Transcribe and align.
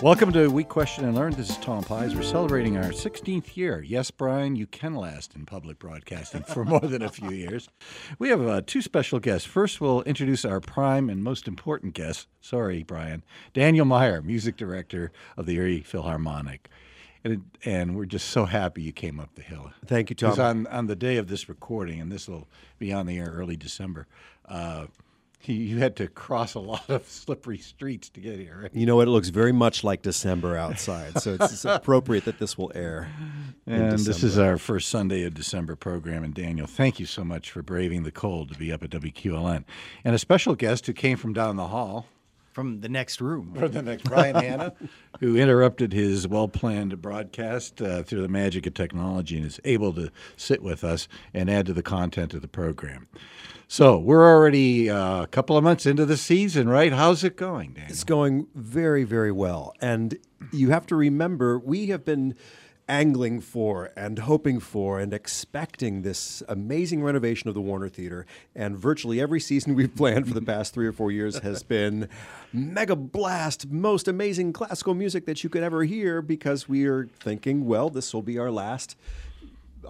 Welcome 0.00 0.32
to 0.34 0.46
We 0.48 0.62
Question 0.62 1.06
and 1.06 1.16
Learn. 1.16 1.32
This 1.32 1.50
is 1.50 1.56
Tom 1.56 1.82
Pysz. 1.82 2.14
We're 2.14 2.22
celebrating 2.22 2.76
our 2.76 2.90
16th 2.90 3.56
year. 3.56 3.82
Yes, 3.82 4.12
Brian, 4.12 4.54
you 4.54 4.68
can 4.68 4.94
last 4.94 5.34
in 5.34 5.44
public 5.44 5.80
broadcasting 5.80 6.44
for 6.44 6.64
more 6.64 6.78
than 6.78 7.02
a 7.02 7.08
few 7.08 7.30
years. 7.32 7.68
We 8.16 8.28
have 8.28 8.46
uh, 8.46 8.62
two 8.64 8.80
special 8.80 9.18
guests. 9.18 9.44
First, 9.44 9.80
we'll 9.80 10.02
introduce 10.02 10.44
our 10.44 10.60
prime 10.60 11.10
and 11.10 11.24
most 11.24 11.48
important 11.48 11.94
guest. 11.94 12.28
Sorry, 12.40 12.84
Brian. 12.84 13.24
Daniel 13.52 13.84
Meyer, 13.84 14.22
music 14.22 14.56
director 14.56 15.10
of 15.36 15.46
the 15.46 15.56
Erie 15.56 15.80
Philharmonic. 15.80 16.68
And, 17.24 17.50
and 17.64 17.96
we're 17.96 18.06
just 18.06 18.28
so 18.28 18.44
happy 18.44 18.82
you 18.82 18.92
came 18.92 19.18
up 19.18 19.34
the 19.34 19.42
hill. 19.42 19.72
Thank 19.84 20.10
you, 20.10 20.16
Because 20.16 20.36
Tom. 20.36 20.58
on, 20.58 20.66
on 20.68 20.86
the 20.86 20.94
day 20.96 21.16
of 21.16 21.26
this 21.26 21.48
recording, 21.48 22.00
and 22.00 22.12
this 22.12 22.28
will 22.28 22.46
be 22.78 22.92
on 22.92 23.06
the 23.06 23.18
air 23.18 23.32
early 23.34 23.56
December, 23.56 24.06
uh, 24.48 24.86
you, 25.44 25.54
you 25.54 25.78
had 25.78 25.96
to 25.96 26.08
cross 26.08 26.54
a 26.54 26.60
lot 26.60 26.88
of 26.88 27.08
slippery 27.08 27.58
streets 27.58 28.08
to 28.10 28.20
get 28.20 28.38
here. 28.38 28.60
Right? 28.62 28.74
You 28.74 28.86
know 28.86 28.96
what? 28.96 29.08
It 29.08 29.10
looks 29.10 29.28
very 29.28 29.52
much 29.52 29.84
like 29.84 30.02
December 30.02 30.56
outside, 30.56 31.20
so 31.20 31.34
it's, 31.34 31.52
it's 31.52 31.64
appropriate 31.64 32.24
that 32.24 32.38
this 32.38 32.58
will 32.58 32.72
air. 32.74 33.10
in 33.66 33.74
And 33.74 33.98
this 33.98 34.22
is 34.22 34.38
our 34.38 34.58
first 34.58 34.88
Sunday 34.88 35.24
of 35.24 35.34
December 35.34 35.76
program. 35.76 36.24
And 36.24 36.34
Daniel, 36.34 36.66
thank 36.66 36.98
you 37.00 37.06
so 37.06 37.24
much 37.24 37.50
for 37.50 37.62
braving 37.62 38.02
the 38.02 38.12
cold 38.12 38.52
to 38.52 38.58
be 38.58 38.72
up 38.72 38.82
at 38.82 38.90
WQLN. 38.90 39.64
And 40.04 40.14
a 40.14 40.18
special 40.18 40.54
guest 40.54 40.86
who 40.86 40.92
came 40.92 41.16
from 41.16 41.32
down 41.32 41.56
the 41.56 41.68
hall 41.68 42.06
from 42.58 42.80
the 42.80 42.88
next 42.88 43.20
room. 43.20 43.54
From 43.56 43.70
the 43.70 43.82
next 43.82 44.02
Brian 44.02 44.34
Hanna, 44.34 44.72
who 45.20 45.36
interrupted 45.36 45.92
his 45.92 46.26
well-planned 46.26 47.00
broadcast 47.00 47.80
uh, 47.80 48.02
through 48.02 48.22
the 48.22 48.28
magic 48.28 48.66
of 48.66 48.74
technology 48.74 49.36
and 49.36 49.46
is 49.46 49.60
able 49.64 49.92
to 49.92 50.10
sit 50.36 50.60
with 50.60 50.82
us 50.82 51.06
and 51.32 51.48
add 51.48 51.66
to 51.66 51.72
the 51.72 51.84
content 51.84 52.34
of 52.34 52.42
the 52.42 52.48
program. 52.48 53.06
So 53.70 53.98
we're 53.98 54.26
already 54.26 54.88
uh, 54.88 55.24
a 55.24 55.26
couple 55.26 55.54
of 55.58 55.62
months 55.62 55.84
into 55.84 56.06
the 56.06 56.16
season, 56.16 56.70
right? 56.70 56.90
How's 56.90 57.22
it 57.22 57.36
going, 57.36 57.74
Daniel? 57.74 57.92
It's 57.92 58.02
going 58.02 58.46
very, 58.54 59.04
very 59.04 59.30
well. 59.30 59.74
And 59.82 60.16
you 60.50 60.70
have 60.70 60.86
to 60.86 60.96
remember, 60.96 61.58
we 61.58 61.88
have 61.88 62.02
been 62.02 62.34
angling 62.88 63.42
for 63.42 63.90
and 63.94 64.20
hoping 64.20 64.58
for 64.58 64.98
and 64.98 65.12
expecting 65.12 66.00
this 66.00 66.42
amazing 66.48 67.02
renovation 67.02 67.48
of 67.48 67.54
the 67.54 67.60
Warner 67.60 67.90
Theater. 67.90 68.24
And 68.54 68.78
virtually 68.78 69.20
every 69.20 69.38
season 69.38 69.74
we've 69.74 69.94
planned 69.94 70.26
for 70.26 70.32
the 70.32 70.40
past 70.54 70.72
three 70.72 70.86
or 70.86 70.92
four 70.92 71.12
years 71.12 71.38
has 71.40 71.62
been 71.62 72.08
mega 72.54 72.96
blast, 72.96 73.70
most 73.70 74.08
amazing 74.08 74.54
classical 74.54 74.94
music 74.94 75.26
that 75.26 75.44
you 75.44 75.50
could 75.50 75.62
ever 75.62 75.84
hear 75.84 76.22
because 76.22 76.70
we 76.70 76.86
are 76.86 77.06
thinking, 77.20 77.66
well, 77.66 77.90
this 77.90 78.14
will 78.14 78.22
be 78.22 78.38
our 78.38 78.50
last 78.50 78.96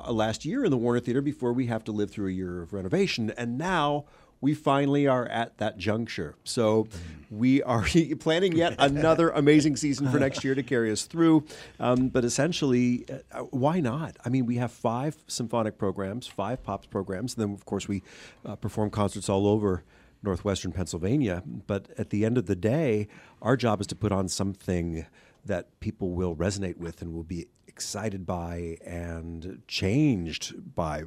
last 0.09 0.45
year 0.45 0.65
in 0.65 0.71
the 0.71 0.77
Warner 0.77 1.01
Theater 1.01 1.21
before 1.21 1.53
we 1.53 1.67
have 1.67 1.85
to 1.85 1.93
live 1.93 2.11
through 2.11 2.29
a 2.29 2.33
year 2.33 2.63
of 2.63 2.73
renovation. 2.73 3.33
And 3.37 3.59
now 3.59 4.05
we 4.41 4.55
finally 4.55 5.07
are 5.07 5.27
at 5.27 5.59
that 5.59 5.79
juncture. 5.79 6.37
So 6.45 6.87
we 7.31 7.63
are 7.63 7.87
planning 8.21 8.57
yet 8.57 8.77
another 8.79 9.31
amazing 9.31 9.77
season 9.77 10.09
for 10.11 10.19
next 10.19 10.45
year 10.45 10.55
to 10.55 10.63
carry 10.63 10.91
us 10.93 11.05
through. 11.05 11.45
Um, 11.81 12.09
but 12.09 12.25
essentially, 12.25 13.05
uh, 13.33 13.41
why 13.45 13.81
not? 13.81 14.17
I 14.25 14.29
mean, 14.29 14.47
we 14.47 14.57
have 14.57 14.73
five 14.73 15.17
symphonic 15.27 15.79
programs, 15.79 16.27
five 16.27 16.63
pops 16.63 16.87
programs, 16.87 17.35
and 17.35 17.43
then, 17.43 17.55
of 17.55 17.65
course, 17.65 17.89
we 17.89 18.03
uh, 18.45 18.57
perform 18.57 18.91
concerts 18.91 19.29
all 19.29 19.47
over 19.47 19.83
northwestern 20.23 20.73
Pennsylvania. 20.73 21.43
But 21.67 21.87
at 21.97 22.11
the 22.11 22.25
end 22.25 22.39
of 22.39 22.47
the 22.47 22.57
day, 22.57 23.09
our 23.43 23.57
job 23.57 23.81
is 23.81 23.87
to 23.89 23.97
put 23.97 24.13
on 24.13 24.29
something 24.29 25.07
that 25.45 25.81
people 25.81 26.11
will 26.11 26.37
resonate 26.37 26.77
with 26.77 27.03
and 27.03 27.13
will 27.13 27.25
be 27.25 27.47
excited 27.79 28.27
by 28.27 28.77
and 28.85 29.63
changed 29.69 30.53
by 30.75 31.05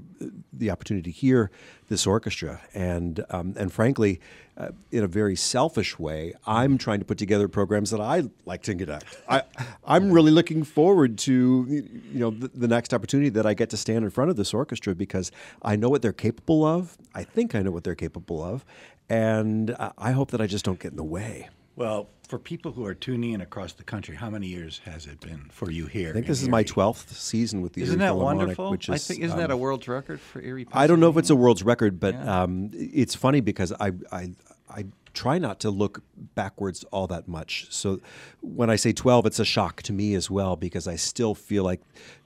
the 0.53 0.69
opportunity 0.69 1.11
to 1.11 1.17
hear 1.17 1.51
this 1.89 2.07
orchestra. 2.07 2.61
And 2.73 3.25
um, 3.29 3.53
and 3.57 3.73
frankly, 3.73 4.21
uh, 4.57 4.69
in 4.89 5.03
a 5.03 5.07
very 5.07 5.35
selfish 5.35 5.99
way, 5.99 6.33
I'm 6.47 6.77
trying 6.77 6.99
to 6.99 7.05
put 7.05 7.17
together 7.17 7.49
programs 7.49 7.91
that 7.91 7.99
I 7.99 8.23
like 8.45 8.61
to 8.63 8.75
conduct. 8.75 9.17
I, 9.27 9.43
I'm 9.83 10.11
really 10.11 10.31
looking 10.31 10.63
forward 10.63 11.17
to 11.19 11.33
you 11.69 12.19
know 12.19 12.29
the, 12.29 12.47
the 12.47 12.69
next 12.69 12.93
opportunity 12.93 13.29
that 13.31 13.45
I 13.45 13.53
get 13.53 13.69
to 13.71 13.77
stand 13.77 14.05
in 14.05 14.09
front 14.09 14.29
of 14.29 14.37
this 14.37 14.53
orchestra 14.53 14.95
because 14.95 15.29
I 15.61 15.75
know 15.75 15.89
what 15.89 16.01
they're 16.01 16.13
capable 16.13 16.63
of. 16.63 16.97
I 17.13 17.25
think 17.25 17.53
I 17.53 17.61
know 17.63 17.71
what 17.71 17.83
they're 17.83 17.95
capable 17.95 18.41
of, 18.41 18.63
and 19.09 19.75
I 19.77 19.91
I 19.97 20.11
hope 20.11 20.31
that 20.31 20.39
I 20.39 20.47
just 20.47 20.63
don't 20.63 20.79
get 20.79 20.91
in 20.91 20.97
the 20.97 21.03
way. 21.03 21.49
Well, 21.75 22.09
for 22.27 22.37
people 22.37 22.71
who 22.71 22.85
are 22.85 22.93
tuning 22.93 23.33
in 23.33 23.41
across 23.41 23.73
the 23.73 23.83
country, 23.83 24.15
how 24.15 24.29
many 24.29 24.47
years 24.47 24.81
has 24.85 25.05
it 25.05 25.19
been 25.19 25.47
for 25.51 25.71
you 25.71 25.85
here? 25.85 26.09
I 26.09 26.13
think 26.13 26.25
in 26.25 26.31
this 26.31 26.41
is 26.41 26.49
my 26.49 26.63
twelfth 26.63 27.17
season 27.17 27.61
with 27.61 27.73
the 27.73 27.81
Isn't 27.81 27.99
Erie 28.01 28.07
that 28.07 28.13
Philharmonic, 28.13 28.37
wonderful? 28.39 28.71
Which 28.71 28.89
is, 28.89 28.95
I 28.95 28.97
think 28.97 29.23
isn't 29.23 29.37
that 29.37 29.51
a 29.51 29.55
um, 29.55 29.59
world's 29.59 29.87
record 29.87 30.19
for 30.19 30.41
Erie? 30.41 30.67
I 30.73 30.87
don't 30.87 30.99
know 30.99 31.09
if 31.09 31.17
it's 31.17 31.29
a 31.29 31.35
world's 31.35 31.63
record, 31.63 31.99
but 31.99 32.13
Yeah. 32.13 32.43
um, 32.43 32.69
it's 32.73 33.15
funny 33.15 33.41
because 33.41 33.73
I, 33.79 33.91
I 34.11 34.31
I 34.69 34.85
try 35.13 35.37
not 35.37 35.59
to 35.59 35.69
look 35.69 36.03
backwards 36.35 36.83
all 36.85 37.07
that 37.07 37.27
much. 37.27 37.67
So 37.69 37.99
when 38.41 38.69
I 38.69 38.77
say 38.77 38.93
12, 38.93 39.25
it's 39.25 39.39
a 39.39 39.45
shock 39.45 39.81
to 39.83 39.93
me 39.93 40.13
as 40.15 40.29
well 40.31 40.55
because 40.55 40.87
I 40.87 40.95
still 40.95 41.35
feel 41.35 41.63
like 41.63 41.81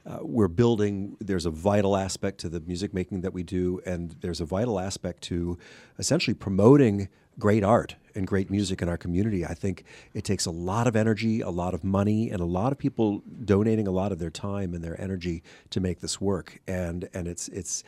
uh, 0.05 0.19
we're 0.21 0.47
building. 0.47 1.17
There's 1.19 1.45
a 1.47 1.49
vital 1.51 1.97
aspect 1.97 2.39
to 2.41 2.49
the 2.49 2.59
music 2.59 2.93
making 2.93 3.21
that 3.21 3.33
we 3.33 3.41
do, 3.43 3.81
and 3.85 4.15
there's 4.21 4.39
a 4.39 4.45
vital 4.45 4.79
aspect 4.79 5.23
to 5.23 5.57
essentially 5.97 6.35
promoting 6.35 7.09
great 7.39 7.63
art 7.63 7.95
and 8.13 8.25
great 8.25 8.49
music 8.49 8.81
in 8.81 8.87
our 8.87 8.97
community. 8.97 9.45
I 9.45 9.53
think 9.53 9.83
it 10.13 10.23
takes 10.23 10.45
a 10.45 10.51
lot 10.51 10.87
of 10.87 10.95
energy, 10.95 11.41
a 11.41 11.49
lot 11.49 11.73
of 11.73 11.83
money, 11.83 12.29
and 12.29 12.39
a 12.39 12.45
lot 12.45 12.71
of 12.71 12.77
people 12.77 13.21
donating 13.43 13.87
a 13.87 13.91
lot 13.91 14.11
of 14.11 14.19
their 14.19 14.29
time 14.29 14.73
and 14.73 14.83
their 14.83 14.99
energy 14.99 15.43
to 15.71 15.79
make 15.79 15.99
this 15.99 16.21
work. 16.21 16.59
And 16.67 17.09
and 17.13 17.27
it's 17.27 17.47
it's 17.49 17.83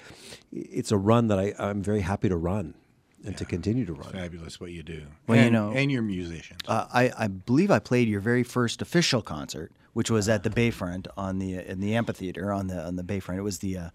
it's 0.51 0.91
a 0.91 0.97
run 0.97 1.27
that 1.27 1.39
I, 1.39 1.53
I'm 1.57 1.81
very 1.81 2.01
happy 2.01 2.29
to 2.29 2.37
run 2.37 2.73
and 3.25 3.37
to 3.37 3.45
continue 3.45 3.85
to 3.85 3.93
run. 3.93 4.11
Fabulous 4.11 4.59
what 4.59 4.71
you 4.71 4.83
do. 4.83 5.03
Well, 5.27 5.37
you 5.37 5.45
and, 5.45 5.53
know- 5.53 5.71
and 5.71 5.91
your 5.91 6.01
musicians. 6.01 6.61
Uh, 6.67 6.87
I, 6.93 7.11
I 7.17 7.27
believe 7.27 7.71
I 7.71 7.79
played 7.79 8.07
your 8.07 8.21
very 8.21 8.43
first 8.43 8.81
official 8.81 9.21
concert, 9.21 9.71
which 9.93 10.11
was 10.11 10.29
at 10.29 10.43
the 10.43 10.49
Bayfront 10.49 11.07
on 11.17 11.39
the 11.39 11.55
in 11.55 11.79
the 11.79 11.95
amphitheater 11.95 12.51
on 12.51 12.67
the 12.67 12.83
on 12.83 12.95
the 12.95 13.03
Bayfront. 13.03 13.37
It 13.37 13.41
was 13.41 13.59
the 13.59 13.77
uh, 13.77 13.89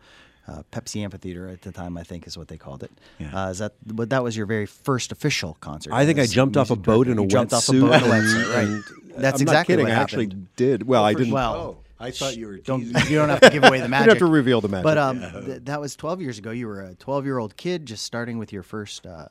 uh, 0.49 0.63
Pepsi 0.73 1.03
Amphitheater 1.05 1.49
at 1.49 1.63
the 1.63 1.73
time, 1.73 1.97
I 1.97 2.03
think, 2.03 2.27
is 2.27 2.37
what 2.37 2.49
they 2.49 2.57
called 2.59 2.83
it. 2.83 2.91
Yeah. 3.19 3.47
Uh, 3.47 3.51
is 3.51 3.59
that 3.59 3.75
but 3.87 4.11
that 4.11 4.23
was 4.23 4.37
your 4.37 4.47
very 4.47 4.67
first 4.67 5.13
official 5.13 5.57
concert? 5.61 5.93
I 5.93 6.05
think 6.07 6.19
I 6.19 6.27
jumped 6.27 6.57
off 6.57 6.71
a 6.71 6.77
boat 6.77 7.07
in 7.09 7.19
a 7.19 7.23
You 7.23 7.29
jumped 7.29 7.53
off 7.53 7.69
a 7.69 7.73
wetsuit. 7.73 7.81
boat 7.81 8.03
in 8.03 8.11
a 8.11 8.15
and- 8.15 8.25
wetsuit, 8.25 8.55
right? 8.55 8.83
That's 9.21 9.41
I'm 9.41 9.43
exactly 9.43 9.53
not 9.53 9.67
kidding. 9.67 9.85
what 9.85 9.93
I 9.93 9.95
happened. 9.95 10.21
actually 10.33 10.47
did. 10.57 10.87
Well, 10.87 11.05
I 11.05 11.13
First- 11.13 11.19
didn't. 11.19 11.35
Well, 11.35 11.55
oh, 11.55 11.79
I 12.01 12.11
thought 12.11 12.37
you 12.37 12.47
were 12.47 12.57
Don't 12.59 12.81
teasing. 12.81 13.11
you 13.13 13.17
don't 13.19 13.29
have 13.35 13.41
to 13.41 13.51
give 13.51 13.63
away 13.63 13.81
the 13.81 13.89
magic. 13.89 14.07
You 14.07 14.21
don't 14.21 14.21
have 14.21 14.29
to 14.29 14.33
reveal 14.33 14.61
the 14.61 14.69
magic. 14.69 14.85
But 14.85 14.99
um, 14.99 15.21
th- 15.45 15.61
that 15.65 15.81
was 15.81 15.95
12 15.97 16.21
years 16.21 16.39
ago. 16.39 16.51
You 16.51 16.67
were 16.67 16.83
a 16.83 16.95
12 16.97 17.25
year 17.25 17.39
old 17.39 17.57
kid 17.57 17.87
just 17.87 18.05
starting 18.05 18.39
with 18.39 18.53
your 18.53 18.63
first 18.65 19.07
uh, 19.07 19.29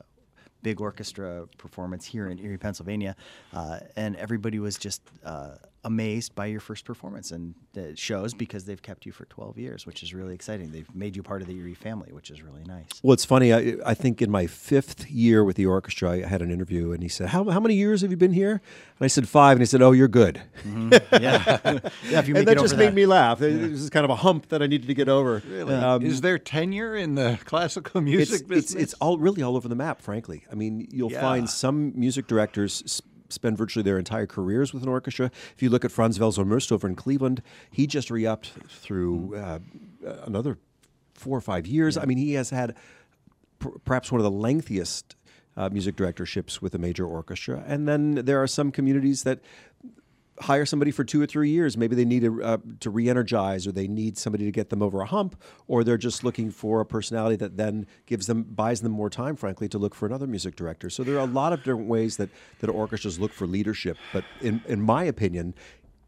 big 0.64 0.80
orchestra 0.80 1.48
performance 1.58 2.06
here 2.06 2.30
in 2.30 2.38
Erie, 2.40 2.58
Pennsylvania, 2.58 3.16
uh, 3.54 3.80
and 3.98 4.16
everybody 4.16 4.60
was 4.60 4.78
just 4.78 5.02
uh, 5.26 5.56
amazed 5.84 6.36
by 6.36 6.46
your 6.46 6.59
first 6.59 6.86
performance. 6.86 7.31
And 7.31 7.56
it 7.74 7.97
shows 7.97 8.34
because 8.34 8.66
they've 8.66 8.81
kept 8.81 9.06
you 9.06 9.12
for 9.12 9.25
12 9.25 9.58
years, 9.58 9.86
which 9.86 10.03
is 10.03 10.14
really 10.14 10.36
exciting. 10.36 10.72
They've 10.72 10.94
made 10.96 11.16
you 11.16 11.24
part 11.24 11.42
of 11.42 11.47
the 11.47 11.56
Erie 11.58 11.74
family, 11.74 12.12
which 12.12 12.30
is 12.30 12.42
really 12.42 12.64
nice. 12.66 12.86
Well, 13.02 13.14
it's 13.14 13.25
funny. 13.25 13.52
I, 13.53 13.78
I 13.86 13.94
think 13.94 14.22
in 14.22 14.30
my 14.30 14.46
fifth 14.47 15.09
year 15.09 15.44
with 15.44 15.56
the 15.56 15.66
orchestra, 15.66 16.12
I 16.12 16.25
had 16.28 16.42
an 16.42 16.52
interview, 16.52 16.92
and 16.92 17.02
he 17.02 17.09
said, 17.09 17.30
"How, 17.30 17.44
how 17.50 17.59
many 17.59 17.75
years 17.75 18.02
have 18.02 18.12
you 18.12 18.18
been 18.18 18.34
here?" 18.34 18.52
And 18.52 18.62
I 19.02 19.08
said 19.08 19.28
five, 19.28 19.53
and 19.53 19.62
he 19.62 19.66
said, 19.66 19.81
"Oh, 19.81 19.92
you're 19.92 20.08
good." 20.08 20.42
yeah, 20.66 21.00
yeah. 21.19 21.80
If 22.19 22.28
you 22.28 22.34
make 22.34 22.42
and 22.42 22.48
that 22.48 22.52
it 22.53 22.58
over 22.58 22.68
just 22.68 22.78
made 22.78 22.94
me 22.94 23.06
laugh. 23.06 23.42
It 23.42 23.72
was 23.72 23.90
kind 23.90 24.03
of 24.03 24.09
a 24.12 24.16
hump 24.18 24.50
that 24.50 24.62
I 24.62 24.68
needed 24.68 24.88
to 24.88 24.94
get 24.94 25.09
over. 25.09 25.42
Really? 25.48 25.74
Um, 25.75 26.03
Is 26.03 26.22
there 26.22 26.38
tenure 26.38 26.96
in 26.96 27.16
the 27.16 27.40
classical 27.46 28.02
music 28.02 28.42
it's 28.42 28.44
business? 28.44 28.84
it's 28.84 28.94
all 28.96 29.18
really 29.18 29.42
all 29.42 29.56
over 29.56 29.68
the 29.68 29.75
map. 29.75 30.02
Frankly, 30.02 30.46
I 30.52 30.56
mean, 30.56 30.88
you'll 30.92 31.12
Yeah. 31.12 31.22
find 31.22 31.50
some 31.50 31.94
music 32.00 32.28
directors. 32.28 33.02
Spend 33.31 33.58
virtually 33.58 33.84
their 33.84 33.97
entire 33.97 34.28
careers 34.28 34.74
with 34.74 34.84
an 34.84 34.90
orchestra. 34.90 35.31
If 35.56 35.62
you 35.62 35.69
look 35.69 35.86
at 35.86 35.92
Franz 35.92 36.19
Welser-Möst 36.19 36.72
over 36.72 36.88
in 36.88 36.96
Cleveland, 36.96 37.42
he 37.72 37.88
just 37.88 38.12
re-upped 38.12 38.52
through 38.69 39.36
uh, 39.36 39.59
another 40.25 40.58
four 41.14 41.38
or 41.38 41.42
five 41.42 41.66
years. 41.68 41.97
I 41.97 42.06
mean, 42.06 42.18
he 42.18 42.34
has 42.34 42.50
had 42.50 42.75
per- 43.60 43.78
perhaps 43.86 44.12
one 44.12 44.19
of 44.19 44.24
the 44.24 44.31
lengthiest 44.31 45.16
uh, 45.57 45.69
music 45.69 45.95
directorships 45.95 46.62
with 46.62 46.74
a 46.75 46.78
major 46.78 47.06
orchestra. 47.06 47.63
And 47.68 47.88
then 47.88 48.16
there 48.16 48.42
are 48.42 48.48
some 48.48 48.72
communities 48.72 49.24
that 49.24 49.39
hire 50.42 50.66
somebody 50.66 50.92
for 50.92 51.04
two 51.04 51.22
or 51.22 51.26
three 51.26 51.50
years. 51.50 51.78
Maybe 51.78 51.96
they 51.96 52.06
need 52.06 52.24
a, 52.24 52.34
uh, 52.42 52.58
to 52.80 52.90
re-energize, 52.90 53.68
or 53.68 53.72
they 53.72 53.88
need 53.88 54.18
somebody 54.18 54.46
to 54.46 54.52
get 54.52 54.70
them 54.70 54.82
over 54.82 55.02
a 55.02 55.06
hump, 55.06 55.42
or 55.68 55.84
they're 55.84 55.98
just 55.98 56.24
looking 56.24 56.52
for 56.52 56.82
a 56.82 56.86
personality 56.86 57.36
that 57.38 57.58
then 57.58 57.88
gives 58.06 58.28
them 58.28 58.44
buys 58.44 58.82
them 58.82 58.92
more 58.92 59.10
time, 59.10 59.36
frankly, 59.36 59.70
to 59.70 59.78
look 59.78 59.96
for 59.96 60.06
another 60.06 60.28
music 60.28 60.56
director. 60.56 60.90
So 60.90 61.04
there 61.04 61.16
are 61.16 61.20
a 61.20 61.26
lot 61.26 61.54
of 61.54 61.60
different 61.60 61.88
ways 61.88 62.18
that 62.18 62.30
that 62.60 62.70
orchestras 62.70 63.20
look 63.20 63.34
for 63.34 63.48
leadership. 63.48 63.98
But 64.14 64.26
in 64.42 64.62
in 64.68 64.82
my 64.82 65.04
opinion. 65.04 65.54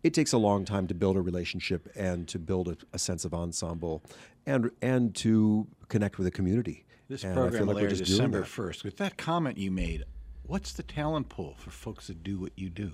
It 0.03 0.13
takes 0.13 0.33
a 0.33 0.37
long 0.37 0.65
time 0.65 0.85
to 0.87 0.93
build 0.93 1.15
a 1.15 1.21
relationship 1.21 1.89
and 1.95 2.27
to 2.27 2.37
build 2.37 2.67
a, 2.67 2.75
a 2.91 2.99
sense 2.99 3.23
of 3.23 3.33
ensemble, 3.33 4.03
and 4.45 4.69
and 4.81 5.15
to 5.15 5.65
connect 5.87 6.17
with 6.17 6.27
a 6.27 6.31
community. 6.31 6.83
This 7.07 7.23
and 7.23 7.31
I 7.31 7.35
program 7.35 7.53
feel 7.53 7.67
like 7.67 7.75
will 7.75 7.83
we're 7.83 7.89
just 7.89 8.03
doing 8.03 8.17
December 8.17 8.43
first. 8.43 8.83
With 8.83 8.97
that 8.97 9.15
comment 9.15 9.57
you 9.57 9.71
made, 9.71 10.03
what's 10.43 10.73
the 10.73 10.83
talent 10.83 11.29
pool 11.29 11.55
for 11.57 11.69
folks 11.69 12.07
that 12.07 12.21
do 12.21 12.37
what 12.37 12.51
you 12.57 12.69
do? 12.69 12.91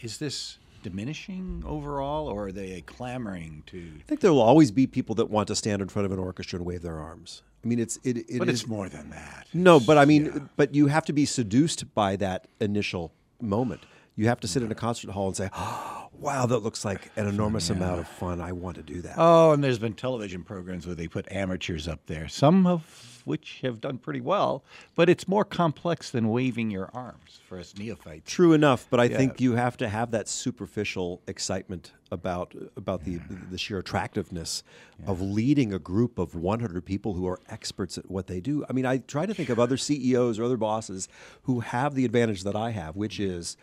Is 0.00 0.18
this 0.18 0.58
diminishing 0.82 1.62
overall, 1.66 2.28
or 2.28 2.48
are 2.48 2.52
they 2.52 2.80
clamoring 2.82 3.62
to? 3.66 3.78
I 4.00 4.02
think 4.06 4.20
there 4.20 4.32
will 4.32 4.42
always 4.42 4.70
be 4.70 4.86
people 4.86 5.14
that 5.16 5.30
want 5.30 5.48
to 5.48 5.56
stand 5.56 5.80
in 5.82 5.88
front 5.88 6.06
of 6.06 6.12
an 6.12 6.18
orchestra 6.18 6.58
and 6.58 6.66
wave 6.66 6.82
their 6.82 6.98
arms. 6.98 7.42
I 7.64 7.66
mean, 7.66 7.78
it's 7.78 7.98
it. 8.04 8.18
it 8.28 8.38
But 8.38 8.48
is- 8.48 8.60
it's 8.62 8.68
more 8.68 8.88
than 8.88 9.10
that. 9.10 9.46
no, 9.54 9.80
but 9.80 9.96
I 9.96 10.04
mean, 10.04 10.26
yeah. 10.26 10.38
but 10.56 10.74
you 10.74 10.88
have 10.88 11.04
to 11.06 11.12
be 11.14 11.24
seduced 11.24 11.94
by 11.94 12.16
that 12.16 12.46
initial 12.60 13.12
moment. 13.40 13.80
You 14.16 14.28
have 14.28 14.40
to 14.40 14.48
sit 14.48 14.62
in 14.62 14.70
a 14.70 14.74
concert 14.74 15.10
hall 15.10 15.26
and 15.28 15.36
say, 15.36 15.48
oh, 15.54 16.03
"Wow, 16.18 16.46
that 16.46 16.58
looks 16.58 16.84
like 16.84 17.10
an 17.16 17.26
enormous 17.26 17.70
amount 17.70 18.00
of 18.00 18.08
fun. 18.08 18.40
I 18.40 18.52
want 18.52 18.76
to 18.76 18.82
do 18.82 19.00
that." 19.02 19.14
Oh, 19.16 19.52
and 19.52 19.62
there's 19.62 19.78
been 19.78 19.94
television 19.94 20.42
programs 20.42 20.86
where 20.86 20.94
they 20.94 21.08
put 21.08 21.30
amateurs 21.30 21.88
up 21.88 22.06
there, 22.06 22.28
some 22.28 22.66
of 22.66 23.14
which 23.24 23.60
have 23.62 23.80
done 23.80 23.98
pretty 23.98 24.20
well, 24.20 24.64
but 24.94 25.08
it's 25.08 25.26
more 25.26 25.44
complex 25.44 26.10
than 26.10 26.28
waving 26.28 26.70
your 26.70 26.90
arms 26.92 27.40
for 27.48 27.58
us 27.58 27.74
neophytes. 27.76 28.30
True 28.30 28.52
enough, 28.52 28.86
but 28.90 29.00
I 29.00 29.08
think 29.08 29.40
you 29.40 29.54
have 29.54 29.76
to 29.78 29.88
have 29.88 30.10
that 30.10 30.28
superficial 30.28 31.22
excitement 31.26 31.92
about 32.10 32.54
about 32.76 33.04
the 33.04 33.18
the 33.50 33.58
sheer 33.58 33.78
attractiveness 33.78 34.62
of 35.06 35.20
leading 35.20 35.72
a 35.72 35.78
group 35.78 36.18
of 36.18 36.34
100 36.34 36.84
people 36.84 37.14
who 37.14 37.26
are 37.26 37.40
experts 37.48 37.98
at 37.98 38.10
what 38.10 38.26
they 38.26 38.40
do. 38.40 38.64
I 38.68 38.72
mean, 38.72 38.86
I 38.86 38.98
try 38.98 39.26
to 39.26 39.34
think 39.34 39.48
of 39.48 39.58
other 39.58 39.76
CEOs 39.76 40.38
or 40.38 40.44
other 40.44 40.56
bosses 40.56 41.08
who 41.42 41.60
have 41.60 41.94
the 41.94 42.04
advantage 42.04 42.44
that 42.44 42.54
I 42.54 42.70
have, 42.70 42.94
which 42.96 43.18
mm-hmm. 43.18 43.38
is 43.38 43.56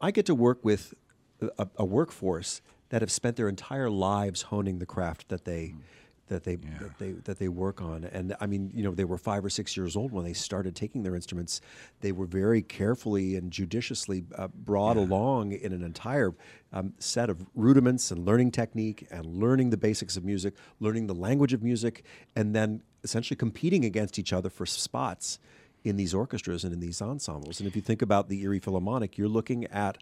I 0.00 0.10
get 0.10 0.26
to 0.26 0.34
work 0.34 0.64
with 0.64 0.94
a, 1.58 1.68
a 1.76 1.84
workforce 1.84 2.60
that 2.90 3.02
have 3.02 3.10
spent 3.10 3.36
their 3.36 3.48
entire 3.48 3.90
lives 3.90 4.42
honing 4.42 4.78
the 4.78 4.86
craft 4.86 5.28
that 5.28 5.44
they 5.44 5.74
that 6.28 6.44
they 6.44 6.56
that 6.56 6.98
they 6.98 7.12
that 7.12 7.38
they 7.38 7.48
work 7.48 7.82
on. 7.82 8.04
And 8.04 8.34
I 8.40 8.46
mean, 8.46 8.70
you 8.74 8.82
know, 8.82 8.94
they 8.94 9.04
were 9.04 9.18
five 9.18 9.44
or 9.44 9.50
six 9.50 9.76
years 9.76 9.96
old 9.96 10.12
when 10.12 10.24
they 10.24 10.32
started 10.32 10.74
taking 10.74 11.02
their 11.02 11.14
instruments. 11.14 11.60
They 12.00 12.12
were 12.12 12.26
very 12.26 12.62
carefully 12.62 13.36
and 13.36 13.50
judiciously 13.50 14.24
uh, 14.36 14.48
brought 14.48 14.96
along 14.96 15.52
in 15.52 15.72
an 15.72 15.82
entire 15.82 16.34
um, 16.72 16.94
set 16.98 17.28
of 17.28 17.46
rudiments 17.54 18.10
and 18.10 18.24
learning 18.24 18.52
technique 18.52 19.06
and 19.10 19.26
learning 19.26 19.70
the 19.70 19.76
basics 19.76 20.16
of 20.16 20.24
music, 20.24 20.54
learning 20.80 21.06
the 21.06 21.14
language 21.14 21.52
of 21.52 21.62
music, 21.62 22.04
and 22.34 22.54
then 22.54 22.82
essentially 23.04 23.36
competing 23.36 23.84
against 23.84 24.18
each 24.18 24.32
other 24.32 24.48
for 24.48 24.64
spots 24.64 25.38
in 25.84 25.96
these 25.96 26.14
orchestras 26.14 26.64
and 26.64 26.72
in 26.72 26.80
these 26.80 27.02
ensembles. 27.02 27.58
And 27.58 27.66
if 27.66 27.74
you 27.74 27.82
think 27.82 28.02
about 28.02 28.28
the 28.28 28.42
Erie 28.42 28.60
Philharmonic, 28.60 29.18
you're 29.18 29.28
looking 29.28 29.66
at 29.66 29.98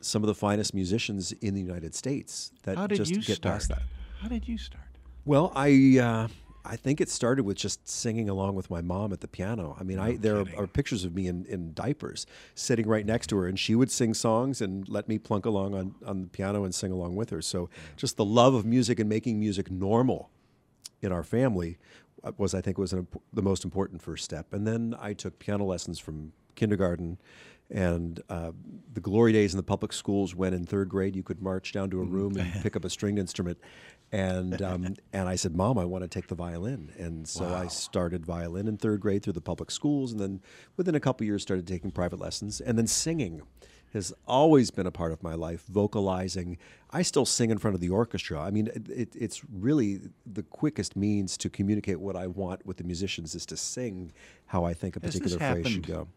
some 0.00 0.22
of 0.22 0.26
the 0.26 0.34
finest 0.34 0.74
musicians 0.74 1.32
in 1.32 1.54
the 1.54 1.60
United 1.60 1.94
States 1.94 2.52
that 2.62 2.76
How 2.76 2.86
did 2.86 2.96
just 2.96 3.10
you 3.10 3.22
get 3.22 3.36
start? 3.36 3.54
past 3.54 3.68
that. 3.68 3.82
How 4.20 4.28
did 4.28 4.46
you 4.46 4.58
start? 4.58 4.84
Well, 5.24 5.52
I 5.54 5.98
uh, 5.98 6.28
I 6.64 6.76
think 6.76 7.00
it 7.00 7.08
started 7.08 7.44
with 7.44 7.56
just 7.56 7.88
singing 7.88 8.28
along 8.28 8.54
with 8.54 8.70
my 8.70 8.82
mom 8.82 9.12
at 9.12 9.20
the 9.20 9.28
piano. 9.28 9.76
I 9.80 9.82
mean, 9.82 9.98
I 9.98 10.16
there 10.16 10.36
are, 10.36 10.46
are 10.58 10.66
pictures 10.66 11.04
of 11.04 11.14
me 11.14 11.26
in, 11.26 11.46
in 11.46 11.72
diapers 11.72 12.26
sitting 12.54 12.86
right 12.86 13.04
next 13.04 13.28
to 13.28 13.36
her, 13.38 13.46
and 13.46 13.58
she 13.58 13.74
would 13.74 13.90
sing 13.90 14.14
songs 14.14 14.60
and 14.60 14.88
let 14.88 15.08
me 15.08 15.18
plunk 15.18 15.46
along 15.46 15.74
on, 15.74 15.94
on 16.04 16.22
the 16.22 16.28
piano 16.28 16.64
and 16.64 16.74
sing 16.74 16.92
along 16.92 17.16
with 17.16 17.30
her. 17.30 17.40
So 17.42 17.70
just 17.96 18.16
the 18.16 18.24
love 18.24 18.54
of 18.54 18.64
music 18.64 18.98
and 18.98 19.08
making 19.08 19.40
music 19.40 19.70
normal 19.70 20.30
in 21.00 21.12
our 21.12 21.22
family 21.22 21.78
uh, 22.22 22.32
was, 22.36 22.54
I 22.54 22.60
think, 22.60 22.76
was 22.76 22.92
an, 22.92 23.06
the 23.32 23.42
most 23.42 23.64
important 23.64 24.02
first 24.02 24.24
step. 24.24 24.52
And 24.52 24.66
then 24.66 24.94
I 25.00 25.14
took 25.14 25.38
piano 25.38 25.64
lessons 25.64 25.98
from 25.98 26.32
kindergarten. 26.56 27.18
And 27.70 28.20
uh, 28.28 28.50
the 28.92 29.00
glory 29.00 29.32
days 29.32 29.52
in 29.52 29.56
the 29.56 29.62
public 29.62 29.92
schools, 29.92 30.34
when 30.34 30.52
in 30.52 30.66
third 30.66 30.88
grade 30.88 31.14
you 31.14 31.22
could 31.22 31.40
march 31.40 31.72
down 31.72 31.90
to 31.90 32.00
a 32.00 32.04
room 32.04 32.36
and 32.36 32.52
pick 32.62 32.74
up 32.74 32.84
a 32.84 32.90
stringed 32.90 33.18
instrument, 33.18 33.58
and 34.12 34.60
um, 34.60 34.96
and 35.12 35.28
I 35.28 35.36
said, 35.36 35.54
"Mom, 35.54 35.78
I 35.78 35.84
want 35.84 36.02
to 36.02 36.08
take 36.08 36.26
the 36.26 36.34
violin." 36.34 36.90
And 36.98 37.28
so 37.28 37.46
I 37.46 37.68
started 37.68 38.26
violin 38.26 38.66
in 38.66 38.76
third 38.76 39.00
grade 39.00 39.22
through 39.22 39.34
the 39.34 39.40
public 39.40 39.70
schools, 39.70 40.10
and 40.10 40.20
then 40.20 40.40
within 40.76 40.96
a 40.96 41.00
couple 41.00 41.24
years 41.24 41.42
started 41.42 41.66
taking 41.66 41.92
private 41.92 42.18
lessons, 42.18 42.60
and 42.60 42.76
then 42.76 42.88
singing 42.88 43.42
has 43.92 44.12
always 44.26 44.70
been 44.70 44.86
a 44.86 44.90
part 44.90 45.12
of 45.12 45.22
my 45.22 45.34
life. 45.34 45.64
Vocalizing, 45.66 46.58
I 46.90 47.02
still 47.02 47.26
sing 47.26 47.50
in 47.50 47.58
front 47.58 47.74
of 47.74 47.80
the 47.80 47.90
orchestra. 47.90 48.40
I 48.40 48.50
mean, 48.50 48.68
it, 48.68 48.88
it, 48.88 49.16
it's 49.16 49.42
really 49.52 50.00
the 50.24 50.42
quickest 50.44 50.96
means 50.96 51.36
to 51.38 51.50
communicate 51.50 52.00
what 52.00 52.16
I 52.16 52.26
want 52.28 52.64
with 52.64 52.76
the 52.76 52.84
musicians 52.84 53.34
is 53.34 53.44
to 53.46 53.56
sing 53.56 54.12
how 54.46 54.64
I 54.64 54.74
think 54.74 54.96
a 54.96 55.00
particular 55.00 55.38
phrase 55.38 55.68
should 55.68 55.86
go. 55.86 56.08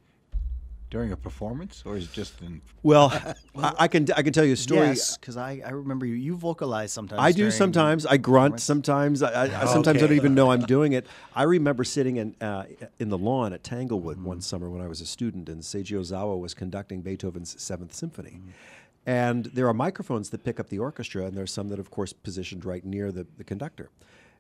During 0.94 1.12
a 1.12 1.18
performance, 1.18 1.82
or 1.88 1.98
is 1.98 2.04
it 2.04 2.14
just 2.14 2.40
in? 2.44 2.62
Well, 2.84 3.12
I, 3.58 3.74
I 3.80 3.88
can 3.88 4.06
I 4.16 4.22
can 4.22 4.32
tell 4.32 4.46
you 4.46 4.54
a 4.54 4.56
story. 4.56 4.90
Yes, 4.90 5.18
because 5.18 5.38
I, 5.38 5.60
I 5.66 5.72
remember 5.72 6.06
you. 6.06 6.14
You 6.14 6.38
vocalize 6.38 6.94
sometimes. 6.94 7.20
I 7.20 7.32
do 7.32 7.50
sometimes. 7.50 8.06
I 8.06 8.18
grunt 8.18 8.60
sometimes. 8.60 9.24
I, 9.24 9.32
I, 9.32 9.62
I 9.64 9.66
sometimes 9.66 10.04
I 10.04 10.06
don't 10.06 10.16
even 10.16 10.36
know 10.36 10.52
I'm 10.52 10.62
doing 10.78 10.94
it. 10.94 11.08
I 11.34 11.44
remember 11.44 11.84
sitting 11.84 12.18
in 12.18 12.36
uh, 12.40 12.66
in 13.00 13.10
the 13.10 13.18
lawn 13.18 13.54
at 13.54 13.64
Tanglewood 13.64 14.24
one 14.24 14.40
summer 14.40 14.70
when 14.70 14.82
I 14.82 14.88
was 14.88 15.02
a 15.02 15.08
student, 15.08 15.50
and 15.50 15.64
Seiji 15.64 15.98
Ozawa 15.98 16.40
was 16.40 16.54
conducting 16.54 17.02
Beethoven's 17.02 17.60
Seventh 17.60 17.96
Symphony. 17.96 18.40
And 19.08 19.46
there 19.46 19.68
are 19.68 19.74
microphones 19.74 20.30
that 20.30 20.44
pick 20.44 20.60
up 20.60 20.70
the 20.70 20.78
orchestra, 20.78 21.26
and 21.26 21.36
there's 21.36 21.52
some 21.52 21.70
that, 21.70 21.80
of 21.80 21.90
course, 21.90 22.14
positioned 22.14 22.66
right 22.66 22.86
near 22.86 23.12
the, 23.12 23.26
the 23.38 23.44
conductor. 23.44 23.90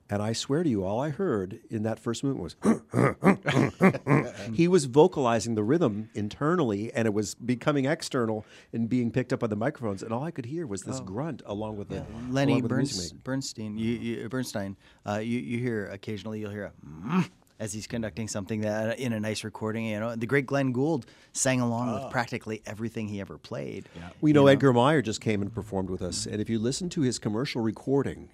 And 0.09 0.21
I 0.21 0.33
swear 0.33 0.63
to 0.63 0.69
you, 0.69 0.83
all 0.83 0.99
I 0.99 1.09
heard 1.09 1.59
in 1.69 1.83
that 1.83 1.99
first 1.99 2.23
movement 2.23 2.55
was 2.61 4.53
he 4.53 4.67
was 4.67 4.85
vocalizing 4.85 5.55
the 5.55 5.63
rhythm 5.63 6.09
internally, 6.13 6.93
and 6.93 7.07
it 7.07 7.13
was 7.13 7.35
becoming 7.35 7.85
external 7.85 8.45
and 8.73 8.89
being 8.89 9.11
picked 9.11 9.31
up 9.33 9.39
by 9.39 9.47
the 9.47 9.55
microphones. 9.55 10.03
And 10.03 10.13
all 10.13 10.23
I 10.23 10.31
could 10.31 10.45
hear 10.45 10.67
was 10.67 10.83
this 10.83 10.99
grunt 10.99 11.41
along 11.45 11.77
with 11.77 11.89
the 11.89 12.05
Lenny 12.29 12.61
with 12.61 12.69
the 12.69 12.75
music 12.77 12.95
Berns- 12.95 13.03
making. 13.03 13.19
Bernstein, 13.23 13.77
you, 13.77 13.91
you, 13.93 14.29
Bernstein, 14.29 14.75
uh, 15.07 15.19
you, 15.19 15.39
you 15.39 15.57
hear 15.59 15.87
occasionally 15.87 16.41
you'll 16.41 16.51
hear 16.51 16.71
a 17.05 17.23
as 17.59 17.71
he's 17.71 17.87
conducting 17.87 18.27
something 18.27 18.61
that 18.61 18.99
in 18.99 19.13
a 19.13 19.19
nice 19.19 19.43
recording. 19.43 19.85
You 19.85 19.99
know, 19.99 20.15
the 20.15 20.25
great 20.25 20.45
Glenn 20.45 20.73
Gould 20.73 21.05
sang 21.31 21.61
along 21.61 21.93
with 21.93 22.11
practically 22.11 22.61
everything 22.65 23.07
he 23.07 23.21
ever 23.21 23.37
played. 23.37 23.87
We 24.19 24.33
know, 24.33 24.47
Edgar 24.47 24.73
Meyer 24.73 25.01
just 25.01 25.21
came 25.21 25.41
and 25.41 25.53
performed 25.53 25.89
with 25.89 26.01
us, 26.01 26.25
and 26.25 26.41
if 26.41 26.49
you 26.49 26.59
listen 26.59 26.89
to 26.89 27.01
his 27.01 27.19
commercial 27.19 27.61
recording 27.61 28.29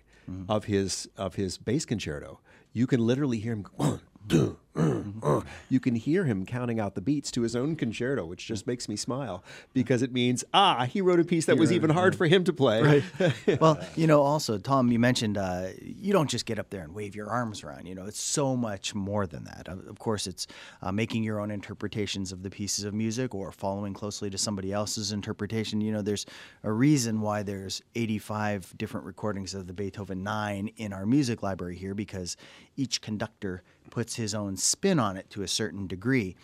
of 0.47 0.65
his 0.65 1.07
of 1.17 1.35
his 1.35 1.57
bass 1.57 1.85
concerto, 1.85 2.39
you 2.73 2.87
can 2.87 3.05
literally 3.05 3.39
hear 3.39 3.53
him. 3.53 3.63
go, 3.63 3.71
One, 3.77 4.01
two. 4.27 4.57
You 5.69 5.79
can 5.79 5.95
hear 5.95 6.25
him 6.25 6.45
counting 6.45 6.79
out 6.79 6.95
the 6.95 7.01
beats 7.01 7.29
to 7.31 7.41
his 7.41 7.55
own 7.55 7.75
concerto, 7.75 8.25
which 8.25 8.45
just 8.47 8.65
makes 8.65 8.89
me 8.89 8.95
smile 8.95 9.43
because 9.73 10.01
it 10.01 10.11
means 10.11 10.43
ah, 10.53 10.85
he 10.85 11.01
wrote 11.01 11.19
a 11.19 11.23
piece 11.23 11.45
that 11.45 11.57
was 11.57 11.71
even 11.71 11.89
hard 11.89 12.15
for 12.15 12.25
him 12.25 12.43
to 12.45 12.53
play. 12.53 13.03
well, 13.61 13.79
you 13.95 14.07
know, 14.07 14.21
also 14.21 14.57
Tom, 14.57 14.91
you 14.91 14.99
mentioned 14.99 15.37
uh, 15.37 15.67
you 15.79 16.13
don't 16.13 16.29
just 16.29 16.45
get 16.45 16.57
up 16.57 16.69
there 16.69 16.81
and 16.81 16.93
wave 16.95 17.15
your 17.15 17.29
arms 17.29 17.63
around. 17.63 17.85
You 17.85 17.95
know, 17.95 18.05
it's 18.05 18.21
so 18.21 18.55
much 18.55 18.95
more 18.95 19.27
than 19.27 19.43
that. 19.43 19.67
Of 19.67 19.87
of 19.87 19.99
course, 19.99 20.27
it's 20.27 20.47
uh, 20.81 20.91
making 20.91 21.23
your 21.23 21.39
own 21.39 21.51
interpretations 21.51 22.31
of 22.31 22.43
the 22.43 22.49
pieces 22.49 22.85
of 22.85 22.93
music 22.93 23.35
or 23.35 23.51
following 23.51 23.93
closely 23.93 24.29
to 24.29 24.37
somebody 24.37 24.73
else's 24.73 25.11
interpretation. 25.11 25.81
You 25.81 25.91
know, 25.91 26.01
there's 26.01 26.25
a 26.63 26.71
reason 26.71 27.21
why 27.21 27.43
there's 27.43 27.81
85 27.95 28.77
different 28.77 29.05
recordings 29.05 29.53
of 29.53 29.67
the 29.67 29.73
Beethoven 29.73 30.23
Nine 30.23 30.71
in 30.77 30.93
our 30.93 31.05
music 31.05 31.43
library 31.43 31.75
here 31.75 31.93
because 31.93 32.37
each 32.75 33.01
conductor 33.01 33.63
puts 33.89 34.15
his 34.15 34.33
own 34.35 34.55
spin 34.59 34.99
on 34.99 35.17
it 35.17 35.29
to 35.31 35.43
a 35.43 35.47
certain 35.47 35.87
degree. 35.87 36.35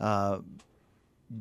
Uh, 0.00 0.38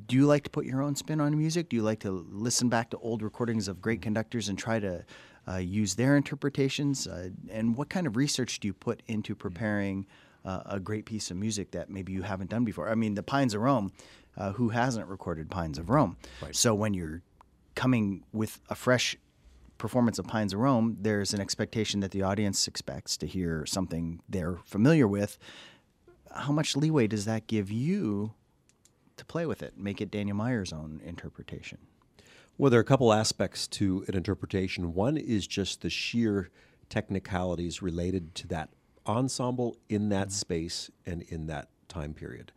do 0.08 0.16
you 0.16 0.26
like 0.26 0.44
to 0.44 0.50
put 0.50 0.66
your 0.66 0.82
own 0.82 0.96
spin 0.96 1.20
on 1.20 1.38
music? 1.38 1.70
Do 1.70 1.76
you 1.76 1.84
like 1.84 2.00
to 2.00 2.26
listen 2.30 2.70
back 2.70 2.90
to 2.92 2.98
old 2.98 3.22
recordings 3.22 3.68
of 3.68 3.82
great 3.82 4.02
conductors 4.02 4.50
and 4.50 4.58
try 4.58 4.80
to 4.80 5.06
uh, 5.48 5.58
use 5.58 5.96
their 5.96 6.16
interpretations? 6.16 7.08
Uh, 7.08 7.30
and 7.50 7.76
what 7.76 7.90
kind 7.90 8.08
of 8.08 8.16
research 8.16 8.60
do 8.60 8.68
you 8.68 8.74
put 8.74 9.04
into 9.08 9.36
preparing 9.36 10.06
uh, 10.46 10.62
a 10.66 10.80
great 10.80 11.06
piece 11.06 11.32
of 11.32 11.38
music 11.38 11.72
that 11.72 11.90
maybe 11.90 12.14
you 12.14 12.22
haven't 12.24 12.50
done 12.50 12.66
before? 12.66 12.90
I 12.90 12.96
mean, 12.96 13.16
the 13.16 13.24
Pines 13.24 13.54
of 13.54 13.62
Rome, 13.62 13.92
uh, 14.38 14.54
who 14.54 14.70
hasn't 14.70 15.08
recorded 15.08 15.50
Pines 15.50 15.78
of 15.78 15.90
Rome? 15.90 16.18
So 16.56 16.74
when 16.74 16.94
you're 16.94 17.22
coming 17.76 18.24
with 18.32 18.62
a 18.70 18.76
fresh 18.76 19.18
performance 19.78 20.18
of 20.18 20.26
Pines 20.26 20.54
of 20.54 20.60
Rome, 20.60 20.98
there's 21.02 21.34
an 21.34 21.42
expectation 21.42 22.00
that 22.00 22.12
the 22.12 22.22
audience 22.22 22.68
expects 22.68 23.18
to 23.18 23.28
hear 23.28 23.66
something 23.66 24.22
they're 24.30 24.60
familiar 24.64 25.08
with. 25.08 25.38
How 26.34 26.52
much 26.52 26.76
leeway 26.76 27.08
does 27.08 27.26
that 27.26 27.48
give 27.48 27.72
you 27.72 28.34
to 29.18 29.26
play 29.26 29.46
with 29.46 29.62
it, 29.62 29.78
make 29.78 30.02
it 30.02 30.10
Daniel 30.10 30.36
Meyer's 30.36 30.74
own 30.74 31.00
interpretation? 31.06 31.78
Well, 32.58 32.70
there 32.70 32.80
are 32.80 32.82
a 32.82 32.86
couple 32.86 33.14
aspects 33.14 33.68
to 33.68 34.04
an 34.08 34.16
interpretation. 34.16 34.94
One 34.94 35.18
is 35.18 35.48
just 35.48 35.82
the 35.82 35.90
sheer 35.90 36.50
technicalities 36.90 37.82
related 37.82 38.36
to 38.36 38.48
that 38.48 38.70
ensemble 39.08 39.78
in 39.90 40.10
that 40.10 40.32
space 40.32 40.90
and 41.06 41.24
in 41.24 41.48
that 41.48 41.68
time 41.88 42.14
period, 42.14 42.52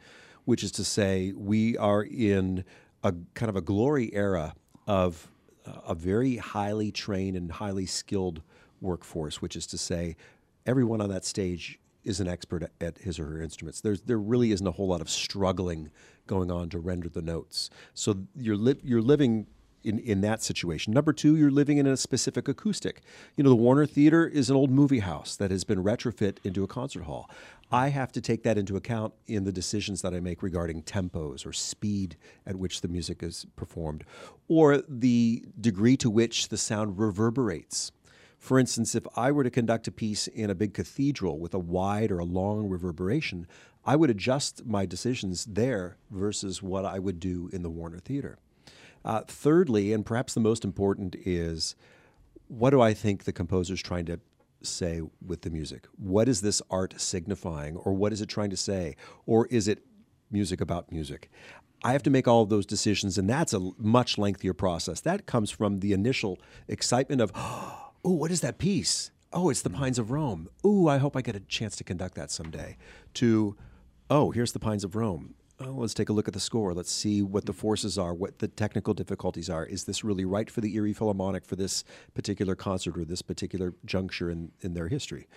which 0.45 0.63
is 0.63 0.71
to 0.73 0.85
say, 0.85 1.33
we 1.35 1.77
are 1.79 2.03
in 2.03 2.65
a 3.03 3.15
kind 3.35 3.49
of 3.49 3.57
a 3.57 3.61
glory 3.61 4.13
era 4.15 4.55
of 4.87 5.31
uh, 5.67 5.73
a 5.89 5.95
very 5.95 6.37
highly 6.37 6.91
trained 6.91 7.37
and 7.37 7.51
highly 7.53 7.87
skilled 7.87 8.43
workforce, 8.81 9.43
which 9.43 9.57
is 9.57 9.67
to 9.67 9.79
say, 9.79 10.17
everyone 10.67 11.01
on 11.01 11.09
that 11.09 11.25
stage 11.25 11.79
is 12.07 12.21
an 12.21 12.29
expert 12.29 12.71
at- 12.81 12.99
his 12.99 13.19
or 13.19 13.27
her 13.27 13.43
instruments. 13.43 13.81
There's, 13.81 14.01
there 14.03 14.19
really 14.19 14.53
isn't 14.53 14.67
a 14.67 14.73
whole 14.73 14.89
lot 14.89 15.01
of 15.01 15.11
struggling 15.11 15.91
going 16.27 16.51
on 16.51 16.71
to 16.71 16.79
render 16.79 17.09
the 17.09 17.23
notes. 17.23 17.69
So 17.95 18.27
you're, 18.35 18.57
li- 18.57 18.81
you're 18.83 19.03
living 19.03 19.47
in, 19.85 19.99
in 20.01 20.21
that 20.23 20.43
situation. 20.43 20.93
Number 20.93 21.13
two, 21.13 21.37
you're 21.37 21.51
living 21.51 21.79
in 21.79 21.87
a 21.87 21.97
specific 21.97 22.49
acoustic. 22.49 23.03
You 23.37 23.45
know, 23.45 23.51
the 23.51 23.57
Warner 23.57 23.87
Theater 23.87 24.27
is 24.27 24.51
an 24.51 24.57
old 24.57 24.71
movie 24.71 24.99
house 24.99 25.37
that 25.37 25.51
has 25.51 25.65
been 25.65 25.83
retrofit 25.83 26.39
into 26.45 26.65
a 26.65 26.67
concert 26.67 27.05
hall. 27.05 27.31
I 27.71 27.89
have 27.89 28.13
to 28.13 28.21
take 28.21 28.43
that 28.45 28.59
into 28.59 28.77
account 28.77 29.15
in 29.27 29.45
the 29.45 29.53
decisions 29.53 30.03
that 30.03 30.15
I 30.15 30.21
make 30.21 30.43
regarding 30.43 30.83
tempos 30.83 31.45
or 31.47 31.53
speed 31.53 32.17
at 32.47 32.57
which 32.57 32.81
the 32.81 32.89
music 32.89 33.23
is 33.23 33.47
performed, 33.57 34.05
or 34.49 34.83
the 34.89 35.45
degree 35.61 35.97
to 35.99 36.11
which 36.11 36.49
the 36.49 36.57
sound 36.57 36.99
reverberates. 36.99 37.93
For 38.47 38.61
instance, 38.61 38.95
if 38.95 39.05
I 39.17 39.33
were 39.33 39.43
to 39.43 39.51
conduct 39.51 39.89
a 39.89 39.91
piece 39.91 40.29
in 40.29 40.51
a 40.51 40.55
big 40.55 40.73
cathedral 40.73 41.41
with 41.41 41.53
a 41.53 41.59
wide 41.59 42.13
or 42.13 42.21
a 42.21 42.25
long 42.25 42.69
reverberation, 42.69 43.49
I 43.85 43.97
would 43.97 44.09
adjust 44.09 44.65
my 44.65 44.87
decisions 44.87 45.47
there 45.47 45.97
versus 46.13 46.63
what 46.63 46.85
I 46.85 47.01
would 47.01 47.19
do 47.19 47.51
in 47.53 47.65
the 47.65 47.71
Warner 47.71 47.99
Theater. 47.99 48.39
Uh, 49.05 49.23
thirdly, 49.27 49.93
and 49.93 50.07
perhaps 50.07 50.33
the 50.33 50.39
most 50.39 50.65
important, 50.65 51.17
is 51.19 51.75
what 52.47 52.71
do 52.71 52.81
I 52.81 52.95
think 52.95 53.25
the 53.25 53.33
composer's 53.33 53.83
trying 53.83 54.07
to 54.07 54.21
say 54.63 55.03
with 55.21 55.41
the 55.41 55.51
music? 55.51 55.89
What 55.97 56.29
is 56.29 56.41
this 56.41 56.63
art 56.71 57.01
signifying, 57.01 57.77
or 57.79 57.95
what 57.95 58.13
is 58.13 58.21
it 58.21 58.29
trying 58.29 58.51
to 58.51 58.57
say, 58.57 58.95
or 59.27 59.49
is 59.49 59.67
it 59.67 59.83
music 60.31 60.61
about 60.61 60.93
music? 60.93 61.33
I 61.83 61.91
have 61.91 62.05
to 62.05 62.11
make 62.11 62.29
all 62.29 62.45
of 62.45 62.49
those 62.49 62.65
decisions, 62.65 63.19
and 63.19 63.29
that's 63.29 63.53
a 63.53 63.73
much 63.77 64.19
lengthier 64.19 64.55
process. 64.55 65.01
That 65.01 65.27
comes 65.27 65.51
from 65.51 65.81
the 65.81 65.93
initial 65.93 66.39
excitement 66.69 67.21
of, 67.21 67.33
oh, 67.35 67.86
what 68.13 68.31
is 68.31 68.41
that 68.43 68.59
piece? 68.59 69.11
Oh, 69.33 69.51
it's 69.51 69.63
the 69.63 69.71
hmm. 69.71 69.77
Pines 69.77 69.99
of 69.99 70.11
Rome. 70.11 70.49
Oh, 70.65 70.89
I 70.89 70.99
hope 70.99 71.17
I 71.17 71.23
get 71.23 71.37
a 71.37 71.41
chance 71.41 71.77
to 71.77 71.85
conduct 71.85 72.15
that 72.15 72.31
someday. 72.31 72.77
To, 73.15 73.57
oh, 74.11 74.31
here's 74.31 74.53
the 74.53 74.59
Pines 74.59 74.85
of 74.85 74.97
Rome 74.97 75.35
oh, 75.61 75.73
let's 75.73 75.95
take 75.95 76.09
a 76.09 76.13
look 76.13 76.29
at 76.29 76.35
the 76.35 76.41
score. 76.41 76.75
Let's 76.75 76.93
see 76.93 77.23
what 77.23 77.47
the 77.47 77.53
forces 77.53 77.99
are, 77.99 78.13
what 78.13 78.39
the 78.39 78.49
technical 78.49 78.95
difficulties 78.95 79.49
are. 79.49 79.65
Is 79.65 79.85
this 79.85 80.05
really 80.05 80.25
right 80.25 80.51
for 80.51 80.61
the 80.61 80.75
Erie 80.75 80.93
Philharmonic 80.93 81.45
for 81.45 81.57
this 81.57 81.85
particular 82.15 82.55
concert 82.55 82.99
or 82.99 83.05
this 83.05 83.23
particular 83.23 83.75
juncture 83.85 84.31
in, 84.31 84.53
in 84.61 84.75
their 84.75 84.89
history? 84.89 85.29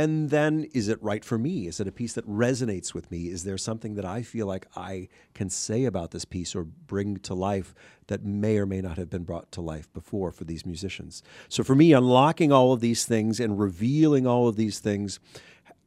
And 0.00 0.30
then, 0.30 0.66
is 0.72 0.88
it 0.88 0.96
right 1.02 1.22
for 1.22 1.36
me? 1.36 1.66
Is 1.66 1.78
it 1.78 1.86
a 1.86 1.92
piece 1.92 2.14
that 2.14 2.26
resonates 2.26 2.94
with 2.94 3.10
me? 3.10 3.28
Is 3.28 3.44
there 3.44 3.58
something 3.58 3.96
that 3.96 4.04
I 4.06 4.22
feel 4.22 4.46
like 4.46 4.64
I 4.74 5.08
can 5.34 5.50
say 5.50 5.84
about 5.84 6.10
this 6.10 6.24
piece 6.24 6.56
or 6.56 6.64
bring 6.64 7.18
to 7.18 7.34
life 7.34 7.74
that 8.06 8.24
may 8.24 8.56
or 8.56 8.64
may 8.64 8.80
not 8.80 8.96
have 8.96 9.10
been 9.10 9.24
brought 9.24 9.52
to 9.52 9.60
life 9.60 9.92
before 9.92 10.32
for 10.32 10.44
these 10.44 10.64
musicians? 10.64 11.22
So, 11.50 11.62
for 11.62 11.74
me, 11.74 11.92
unlocking 11.92 12.50
all 12.50 12.72
of 12.72 12.80
these 12.80 13.04
things 13.04 13.40
and 13.40 13.58
revealing 13.58 14.26
all 14.26 14.48
of 14.48 14.56
these 14.56 14.78
things, 14.78 15.20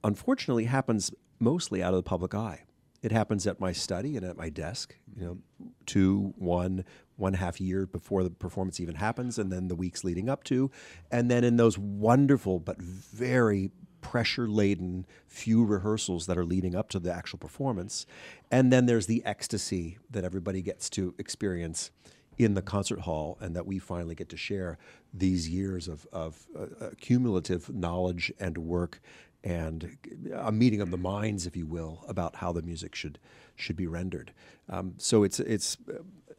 unfortunately, 0.04 0.66
happens 0.66 1.10
mostly 1.40 1.82
out 1.82 1.96
of 1.96 1.98
the 1.98 2.08
public 2.08 2.36
eye. 2.36 2.66
It 3.02 3.12
happens 3.12 3.48
at 3.48 3.60
my 3.60 3.72
study 3.72 4.16
and 4.16 4.24
at 4.24 4.38
my 4.38 4.50
desk, 4.50 4.96
you 5.18 5.26
know, 5.26 5.38
two, 5.88 6.36
one, 6.38 6.86
one 7.16 7.34
half 7.34 7.60
year 7.60 7.88
before 7.88 8.24
the 8.24 8.30
performance 8.30 8.80
even 8.80 8.94
happens, 8.94 9.40
and 9.40 9.52
then 9.52 9.70
the 9.70 9.76
weeks 9.76 10.04
leading 10.04 10.30
up 10.30 10.44
to. 10.44 10.70
And 11.10 11.32
then 11.32 11.44
in 11.44 11.58
those 11.58 11.80
wonderful 11.80 12.60
but 12.60 12.80
very 12.80 13.72
pressure 14.04 14.48
laden 14.48 15.08
few 15.28 15.66
rehearsals 15.66 16.28
that 16.28 16.38
are 16.38 16.46
leading 16.46 16.76
up 16.76 16.90
to 16.90 17.00
the 17.00 17.12
actual 17.12 17.40
performance. 17.40 18.06
And 18.52 18.72
then 18.72 18.86
there's 18.86 19.08
the 19.08 19.26
ecstasy 19.26 19.98
that 20.12 20.24
everybody 20.24 20.62
gets 20.62 20.90
to 20.92 21.16
experience 21.18 21.90
in 22.38 22.54
the 22.54 22.62
concert 22.62 23.00
hall 23.02 23.38
and 23.42 23.56
that 23.56 23.66
we 23.66 23.80
finally 23.80 24.14
get 24.14 24.30
to 24.30 24.38
share 24.38 24.78
these 25.14 25.50
years 25.50 25.88
of, 25.88 26.06
of 26.12 26.46
uh, 26.58 26.90
cumulative 27.00 27.74
knowledge 27.74 28.32
and 28.40 28.58
work 28.58 29.02
and 29.44 29.98
a 30.36 30.52
meeting 30.52 30.82
of 30.82 30.90
the 30.90 30.98
minds, 30.98 31.46
if 31.46 31.56
you 31.56 31.66
will, 31.66 32.06
about 32.08 32.36
how 32.38 32.52
the 32.52 32.62
music 32.62 32.96
should 32.96 33.20
should 33.56 33.76
be 33.76 33.88
rendered. 33.88 34.32
Um, 34.70 34.94
so 34.98 35.24
it's 35.24 35.40
it's 35.40 35.78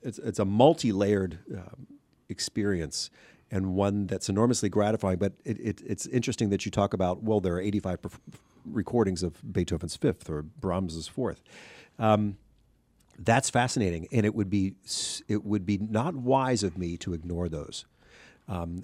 it's, 0.02 0.18
it's 0.18 0.38
a 0.38 0.44
multi-layered 0.44 1.38
um, 1.54 1.86
experience 2.28 3.10
and 3.54 3.72
one 3.74 4.08
that's 4.08 4.28
enormously 4.28 4.68
gratifying. 4.68 5.16
But 5.16 5.34
it, 5.44 5.60
it, 5.60 5.82
it's 5.86 6.06
interesting 6.06 6.50
that 6.50 6.66
you 6.66 6.72
talk 6.72 6.92
about 6.92 7.22
well, 7.22 7.40
there 7.40 7.54
are 7.54 7.60
85 7.60 8.02
perf- 8.02 8.18
recordings 8.66 9.22
of 9.22 9.52
Beethoven's 9.52 9.94
Fifth 9.94 10.28
or 10.28 10.42
Brahms's 10.42 11.06
Fourth. 11.06 11.40
Um, 11.98 12.36
that's 13.16 13.48
fascinating, 13.48 14.08
and 14.10 14.26
it 14.26 14.34
would 14.34 14.50
be 14.50 14.74
it 15.28 15.44
would 15.44 15.64
be 15.64 15.78
not 15.78 16.16
wise 16.16 16.64
of 16.64 16.76
me 16.76 16.96
to 16.96 17.14
ignore 17.14 17.48
those. 17.48 17.86
Um, 18.48 18.82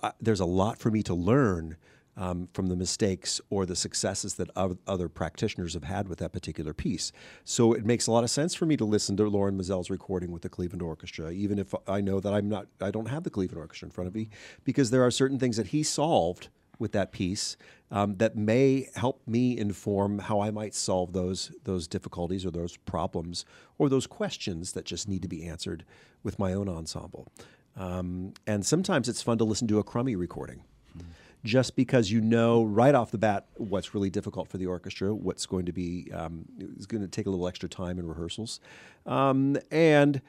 I, 0.00 0.12
there's 0.20 0.38
a 0.38 0.46
lot 0.46 0.78
for 0.78 0.92
me 0.92 1.02
to 1.02 1.14
learn 1.14 1.76
um, 2.16 2.48
from 2.52 2.66
the 2.66 2.76
mistakes 2.76 3.40
or 3.50 3.64
the 3.64 3.76
successes 3.76 4.34
that 4.34 4.50
other 4.86 5.08
practitioners 5.08 5.74
have 5.74 5.84
had 5.84 6.08
with 6.08 6.18
that 6.18 6.32
particular 6.32 6.74
piece. 6.74 7.12
So 7.44 7.72
it 7.72 7.86
makes 7.86 8.06
a 8.06 8.12
lot 8.12 8.24
of 8.24 8.30
sense 8.30 8.54
for 8.54 8.66
me 8.66 8.76
to 8.76 8.84
listen 8.84 9.16
to 9.16 9.24
Lorin 9.28 9.56
Maazel's 9.56 9.90
recording 9.90 10.30
with 10.30 10.42
the 10.42 10.48
Cleveland 10.48 10.82
Orchestra, 10.82 11.30
even 11.30 11.58
if 11.58 11.74
I 11.88 12.00
know 12.00 12.20
that 12.20 12.32
I'm 12.32 12.48
not, 12.48 12.66
I 12.80 12.90
don't 12.90 13.08
have 13.08 13.24
the 13.24 13.30
Cleveland 13.30 13.60
Orchestra 13.60 13.86
in 13.86 13.92
front 13.92 14.08
of 14.08 14.14
me, 14.14 14.28
because 14.64 14.90
there 14.90 15.02
are 15.02 15.10
certain 15.10 15.38
things 15.38 15.56
that 15.56 15.68
he 15.68 15.82
solved 15.82 16.48
with 16.78 16.92
that 16.92 17.12
piece 17.12 17.56
um, 17.90 18.16
that 18.16 18.34
may 18.34 18.88
help 18.96 19.20
me 19.26 19.56
inform 19.56 20.18
how 20.18 20.40
I 20.40 20.50
might 20.50 20.74
solve 20.74 21.12
those 21.12 21.52
those 21.64 21.86
difficulties 21.86 22.44
or 22.44 22.50
those 22.50 22.76
problems 22.78 23.44
or 23.78 23.88
those 23.88 24.06
questions 24.06 24.72
that 24.72 24.84
just 24.84 25.08
need 25.08 25.22
to 25.22 25.28
be 25.28 25.46
answered 25.46 25.84
with 26.22 26.38
my 26.38 26.52
own 26.52 26.68
ensemble. 26.68 27.28
Um, 27.76 28.34
and 28.46 28.66
sometimes 28.66 29.08
it's 29.08 29.22
fun 29.22 29.38
to 29.38 29.44
listen 29.44 29.68
to 29.68 29.78
a 29.78 29.84
crummy 29.84 30.16
recording. 30.16 30.64
Just 31.44 31.74
because 31.74 32.10
you 32.10 32.20
know 32.20 32.62
right 32.62 32.94
off 32.94 33.10
the 33.10 33.18
bat 33.18 33.46
what's 33.56 33.94
really 33.94 34.10
difficult 34.10 34.48
for 34.48 34.58
the 34.58 34.66
orchestra, 34.66 35.12
what's 35.12 35.44
going 35.44 35.66
to 35.66 35.72
be 35.72 36.08
um, 36.14 36.44
is 36.76 36.86
going 36.86 37.02
to 37.02 37.08
take 37.08 37.26
a 37.26 37.30
little 37.30 37.48
extra 37.48 37.68
time 37.68 37.98
in 37.98 38.06
rehearsals, 38.06 38.60
um, 39.06 39.56
and 39.70 40.20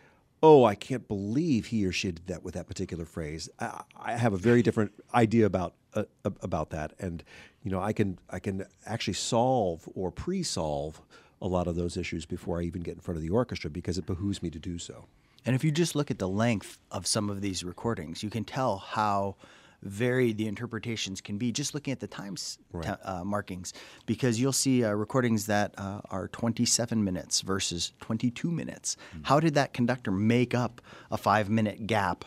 oh, 0.42 0.66
I 0.66 0.76
can't 0.76 1.08
believe 1.08 1.68
he 1.68 1.86
or 1.86 1.92
she 1.92 2.12
did 2.12 2.28
that 2.28 2.44
with 2.44 2.56
that 2.56 2.68
particular 2.68 3.06
phrase. 3.06 3.48
I, 3.60 3.84
I 3.96 4.12
have 4.18 4.34
a 4.34 4.38
very 4.38 4.62
different 4.62 4.92
idea 5.14 5.46
about 5.46 5.76
uh, 5.94 6.04
about 6.24 6.72
that, 6.72 6.94
and 7.00 7.24
you 7.64 7.72
know, 7.72 7.80
I 7.80 7.94
can 7.94 8.20
I 8.30 8.40
can 8.40 8.66
actually 8.86 9.14
solve 9.14 9.88
or 9.96 10.12
pre-solve 10.12 11.02
a 11.42 11.48
lot 11.48 11.68
of 11.68 11.76
those 11.76 11.98
issues 11.98 12.26
before 12.26 12.60
I 12.60 12.64
even 12.64 12.82
get 12.82 12.96
in 12.96 13.00
front 13.00 13.18
of 13.18 13.22
the 13.22 13.30
orchestra 13.30 13.70
because 13.70 13.98
it 13.98 14.06
behooves 14.06 14.42
me 14.44 14.50
to 14.50 14.60
do 14.60 14.78
so. 14.78 15.06
And 15.46 15.56
if 15.56 15.64
you 15.64 15.72
just 15.72 15.96
look 15.96 16.10
at 16.10 16.20
the 16.20 16.28
length 16.28 16.80
of 16.90 17.06
some 17.06 17.30
of 17.30 17.42
these 17.42 17.64
recordings, 17.64 18.24
you 18.24 18.30
can 18.30 18.46
tell 18.46 18.78
how 18.78 19.36
varied 19.84 20.38
the 20.38 20.48
interpretations 20.48 21.22
can 21.22 21.38
be 21.38 21.52
just 21.52 21.74
looking 21.74 21.92
at 21.92 22.00
the 22.00 22.08
times 22.08 22.58
right. 22.72 22.86
t- 22.86 23.04
uh, 23.04 23.24
markings 23.24 23.74
because 24.06 24.40
you'll 24.40 24.52
see 24.52 24.84
uh, 24.84 24.92
recordings 24.92 25.46
that 25.48 25.74
uh, 25.78 26.02
are 26.10 26.28
27 26.30 27.04
minutes 27.04 27.42
versus 27.42 27.94
22 28.02 28.50
minutes. 28.50 28.98
Mm-hmm. 29.10 29.24
How 29.24 29.40
did 29.40 29.56
that 29.56 29.74
conductor 29.74 30.12
make 30.12 30.54
up 30.54 30.82
a 31.12 31.18
five 31.18 31.50
minute 31.50 31.88
gap 31.88 32.26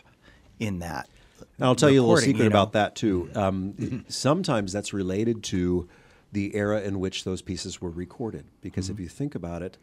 in 0.59 0.79
that? 0.79 1.09
I'll 1.59 1.75
tell 1.75 1.89
you 1.89 2.01
a 2.01 2.05
little 2.05 2.17
secret 2.17 2.43
you 2.43 2.49
know? 2.49 2.55
about 2.55 2.73
that 2.73 2.95
too. 2.95 3.29
Um, 3.35 3.73
mm-hmm. 3.73 3.99
Sometimes 4.07 4.71
that's 4.71 4.93
related 4.93 5.43
to 5.45 5.87
the 6.31 6.55
era 6.55 6.81
in 6.81 6.99
which 6.99 7.23
those 7.23 7.41
pieces 7.41 7.81
were 7.81 7.89
recorded 7.89 8.45
because 8.61 8.85
mm-hmm. 8.85 8.93
if 8.95 8.99
you 8.99 9.07
think 9.07 9.33
about 9.35 9.61
it, 9.61 9.77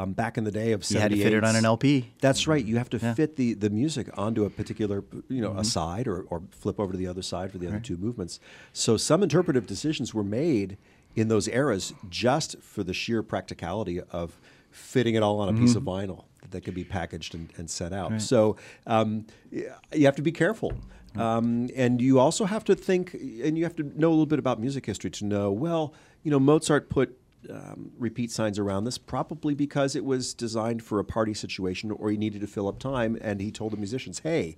um, 0.00 0.12
back 0.12 0.38
in 0.38 0.44
the 0.44 0.50
day 0.50 0.72
of 0.72 0.84
78. 0.84 0.94
You 0.94 1.00
had 1.00 1.10
to 1.10 1.30
fit 1.30 1.38
it 1.38 1.44
on 1.44 1.56
an 1.56 1.64
LP. 1.64 2.10
That's 2.20 2.46
right. 2.46 2.64
You 2.64 2.78
have 2.78 2.90
to 2.90 2.98
yeah. 2.98 3.14
fit 3.14 3.36
the, 3.36 3.54
the 3.54 3.70
music 3.70 4.08
onto 4.16 4.44
a 4.44 4.50
particular, 4.50 5.04
you 5.28 5.40
know, 5.40 5.50
mm-hmm. 5.50 5.60
a 5.60 5.64
side 5.64 6.08
or, 6.08 6.22
or 6.22 6.42
flip 6.50 6.80
over 6.80 6.92
to 6.92 6.98
the 6.98 7.06
other 7.06 7.22
side 7.22 7.52
for 7.52 7.58
the 7.58 7.66
right. 7.66 7.76
other 7.76 7.84
two 7.84 7.96
movements. 7.96 8.40
So 8.72 8.96
some 8.96 9.22
interpretive 9.22 9.66
decisions 9.66 10.14
were 10.14 10.24
made 10.24 10.78
in 11.16 11.28
those 11.28 11.48
eras 11.48 11.92
just 12.08 12.60
for 12.62 12.82
the 12.82 12.94
sheer 12.94 13.22
practicality 13.22 14.00
of 14.00 14.40
fitting 14.70 15.14
it 15.14 15.22
all 15.22 15.40
on 15.40 15.48
a 15.48 15.52
mm-hmm. 15.52 15.62
piece 15.62 15.74
of 15.74 15.82
mm-hmm. 15.82 16.12
vinyl 16.12 16.24
that 16.50 16.62
could 16.62 16.74
be 16.74 16.84
packaged 16.84 17.34
and, 17.34 17.52
and 17.56 17.68
set 17.68 17.92
out. 17.92 18.12
Right. 18.12 18.22
So 18.22 18.56
um, 18.86 19.26
you 19.50 20.04
have 20.04 20.16
to 20.16 20.22
be 20.22 20.32
careful. 20.32 20.72
Um, 21.16 21.68
and 21.74 22.00
you 22.00 22.20
also 22.20 22.44
have 22.44 22.62
to 22.64 22.76
think, 22.76 23.14
and 23.14 23.58
you 23.58 23.64
have 23.64 23.74
to 23.76 23.82
know 23.98 24.08
a 24.08 24.10
little 24.10 24.26
bit 24.26 24.38
about 24.38 24.60
music 24.60 24.86
history 24.86 25.10
to 25.10 25.24
know, 25.24 25.50
well, 25.50 25.92
you 26.22 26.30
know, 26.30 26.38
Mozart 26.38 26.88
put 26.88 27.18
um, 27.48 27.92
repeat 27.98 28.30
signs 28.30 28.58
around 28.58 28.84
this, 28.84 28.98
probably 28.98 29.54
because 29.54 29.96
it 29.96 30.04
was 30.04 30.34
designed 30.34 30.82
for 30.82 30.98
a 30.98 31.04
party 31.04 31.34
situation 31.34 31.90
or 31.90 32.10
he 32.10 32.16
needed 32.16 32.40
to 32.40 32.46
fill 32.46 32.68
up 32.68 32.78
time. 32.78 33.16
And 33.20 33.40
he 33.40 33.50
told 33.50 33.72
the 33.72 33.76
musicians, 33.76 34.20
hey, 34.20 34.56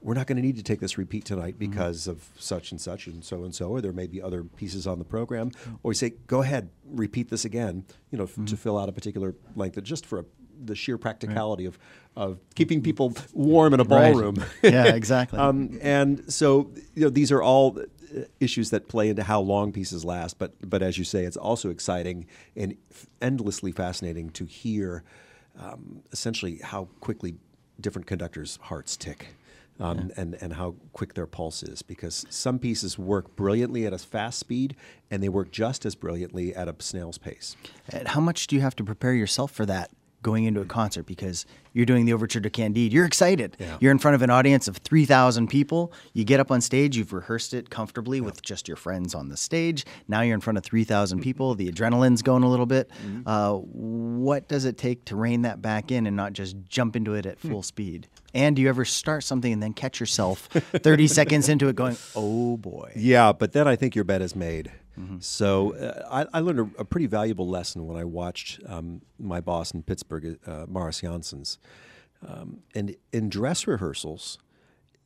we're 0.00 0.14
not 0.14 0.26
going 0.26 0.36
to 0.36 0.42
need 0.42 0.56
to 0.56 0.62
take 0.62 0.80
this 0.80 0.98
repeat 0.98 1.24
tonight 1.24 1.58
mm-hmm. 1.58 1.70
because 1.70 2.02
mm-hmm. 2.02 2.12
of 2.12 2.28
such 2.36 2.72
and 2.72 2.80
such 2.80 3.06
and 3.06 3.24
so 3.24 3.44
and 3.44 3.54
so, 3.54 3.68
or 3.68 3.80
there 3.80 3.92
may 3.92 4.06
be 4.06 4.20
other 4.20 4.42
pieces 4.44 4.86
on 4.86 4.98
the 4.98 5.04
program. 5.04 5.50
Mm-hmm. 5.50 5.74
Or 5.82 5.90
we 5.90 5.94
say, 5.94 6.14
go 6.26 6.42
ahead, 6.42 6.70
repeat 6.84 7.30
this 7.30 7.44
again, 7.44 7.84
you 8.10 8.18
know, 8.18 8.26
mm-hmm. 8.26 8.46
to 8.46 8.56
fill 8.56 8.78
out 8.78 8.88
a 8.88 8.92
particular 8.92 9.34
length, 9.54 9.82
just 9.82 10.06
for 10.06 10.20
a, 10.20 10.24
the 10.64 10.74
sheer 10.74 10.98
practicality 10.98 11.66
right. 11.66 11.74
of, 12.16 12.32
of 12.32 12.38
keeping 12.54 12.82
people 12.82 13.14
warm 13.32 13.74
in 13.74 13.80
a 13.80 13.84
ballroom. 13.84 14.36
Right. 14.62 14.72
yeah, 14.72 14.86
exactly. 14.86 15.38
um, 15.40 15.78
and 15.80 16.32
so, 16.32 16.72
you 16.94 17.02
know, 17.04 17.10
these 17.10 17.30
are 17.30 17.42
all 17.42 17.78
issues 18.40 18.70
that 18.70 18.88
play 18.88 19.08
into 19.08 19.22
how 19.22 19.40
long 19.40 19.72
pieces 19.72 20.04
last. 20.04 20.38
But 20.38 20.52
but 20.68 20.82
as 20.82 20.98
you 20.98 21.04
say, 21.04 21.24
it's 21.24 21.36
also 21.36 21.70
exciting 21.70 22.26
and 22.56 22.76
endlessly 23.20 23.72
fascinating 23.72 24.30
to 24.30 24.44
hear 24.44 25.04
um, 25.58 26.02
essentially 26.12 26.60
how 26.62 26.88
quickly 27.00 27.34
different 27.80 28.06
conductors' 28.06 28.58
hearts 28.62 28.96
tick. 28.96 29.28
Um, 29.80 30.10
yeah. 30.10 30.20
and, 30.20 30.34
and 30.34 30.52
how 30.52 30.74
quick 30.92 31.14
their 31.14 31.26
pulse 31.26 31.62
is 31.62 31.80
because 31.80 32.26
some 32.28 32.58
pieces 32.58 32.98
work 32.98 33.34
brilliantly 33.34 33.86
at 33.86 33.94
a 33.94 33.98
fast 33.98 34.38
speed 34.38 34.76
and 35.10 35.22
they 35.22 35.30
work 35.30 35.50
just 35.50 35.86
as 35.86 35.94
brilliantly 35.94 36.54
at 36.54 36.68
a 36.68 36.74
snail's 36.78 37.16
pace. 37.16 37.56
And 37.88 38.06
how 38.08 38.20
much 38.20 38.46
do 38.46 38.54
you 38.54 38.60
have 38.60 38.76
to 38.76 38.84
prepare 38.84 39.14
yourself 39.14 39.50
for 39.50 39.64
that 39.66 39.90
going 40.22 40.44
into 40.44 40.60
a 40.60 40.64
concert 40.64 41.04
because 41.04 41.46
you're 41.72 41.86
doing 41.86 42.04
the 42.04 42.12
overture 42.12 42.40
to 42.40 42.50
Candide. 42.50 42.92
You're 42.92 43.06
excited. 43.06 43.56
Yeah. 43.58 43.76
You're 43.80 43.92
in 43.92 43.98
front 43.98 44.14
of 44.14 44.22
an 44.22 44.30
audience 44.30 44.68
of 44.68 44.76
3,000 44.78 45.48
people. 45.48 45.92
You 46.12 46.24
get 46.24 46.40
up 46.40 46.50
on 46.50 46.60
stage, 46.60 46.96
you've 46.96 47.12
rehearsed 47.12 47.54
it 47.54 47.70
comfortably 47.70 48.18
yeah. 48.18 48.24
with 48.24 48.42
just 48.42 48.68
your 48.68 48.76
friends 48.76 49.14
on 49.14 49.28
the 49.28 49.36
stage. 49.36 49.84
Now 50.08 50.20
you're 50.20 50.34
in 50.34 50.40
front 50.40 50.58
of 50.58 50.64
3,000 50.64 51.20
people. 51.20 51.54
The 51.54 51.70
adrenaline's 51.70 52.22
going 52.22 52.42
a 52.42 52.48
little 52.48 52.66
bit. 52.66 52.90
Mm-hmm. 53.04 53.28
Uh, 53.28 53.54
what 53.54 54.48
does 54.48 54.64
it 54.64 54.78
take 54.78 55.04
to 55.06 55.16
rein 55.16 55.42
that 55.42 55.60
back 55.60 55.90
in 55.90 56.06
and 56.06 56.16
not 56.16 56.32
just 56.32 56.56
jump 56.68 56.96
into 56.96 57.14
it 57.14 57.26
at 57.26 57.38
full 57.38 57.62
speed? 57.62 58.08
And 58.34 58.56
do 58.56 58.62
you 58.62 58.68
ever 58.68 58.84
start 58.84 59.24
something 59.24 59.52
and 59.52 59.62
then 59.62 59.74
catch 59.74 60.00
yourself 60.00 60.46
30 60.46 61.06
seconds 61.08 61.48
into 61.48 61.68
it 61.68 61.76
going, 61.76 61.96
oh 62.14 62.56
boy? 62.56 62.92
Yeah, 62.96 63.32
but 63.32 63.52
then 63.52 63.68
I 63.68 63.76
think 63.76 63.94
your 63.94 64.04
bet 64.04 64.22
is 64.22 64.34
made. 64.34 64.72
Mm-hmm. 64.98 65.18
So 65.20 65.74
uh, 65.74 66.26
I, 66.32 66.38
I, 66.38 66.40
learned 66.40 66.74
a, 66.76 66.80
a, 66.80 66.84
pretty 66.84 67.06
valuable 67.06 67.48
lesson 67.48 67.86
when 67.86 67.96
I 67.96 68.04
watched 68.04 68.60
um, 68.66 69.00
my 69.18 69.40
boss 69.40 69.70
in 69.70 69.82
Pittsburgh, 69.82 70.38
uh, 70.46 70.66
Mariss 70.68 71.00
Jansons. 71.00 71.56
Um, 72.26 72.58
and 72.74 72.94
in 73.10 73.30
dress 73.30 73.66
rehearsals, 73.66 74.38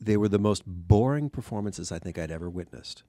they 0.01 0.17
were 0.17 0.29
the 0.29 0.39
most 0.39 0.65
boring 0.67 1.31
performances 1.31 1.93
I 1.93 1.99
think 1.99 2.19
I'd 2.19 2.33
ever 2.33 2.51
witnessed. 2.51 3.05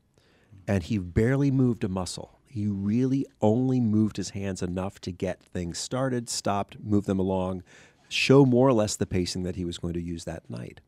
And 0.68 0.84
he 0.84 0.98
barely 0.98 1.50
moved 1.50 1.84
a 1.84 1.90
muscle. 1.90 2.40
He 2.46 2.68
really 2.68 3.26
only 3.42 3.80
moved 3.80 4.18
his 4.18 4.32
hands 4.32 4.62
enough 4.62 5.00
to 5.02 5.12
get 5.12 5.42
things 5.42 5.78
started, 5.78 6.30
stopped, 6.30 6.78
move 6.80 7.06
them 7.06 7.20
along, 7.20 7.64
show 8.10 8.46
more 8.46 8.68
or 8.68 8.74
less 8.74 8.96
the 8.96 9.06
pacing 9.06 9.44
that 9.44 9.56
he 9.56 9.66
was 9.66 9.78
going 9.78 9.94
to 9.94 10.02
use 10.02 10.26
that 10.26 10.50
night. 10.50 10.82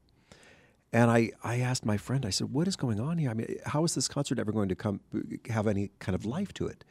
And 0.92 1.12
I, 1.12 1.32
I 1.44 1.60
asked 1.60 1.86
my 1.86 1.98
friend, 1.98 2.26
I 2.26 2.32
said, 2.32 2.52
what 2.52 2.68
is 2.68 2.76
going 2.76 3.00
on 3.00 3.20
here? 3.20 3.30
I 3.30 3.34
mean, 3.36 3.58
how 3.66 3.84
is 3.84 3.94
this 3.94 4.08
concert 4.08 4.40
ever 4.40 4.52
going 4.52 4.70
to 4.70 4.76
come 4.76 5.02
have 5.50 5.68
any 5.68 5.92
kind 6.00 6.16
of 6.16 6.26
life 6.26 6.54
to 6.56 6.68
it? 6.68 6.84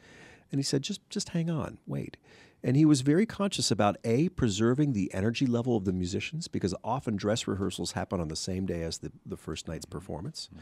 And 0.51 0.59
he 0.59 0.63
said, 0.63 0.81
just 0.81 1.07
just 1.09 1.29
hang 1.29 1.49
on, 1.49 1.79
wait. 1.85 2.17
And 2.63 2.75
he 2.75 2.85
was 2.85 3.01
very 3.01 3.25
conscious 3.25 3.71
about 3.71 3.97
A, 4.03 4.29
preserving 4.29 4.93
the 4.93 5.13
energy 5.13 5.45
level 5.45 5.77
of 5.77 5.85
the 5.85 5.93
musicians, 5.93 6.47
because 6.47 6.75
often 6.83 7.15
dress 7.15 7.47
rehearsals 7.47 7.93
happen 7.93 8.19
on 8.19 8.27
the 8.27 8.35
same 8.35 8.65
day 8.65 8.81
as 8.83 8.97
the, 8.97 9.11
the 9.25 9.37
first 9.37 9.67
night's 9.67 9.85
performance. 9.85 10.49
Mm-hmm. 10.53 10.59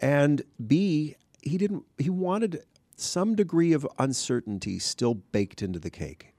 And 0.00 0.42
B, 0.64 1.16
he 1.42 1.58
didn't 1.58 1.84
he 1.98 2.10
wanted 2.10 2.64
some 2.96 3.34
degree 3.34 3.72
of 3.72 3.86
uncertainty 3.98 4.78
still 4.78 5.14
baked 5.14 5.62
into 5.62 5.78
the 5.78 5.90
cake. 5.90 6.32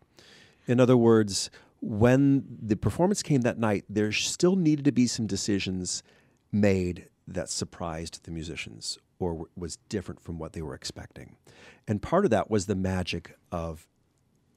In 0.68 0.80
other 0.80 0.98
words, 0.98 1.50
when 1.82 2.44
the 2.62 2.76
performance 2.76 3.22
came 3.22 3.42
that 3.42 3.58
night, 3.58 3.86
there 3.90 4.12
still 4.12 4.56
needed 4.56 4.86
to 4.86 4.92
be 4.92 5.08
some 5.08 5.28
decisions 5.28 6.04
made 6.52 7.10
that 7.28 7.50
surprised 7.50 8.24
the 8.24 8.32
musicians 8.32 8.98
or 9.20 9.48
was 9.56 9.78
different 9.90 10.22
from 10.22 10.40
what 10.40 10.54
they 10.54 10.62
were 10.62 10.74
expecting. 10.74 11.36
And 11.88 12.02
part 12.02 12.26
of 12.26 12.32
that 12.32 12.50
was 12.50 12.66
the 12.66 12.76
magic 12.76 13.38
of 13.52 13.88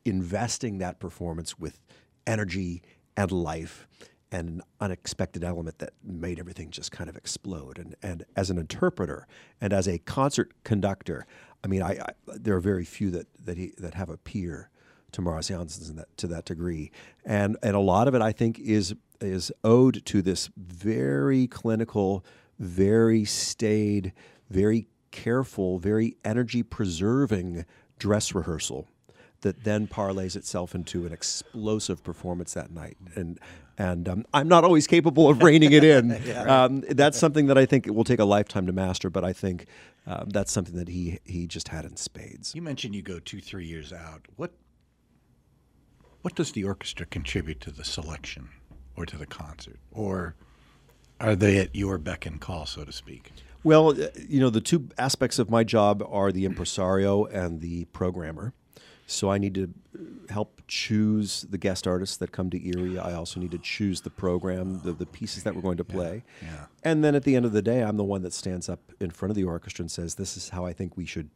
investing 0.04 0.78
that 0.78 0.98
performance 0.98 1.58
with 1.58 1.80
energy 2.26 2.82
and 3.16 3.30
life 3.32 3.86
and 4.32 4.48
an 4.48 4.62
unexpected 4.80 5.42
element 5.42 5.78
that 5.78 5.92
made 6.04 6.38
everything 6.38 6.70
just 6.70 6.92
kind 6.92 7.10
of 7.10 7.16
explode. 7.16 7.78
And, 7.78 7.96
and 8.02 8.24
as 8.36 8.50
an 8.50 8.58
interpreter 8.58 9.26
and 9.60 9.72
as 9.72 9.88
a 9.88 9.98
concert 9.98 10.52
conductor, 10.62 11.26
I 11.64 11.66
mean, 11.66 11.82
I, 11.82 11.98
I 11.98 12.12
there 12.28 12.54
are 12.54 12.60
very 12.60 12.84
few 12.84 13.10
that, 13.10 13.26
that, 13.44 13.56
he, 13.56 13.72
that 13.78 13.94
have 13.94 14.08
a 14.08 14.16
peer 14.16 14.70
to 15.12 15.20
Mariss 15.20 15.50
Jansons 15.50 15.94
that, 15.96 16.16
to 16.16 16.26
that 16.28 16.44
degree. 16.44 16.90
And, 17.24 17.56
and 17.62 17.76
a 17.76 17.80
lot 17.80 18.08
of 18.08 18.14
it, 18.14 18.22
I 18.22 18.32
think, 18.32 18.58
is, 18.58 18.94
is 19.20 19.52
owed 19.64 20.04
to 20.06 20.22
this 20.22 20.50
very 20.56 21.46
clinical, 21.46 22.24
very 22.58 23.24
staid, 23.24 24.12
very 24.48 24.86
careful, 25.10 25.78
very 25.78 26.16
energy 26.24 26.62
preserving 26.62 27.64
dress 27.98 28.34
rehearsal 28.34 28.88
that 29.42 29.64
then 29.64 29.86
parlays 29.86 30.36
itself 30.36 30.74
into 30.74 31.06
an 31.06 31.12
explosive 31.12 32.02
performance 32.02 32.54
that 32.54 32.70
night. 32.70 32.96
And 33.14 33.38
and 33.78 34.08
um, 34.10 34.26
I'm 34.34 34.46
not 34.46 34.62
always 34.62 34.86
capable 34.86 35.30
of 35.30 35.42
reining 35.42 35.72
it 35.72 35.84
in. 35.84 36.10
yeah, 36.26 36.44
right. 36.44 36.48
um, 36.64 36.84
that's 36.90 37.18
something 37.18 37.46
that 37.46 37.56
I 37.56 37.64
think 37.64 37.86
it 37.86 37.94
will 37.94 38.04
take 38.04 38.18
a 38.18 38.24
lifetime 38.24 38.66
to 38.66 38.72
master. 38.72 39.08
But 39.08 39.24
I 39.24 39.32
think 39.32 39.66
um, 40.06 40.28
that's 40.28 40.52
something 40.52 40.76
that 40.76 40.88
he 40.88 41.18
he 41.24 41.46
just 41.46 41.68
had 41.68 41.84
in 41.84 41.96
spades. 41.96 42.54
You 42.54 42.62
mentioned 42.62 42.94
you 42.94 43.02
go 43.02 43.18
two 43.18 43.40
three 43.40 43.66
years 43.66 43.92
out. 43.92 44.26
What 44.36 44.52
what 46.22 46.34
does 46.34 46.52
the 46.52 46.64
orchestra 46.64 47.06
contribute 47.06 47.60
to 47.62 47.70
the 47.70 47.84
selection 47.84 48.48
or 48.96 49.06
to 49.06 49.16
the 49.16 49.26
concert, 49.26 49.78
or 49.90 50.34
are 51.20 51.36
they 51.36 51.58
at 51.58 51.74
your 51.74 51.98
beck 51.98 52.26
and 52.26 52.40
call, 52.40 52.66
so 52.66 52.84
to 52.84 52.92
speak? 52.92 53.32
Well, 53.62 53.90
uh, 53.90 54.08
you 54.28 54.40
know, 54.40 54.50
the 54.50 54.60
two 54.60 54.88
aspects 54.98 55.38
of 55.38 55.50
my 55.50 55.64
job 55.64 56.02
are 56.08 56.32
the 56.32 56.44
impresario 56.44 57.24
and 57.26 57.60
the 57.60 57.84
programmer. 57.86 58.54
So 59.06 59.28
I 59.28 59.38
need 59.38 59.54
to 59.56 59.74
help 60.28 60.62
choose 60.68 61.42
the 61.50 61.58
guest 61.58 61.86
artists 61.86 62.16
that 62.18 62.30
come 62.30 62.48
to 62.50 62.68
Erie. 62.68 62.96
I 62.96 63.12
also 63.12 63.40
need 63.40 63.50
to 63.50 63.58
choose 63.58 64.02
the 64.02 64.10
program, 64.10 64.80
the, 64.84 64.92
the 64.92 65.04
pieces 65.04 65.42
that 65.42 65.56
we're 65.56 65.62
going 65.62 65.78
to 65.78 65.84
play. 65.84 66.22
Yeah, 66.40 66.48
yeah. 66.48 66.66
And 66.84 67.02
then 67.02 67.16
at 67.16 67.24
the 67.24 67.34
end 67.34 67.44
of 67.44 67.50
the 67.50 67.60
day, 67.60 67.82
I'm 67.82 67.96
the 67.96 68.04
one 68.04 68.22
that 68.22 68.32
stands 68.32 68.68
up 68.68 68.92
in 69.00 69.10
front 69.10 69.30
of 69.30 69.36
the 69.36 69.42
orchestra 69.42 69.82
and 69.82 69.90
says, 69.90 70.14
This 70.14 70.36
is 70.36 70.50
how 70.50 70.64
I 70.64 70.72
think 70.72 70.96
we 70.96 71.06
should 71.06 71.30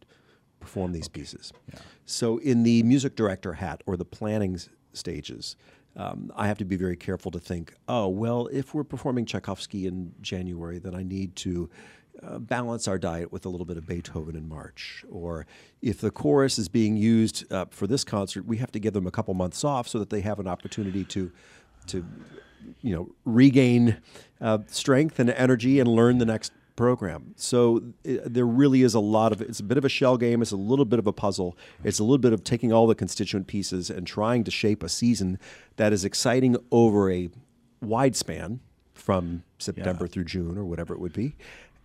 perform 0.61 0.93
these 0.93 1.07
okay. 1.07 1.21
pieces. 1.21 1.53
Yeah. 1.73 1.81
So 2.07 2.39
in 2.39 2.63
the 2.63 2.83
music 2.83 3.17
director 3.17 3.55
hat 3.55 3.83
or 3.87 3.97
the 3.97 4.05
planning 4.05 4.59
stages, 4.93 5.57
um, 5.97 6.33
I 6.35 6.49
have 6.49 6.59
to 6.59 6.65
be 6.65 6.77
very 6.77 6.97
careful 6.97 7.31
to 7.31 7.39
think, 7.39 7.75
oh, 7.89 8.09
well, 8.09 8.49
if 8.53 8.75
we're 8.75 8.85
performing 8.85 9.27
Tchaikovsky 9.27 9.87
in 9.87 10.13
January, 10.21 10.79
then 10.79 10.95
I 10.95 11.03
need 11.03 11.37
to 11.37 11.71
uh, 12.23 12.39
balance 12.39 12.89
our 12.89 12.99
diet 12.99 13.33
with 13.33 13.47
a 13.47 13.49
little 13.49 13.67
bit 13.67 13.77
of 13.77 13.87
Beethoven 13.87 14.37
in 14.37 14.49
March. 14.49 15.05
Or 15.11 15.47
if 15.83 16.01
the 16.01 16.11
chorus 16.11 16.59
is 16.59 16.69
being 16.69 16.97
used 16.97 17.53
uh, 17.53 17.67
for 17.71 17.87
this 17.87 18.05
concert, 18.05 18.45
we 18.45 18.57
have 18.59 18.73
to 18.73 18.81
give 18.81 18.93
them 18.93 19.07
a 19.07 19.11
couple 19.11 19.35
months 19.35 19.65
off 19.65 19.89
so 19.89 19.99
that 19.99 20.11
they 20.11 20.21
have 20.21 20.41
an 20.41 20.49
opportunity 20.49 21.05
to, 21.05 21.31
to 21.87 22.05
you 22.83 22.95
know, 22.95 23.11
regain 23.25 23.99
uh, 24.41 24.59
strength 24.67 25.19
and 25.19 25.31
energy 25.31 25.81
and 25.81 25.89
learn 25.89 26.19
the 26.19 26.25
next 26.25 26.53
program. 26.77 27.35
So 27.37 27.83
it, 28.03 28.33
there 28.33 28.47
really 28.47 28.83
is 28.83 28.95
a 28.95 29.01
lot 29.01 29.33
of 29.33 29.41
it's 29.41 29.61
a 29.61 29.65
bit 29.65 29.79
of 29.79 29.85
a 29.85 29.89
shell 29.89 30.17
game. 30.17 30.43
It's 30.43 30.53
a 30.53 30.57
little 30.57 30.85
bit 30.85 30.99
of 30.99 31.07
a 31.07 31.13
puzzle. 31.13 31.57
It's 31.83 31.99
a 31.99 32.05
little 32.05 32.19
bit 32.19 32.33
of 32.33 32.45
taking 32.45 32.73
all 32.73 32.87
the 32.87 32.95
constituent 32.95 33.47
pieces 33.47 33.91
and 33.91 34.07
trying 34.07 34.45
to 34.45 34.51
shape 34.51 34.83
a 34.83 34.89
season 34.89 35.39
that 35.77 35.93
is 35.93 36.05
exciting 36.05 36.57
over 36.71 37.11
a 37.11 37.31
wide 37.81 38.17
span 38.17 38.61
from 38.93 39.43
September 39.59 40.05
yeah. 40.05 40.11
through 40.11 40.25
June 40.25 40.57
or 40.57 40.65
whatever 40.65 40.95
it 40.95 41.01
would 41.01 41.13
be, 41.13 41.37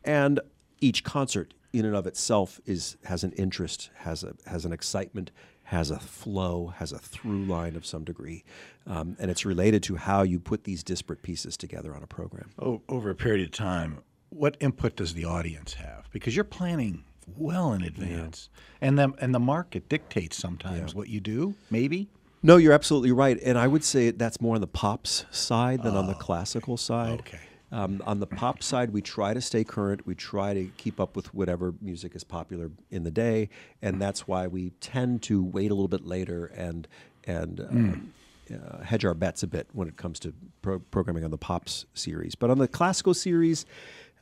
and 0.04 0.40
each 0.80 1.04
concert 1.04 1.54
in 1.74 1.86
and 1.86 1.96
of 1.96 2.08
itself 2.08 2.60
is 2.66 2.98
has 3.06 3.24
an 3.24 3.32
interest, 3.34 3.90
has 3.96 4.24
a 4.24 4.34
has 4.46 4.66
an 4.66 4.72
excitement, 4.72 5.32
has 5.64 5.92
a 5.92 6.00
flow, 6.00 6.74
has 6.78 6.92
a 6.92 6.98
through 7.00 7.46
line 7.46 7.76
of 7.76 7.86
some 7.86 8.04
degree, 8.04 8.44
um, 8.88 9.16
and 9.20 9.30
it's 9.30 9.46
related 9.46 9.84
to 9.84 9.96
how 9.96 10.24
you 10.24 10.40
put 10.40 10.64
these 10.64 10.84
disparate 10.84 11.22
pieces 11.22 11.58
together 11.58 11.96
on 11.96 12.02
a 12.02 12.08
program. 12.08 12.50
Oh, 12.60 12.82
over 12.90 13.10
a 13.10 13.16
period 13.16 13.46
of 13.46 13.52
time, 13.52 14.00
what 14.30 14.58
input 14.60 14.96
does 14.96 15.14
the 15.14 15.26
audience 15.26 15.74
have? 15.76 16.10
Because 16.12 16.36
you're 16.36 16.44
planning 16.44 17.04
well 17.38 17.74
in 17.74 17.84
advance, 17.84 18.50
yeah. 18.82 18.88
and 18.88 19.00
the 19.00 19.14
and 19.20 19.34
the 19.34 19.40
market 19.40 19.90
dictates 19.90 20.38
sometimes 20.38 20.92
yeah. 20.92 20.98
what 20.98 21.10
you 21.10 21.20
do. 21.20 21.56
Maybe. 21.70 22.10
No, 22.42 22.56
you're 22.56 22.74
absolutely 22.74 23.12
right, 23.12 23.38
and 23.44 23.58
I 23.58 23.68
would 23.68 23.84
say 23.84 24.12
that's 24.12 24.40
more 24.40 24.56
on 24.56 24.62
the 24.62 24.68
pops 24.68 25.26
side 25.30 25.84
than 25.84 25.96
oh. 25.96 26.00
on 26.00 26.08
the 26.08 26.16
oh, 26.16 26.20
classical 26.20 26.78
side. 26.78 27.20
Okay. 27.20 27.40
Um, 27.72 28.02
on 28.06 28.20
the 28.20 28.26
pop 28.26 28.64
side, 28.64 28.92
we 28.92 29.02
try 29.02 29.34
to 29.34 29.42
stay 29.42 29.64
current. 29.64 30.08
We 30.08 30.16
try 30.16 30.54
to 30.56 30.72
keep 30.78 31.00
up 31.00 31.16
with 31.16 31.34
whatever 31.36 31.76
music 31.82 32.16
is 32.16 32.24
popular 32.24 32.72
in 32.90 33.04
the 33.04 33.12
day, 33.12 33.50
and 33.82 34.02
that's 34.02 34.28
why 34.28 34.48
we 34.48 34.72
tend 34.80 35.22
to 35.24 35.44
wait 35.44 35.70
a 35.70 35.76
little 35.76 35.88
bit 35.88 36.06
later 36.06 36.48
and 36.48 36.88
and 37.26 37.58
mm. 37.60 38.08
uh, 38.52 38.84
hedge 38.84 39.06
our 39.06 39.14
bets 39.14 39.44
a 39.44 39.48
bit 39.48 39.68
when 39.74 39.88
it 39.88 39.98
comes 39.98 40.20
to 40.22 40.34
pro- 40.64 40.80
programming 40.80 41.24
on 41.24 41.32
the 41.32 41.38
pops 41.38 41.86
series. 41.94 42.34
But 42.34 42.50
on 42.50 42.58
the 42.58 42.68
classical 42.68 43.14
series, 43.14 43.68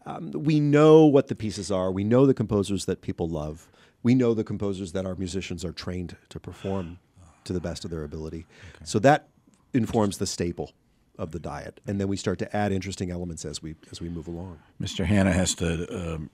um, 0.08 0.32
we 0.32 0.60
know 0.60 1.06
what 1.06 1.28
the 1.28 1.36
pieces 1.36 1.70
are. 1.70 1.92
We 1.92 2.06
know 2.06 2.26
the 2.26 2.34
composers 2.34 2.86
that 2.86 3.02
people 3.02 3.28
love. 3.28 3.68
We 4.04 4.16
know 4.16 4.34
the 4.34 4.44
composers 4.44 4.94
that 4.94 5.06
our 5.06 5.16
musicians 5.16 5.66
are 5.66 5.74
trained 5.74 6.16
to 6.30 6.40
perform 6.40 7.00
to 7.44 7.52
the 7.52 7.60
best 7.60 7.84
of 7.84 7.92
their 7.92 8.04
ability. 8.04 8.46
Okay. 8.76 8.86
So 8.86 9.00
that 9.00 9.28
informs 9.74 10.18
the 10.18 10.26
staple 10.26 10.72
of 11.18 11.32
the 11.32 11.40
diet, 11.40 11.82
and 11.86 12.00
then 12.00 12.08
we 12.08 12.16
start 12.16 12.40
to 12.40 12.56
add 12.56 12.72
interesting 12.72 13.12
elements 13.12 13.44
as 13.44 13.62
we 13.62 13.76
as 13.92 14.00
we 14.00 14.08
move 14.08 14.28
along. 14.28 14.60
Mr. 14.82 15.04
Hanna 15.04 15.34
has 15.34 15.56
to 15.56 16.14
um, 16.14 16.30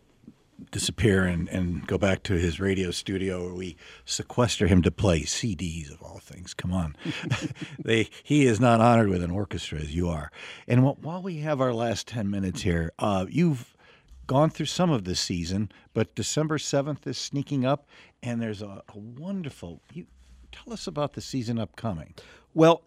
disappear 0.72 1.26
and, 1.26 1.48
and 1.50 1.86
go 1.88 1.98
back 1.98 2.24
to 2.24 2.34
his 2.34 2.60
radio 2.60 2.92
studio 2.92 3.44
where 3.44 3.54
we 3.54 3.76
sequester 4.06 4.68
him 4.68 4.82
to 4.82 4.92
play 4.92 5.22
CDs 5.22 5.92
of 5.92 6.02
all 6.02 6.20
things. 6.20 6.54
Come 6.54 6.74
on, 6.74 6.96
they 7.80 8.10
he 8.24 8.46
is 8.46 8.60
not 8.60 8.82
honored 8.82 9.10
with 9.10 9.24
an 9.24 9.32
orchestra 9.32 9.80
as 9.80 9.96
you 9.96 10.10
are. 10.10 10.32
And 10.68 10.84
while 10.84 11.22
we 11.22 11.38
have 11.38 11.62
our 11.62 11.74
last 11.74 12.08
ten 12.08 12.30
minutes 12.30 12.62
here, 12.62 12.92
uh, 13.00 13.26
you've 13.30 13.76
gone 14.28 14.50
through 14.50 14.68
some 14.68 14.90
of 14.90 15.04
this 15.04 15.20
season, 15.20 15.72
but 15.94 16.16
December 16.16 16.58
seventh 16.58 17.06
is 17.08 17.18
sneaking 17.18 17.66
up, 17.66 17.88
and 18.22 18.42
there's 18.42 18.62
a, 18.62 18.84
a 18.94 18.98
wonderful. 18.98 19.82
You, 19.94 20.08
tell 20.52 20.74
us 20.74 20.88
about 20.88 21.14
the 21.14 21.22
season 21.22 21.60
upcoming. 21.60 22.14
Well, 22.54 22.84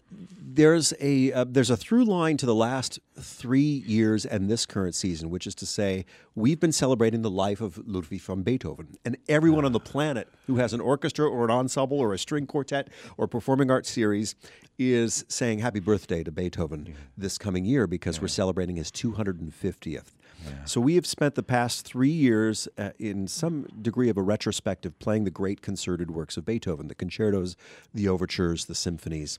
there's 0.56 0.94
a 1.00 1.32
uh, 1.32 1.44
there's 1.46 1.70
a 1.70 1.76
through 1.76 2.04
line 2.04 2.36
to 2.38 2.46
the 2.46 2.54
last 2.54 2.98
three 3.18 3.60
years 3.60 4.24
and 4.24 4.50
this 4.50 4.64
current 4.64 4.94
season, 4.94 5.28
which 5.28 5.46
is 5.46 5.54
to 5.56 5.66
say, 5.66 6.04
we've 6.34 6.58
been 6.58 6.72
celebrating 6.72 7.22
the 7.22 7.30
life 7.30 7.60
of 7.60 7.78
Ludwig 7.86 8.20
van 8.22 8.42
Beethoven, 8.42 8.96
and 9.04 9.16
everyone 9.28 9.64
on 9.64 9.72
the 9.72 9.80
planet 9.80 10.28
who 10.46 10.56
has 10.56 10.72
an 10.72 10.80
orchestra 10.80 11.28
or 11.28 11.44
an 11.44 11.50
ensemble 11.50 11.98
or 11.98 12.14
a 12.14 12.18
string 12.18 12.46
quartet 12.46 12.88
or 13.16 13.28
performing 13.28 13.70
arts 13.70 13.90
series 13.90 14.34
is 14.78 15.24
saying 15.28 15.58
happy 15.58 15.80
birthday 15.80 16.22
to 16.22 16.30
Beethoven 16.30 16.86
yeah. 16.88 16.94
this 17.16 17.38
coming 17.38 17.64
year 17.64 17.86
because 17.86 18.16
yeah. 18.16 18.22
we're 18.22 18.28
celebrating 18.28 18.76
his 18.76 18.90
250th. 18.90 20.12
So 20.64 20.80
we 20.80 20.96
have 20.96 21.06
spent 21.06 21.36
the 21.36 21.42
past 21.42 21.86
three 21.86 22.10
years 22.10 22.68
uh, 22.76 22.90
in 22.98 23.28
some 23.28 23.68
degree 23.80 24.08
of 24.08 24.16
a 24.16 24.22
retrospective 24.22 24.98
playing 24.98 25.24
the 25.24 25.30
great 25.30 25.62
concerted 25.62 26.10
works 26.10 26.36
of 26.36 26.44
Beethoven, 26.44 26.88
the 26.88 26.94
concertos, 26.94 27.56
the 27.94 28.08
overtures, 28.08 28.64
the 28.64 28.74
symphonies. 28.74 29.38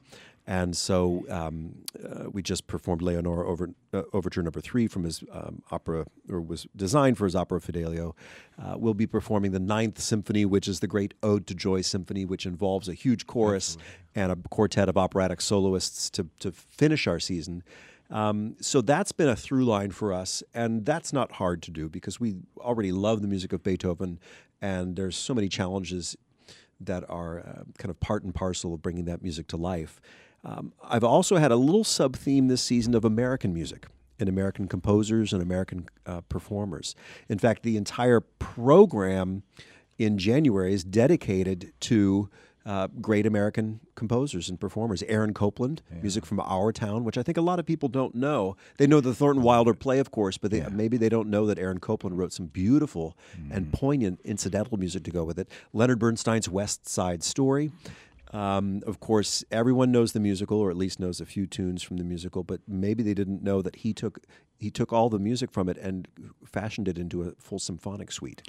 And 0.49 0.77
so 0.77 1.25
um, 1.29 1.83
uh, 2.01 2.29
we 2.31 2.41
just 2.41 2.67
performed 2.67 3.01
Leonore 3.01 3.45
over, 3.45 3.69
uh, 3.93 4.03
Overture 4.13 4.41
Number 4.41 4.61
Three 4.61 4.87
from 4.87 5.03
his 5.03 5.21
um, 5.29 5.61
opera, 5.71 6.05
or 6.29 6.39
was 6.39 6.65
designed 6.73 7.17
for 7.17 7.25
his 7.25 7.35
opera 7.35 7.59
Fidelio. 7.59 8.15
Uh, 8.57 8.75
we'll 8.77 8.93
be 8.93 9.05
performing 9.07 9.51
the 9.51 9.59
Ninth 9.59 9.99
Symphony, 9.99 10.45
which 10.45 10.69
is 10.69 10.79
the 10.79 10.87
great 10.87 11.13
Ode 11.21 11.45
to 11.47 11.53
Joy 11.53 11.81
Symphony, 11.81 12.23
which 12.23 12.45
involves 12.45 12.87
a 12.87 12.93
huge 12.93 13.27
chorus 13.27 13.77
and 14.15 14.31
a 14.31 14.37
quartet 14.49 14.87
of 14.87 14.97
operatic 14.97 15.41
soloists 15.41 16.09
to, 16.11 16.29
to 16.39 16.53
finish 16.53 17.07
our 17.07 17.19
season. 17.19 17.61
Um, 18.09 18.55
so 18.61 18.81
that's 18.81 19.11
been 19.11 19.27
a 19.27 19.35
through 19.35 19.65
line 19.65 19.91
for 19.91 20.13
us, 20.13 20.41
and 20.53 20.85
that's 20.85 21.11
not 21.11 21.33
hard 21.33 21.61
to 21.63 21.71
do 21.71 21.89
because 21.89 22.19
we 22.19 22.37
already 22.57 22.91
love 22.91 23.21
the 23.21 23.27
music 23.27 23.51
of 23.53 23.63
Beethoven, 23.63 24.19
and 24.61 24.95
there's 24.95 25.17
so 25.17 25.33
many 25.33 25.49
challenges 25.49 26.15
that 26.79 27.03
are 27.09 27.39
uh, 27.39 27.63
kind 27.77 27.89
of 27.89 27.99
part 27.99 28.23
and 28.23 28.33
parcel 28.33 28.73
of 28.73 28.81
bringing 28.81 29.05
that 29.05 29.21
music 29.21 29.47
to 29.47 29.57
life. 29.57 29.99
Um, 30.45 30.73
I've 30.83 31.03
also 31.03 31.37
had 31.37 31.51
a 31.51 31.55
little 31.55 31.83
sub 31.83 32.15
theme 32.15 32.47
this 32.47 32.61
season 32.61 32.95
of 32.95 33.03
American 33.03 33.53
music 33.53 33.87
and 34.19 34.29
American 34.29 34.67
composers 34.67 35.33
and 35.33 35.41
American 35.41 35.87
uh, 36.05 36.21
performers. 36.21 36.95
In 37.27 37.37
fact, 37.39 37.63
the 37.63 37.77
entire 37.77 38.21
program 38.21 39.43
in 39.97 40.17
January 40.17 40.73
is 40.73 40.83
dedicated 40.83 41.73
to 41.81 42.29
uh, 42.67 42.87
great 42.99 43.25
American 43.25 43.79
composers 43.95 44.49
and 44.49 44.59
performers. 44.59 45.01
Aaron 45.03 45.33
Copland, 45.33 45.81
music 46.01 46.25
from 46.25 46.41
our 46.41 46.73
town, 46.73 47.05
which 47.05 47.17
I 47.17 47.23
think 47.23 47.37
a 47.37 47.41
lot 47.41 47.59
of 47.59 47.65
people 47.65 47.87
don't 47.87 48.13
know. 48.13 48.57
They 48.77 48.85
know 48.85 48.99
the 48.99 49.15
Thornton 49.15 49.41
Wilder 49.41 49.73
play, 49.73 49.99
of 49.99 50.11
course, 50.11 50.37
but 50.37 50.51
they, 50.51 50.63
maybe 50.69 50.97
they 50.97 51.07
don't 51.07 51.29
know 51.29 51.45
that 51.45 51.57
Aaron 51.57 51.79
Copland 51.79 52.17
wrote 52.17 52.33
some 52.33 52.47
beautiful 52.47 53.17
and 53.49 53.71
poignant 53.71 54.19
incidental 54.25 54.77
music 54.77 55.03
to 55.05 55.11
go 55.11 55.23
with 55.23 55.39
it. 55.39 55.49
Leonard 55.71 55.99
Bernstein's 55.99 56.49
West 56.49 56.87
Side 56.89 57.23
Story. 57.23 57.71
Um, 58.33 58.83
of 58.85 58.99
course, 58.99 59.45
everyone 59.51 59.93
knows 59.93 60.11
the 60.11 60.19
musical, 60.19 60.59
or 60.59 60.69
at 60.69 60.75
least 60.75 60.99
knows 60.99 61.21
a 61.21 61.25
few 61.25 61.47
tunes 61.47 61.81
from 61.81 61.95
the 61.95 62.03
musical, 62.03 62.43
but 62.43 62.59
maybe 62.67 63.01
they 63.01 63.13
didn't 63.13 63.41
know 63.41 63.61
that 63.61 63.77
he 63.77 63.93
took 63.93 64.19
he 64.57 64.69
took 64.69 64.91
all 64.91 65.07
the 65.07 65.19
music 65.19 65.51
from 65.51 65.69
it 65.69 65.77
and 65.77 66.07
fashioned 66.43 66.87
it 66.87 66.97
into 66.97 67.21
a 67.21 67.31
full 67.39 67.59
symphonic 67.59 68.11
suite. 68.11 68.41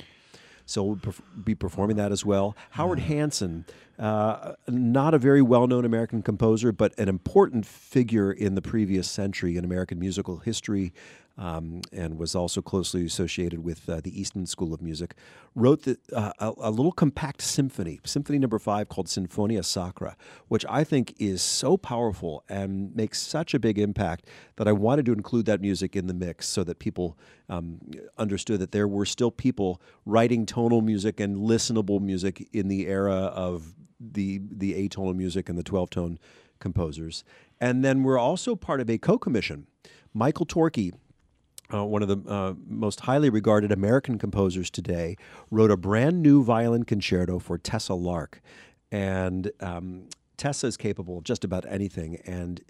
So 0.69 0.83
we'll 0.83 1.15
be 1.45 1.55
performing 1.55 1.97
that 1.97 2.13
as 2.13 2.27
well. 2.27 2.55
Howard 2.73 2.99
Hanson, 2.99 3.65
uh, 3.99 4.53
not 4.69 5.15
a 5.15 5.19
very 5.19 5.41
well-known 5.41 5.87
American 5.87 6.21
composer, 6.23 6.73
but 6.73 6.93
an 6.99 7.09
important 7.09 7.65
figure 7.65 8.31
in 8.31 8.55
the 8.55 8.61
previous 8.61 9.11
century 9.11 9.57
in 9.57 9.65
American 9.65 9.99
musical 9.99 10.37
history, 10.39 10.93
um, 11.39 11.83
and 11.93 12.19
was 12.19 12.35
also 12.35 12.61
closely 12.61 13.07
associated 13.07 13.65
with 13.65 13.89
uh, 13.89 14.01
the 14.03 14.21
Eastman 14.21 14.47
School 14.47 14.75
of 14.75 14.83
Music. 14.83 15.15
Wrote 15.55 15.85
the, 15.85 15.97
uh, 16.13 16.33
a, 16.41 16.53
a 16.59 16.71
little 16.71 16.93
compact 16.93 17.41
symphony, 17.41 18.01
Symphony 18.05 18.39
Number 18.39 18.59
Five, 18.59 18.89
called 18.89 19.07
Sinfonia 19.07 19.65
Sacra, 19.65 20.17
which 20.49 20.67
I 20.69 20.85
think 20.85 21.15
is 21.19 21.41
so 21.41 21.77
powerful 21.77 22.45
and 22.49 22.95
makes 22.95 23.23
such 23.23 23.55
a 23.55 23.59
big 23.59 23.79
impact 23.79 24.27
that 24.57 24.67
I 24.67 24.73
wanted 24.73 25.07
to 25.07 25.13
include 25.13 25.47
that 25.47 25.61
music 25.61 25.95
in 25.95 26.09
the 26.09 26.15
mix 26.15 26.47
so 26.49 26.65
that 26.65 26.81
people 26.81 27.17
um, 27.49 27.79
understood 28.19 28.61
that 28.61 28.73
there 28.73 28.89
were 28.89 29.07
still 29.07 29.31
people 29.31 29.81
writing 30.05 30.45
tonal 30.45 30.83
music 30.83 31.21
and 31.21 31.37
listenable 31.37 32.01
music 32.01 32.49
in 32.53 32.69
the 32.69 32.87
era 32.89 33.15
of 33.15 33.75
the 34.01 34.41
the 34.51 34.89
atonal 34.89 35.15
music 35.15 35.49
and 35.49 35.59
the 35.59 35.63
12 35.63 35.91
tone 35.91 36.19
composers. 36.59 37.25
And 37.61 37.85
then 37.85 38.03
we're 38.03 38.19
also 38.19 38.55
part 38.55 38.81
of 38.81 38.91
a 38.91 38.99
co-commission. 38.99 39.67
Michael 40.15 40.47
Torke, 40.47 40.93
uh, 41.73 41.85
one 41.85 42.03
of 42.03 42.09
the 42.09 42.31
uh, 42.31 42.55
most 42.67 43.01
highly 43.01 43.31
regarded 43.31 43.73
American 43.73 44.19
composers 44.19 44.71
today, 44.71 45.17
wrote 45.51 45.71
a 45.71 45.77
brand 45.77 46.23
new 46.23 46.43
violin 46.43 46.85
concerto 46.85 47.39
for 47.39 47.59
Tessa 47.59 47.95
Lark. 47.95 48.41
And 48.91 49.53
um, 49.61 50.09
Tessa 50.37 50.67
is 50.67 50.77
capable 50.77 51.19
of 51.19 51.25
just 51.25 51.45
about 51.45 51.67
anything. 51.69 52.17
And 52.25 52.63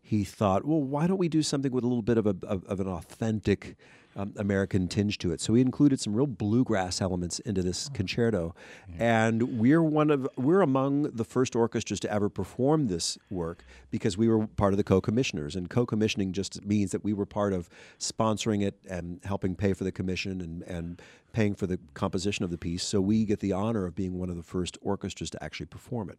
he 0.00 0.22
thought, 0.22 0.64
well, 0.64 0.82
why 0.82 1.06
don't 1.06 1.18
we 1.18 1.28
do 1.28 1.42
something 1.42 1.72
with 1.72 1.82
a 1.82 1.86
little 1.88 2.02
bit 2.02 2.18
of, 2.18 2.26
a, 2.26 2.36
of, 2.46 2.64
of 2.66 2.80
an 2.80 2.86
authentic 2.86 3.76
um, 4.16 4.32
American 4.36 4.88
tinge 4.88 5.18
to 5.18 5.32
it? 5.32 5.40
So 5.40 5.52
we 5.52 5.60
included 5.60 6.00
some 6.00 6.14
real 6.14 6.26
bluegrass 6.26 7.00
elements 7.00 7.38
into 7.40 7.62
this 7.62 7.88
concerto, 7.90 8.54
and 8.98 9.58
we're 9.58 9.82
one 9.82 10.10
of 10.10 10.28
we're 10.36 10.62
among 10.62 11.02
the 11.10 11.24
first 11.24 11.56
orchestras 11.56 12.00
to 12.00 12.12
ever 12.12 12.28
perform 12.28 12.88
this 12.88 13.18
work 13.30 13.64
because 13.90 14.16
we 14.16 14.28
were 14.28 14.46
part 14.46 14.72
of 14.72 14.76
the 14.76 14.84
co-commissioners, 14.84 15.56
and 15.56 15.70
co-commissioning 15.70 16.32
just 16.32 16.64
means 16.64 16.92
that 16.92 17.04
we 17.04 17.12
were 17.12 17.26
part 17.26 17.52
of 17.52 17.68
sponsoring 17.98 18.62
it 18.62 18.78
and 18.88 19.20
helping 19.24 19.54
pay 19.54 19.72
for 19.72 19.84
the 19.84 19.92
commission 19.92 20.40
and 20.40 20.62
and 20.62 21.02
paying 21.32 21.54
for 21.54 21.66
the 21.66 21.78
composition 21.94 22.44
of 22.44 22.50
the 22.50 22.58
piece. 22.58 22.84
So 22.84 23.00
we 23.00 23.24
get 23.24 23.40
the 23.40 23.52
honor 23.52 23.86
of 23.86 23.94
being 23.94 24.18
one 24.18 24.30
of 24.30 24.36
the 24.36 24.42
first 24.42 24.78
orchestras 24.80 25.30
to 25.30 25.42
actually 25.42 25.66
perform 25.66 26.08
it. 26.08 26.18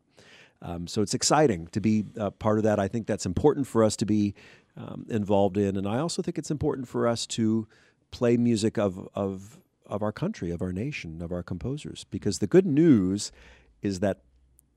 Um, 0.62 0.88
so 0.88 1.02
it's 1.02 1.14
exciting 1.14 1.68
to 1.68 1.82
be 1.82 2.06
uh, 2.20 2.30
part 2.32 2.58
of 2.58 2.64
that. 2.64 2.80
I 2.80 2.88
think 2.88 3.08
that's 3.08 3.26
important 3.26 3.68
for 3.68 3.84
us 3.84 3.96
to 3.98 4.06
be 4.06 4.34
um, 4.78 5.06
involved 5.10 5.58
in, 5.58 5.78
and 5.78 5.88
I 5.88 6.00
also 6.00 6.22
think 6.22 6.38
it's 6.38 6.52
important 6.52 6.88
for 6.88 7.08
us 7.08 7.26
to 7.28 7.68
play 8.12 8.38
music 8.38 8.78
of 8.78 9.08
of 9.16 9.60
of 9.86 10.02
our 10.02 10.12
country, 10.12 10.52
of 10.52 10.62
our 10.62 10.72
nation, 10.72 11.22
of 11.22 11.32
our 11.32 11.44
composers. 11.44 12.06
Because 12.10 12.40
the 12.40 12.48
good 12.48 12.66
news 12.66 13.32
is 13.82 14.00
that 14.00 14.22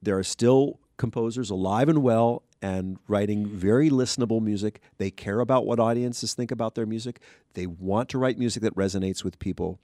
there 0.03 0.19
are 0.19 0.25
still 0.25 0.79
composers 0.97 1.51
alive 1.51 1.89
and 1.89 2.03
well 2.03 2.43
and 2.61 2.99
writing 3.07 3.47
very 3.47 3.89
listenable 3.89 4.43
music. 4.43 4.81
They 4.99 5.11
care 5.11 5.41
about 5.41 5.65
what 5.65 5.79
audiences 5.79 6.35
think 6.35 6.51
about 6.51 6.75
their 6.75 6.87
music. 6.87 7.21
They 7.55 7.67
want 7.67 8.09
to 8.11 8.19
write 8.19 8.39
music 8.39 8.63
that 8.63 8.75
resonates 8.75 9.25
with 9.25 9.39
people, 9.39 9.79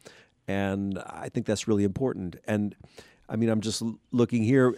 and 0.47 0.99
I 0.99 1.29
think 1.29 1.47
that's 1.47 1.67
really 1.67 1.85
important. 1.85 2.37
And 2.47 2.75
I 3.29 3.37
mean, 3.37 3.49
I'm 3.49 3.61
just 3.61 3.83
looking 4.13 4.43
here. 4.43 4.75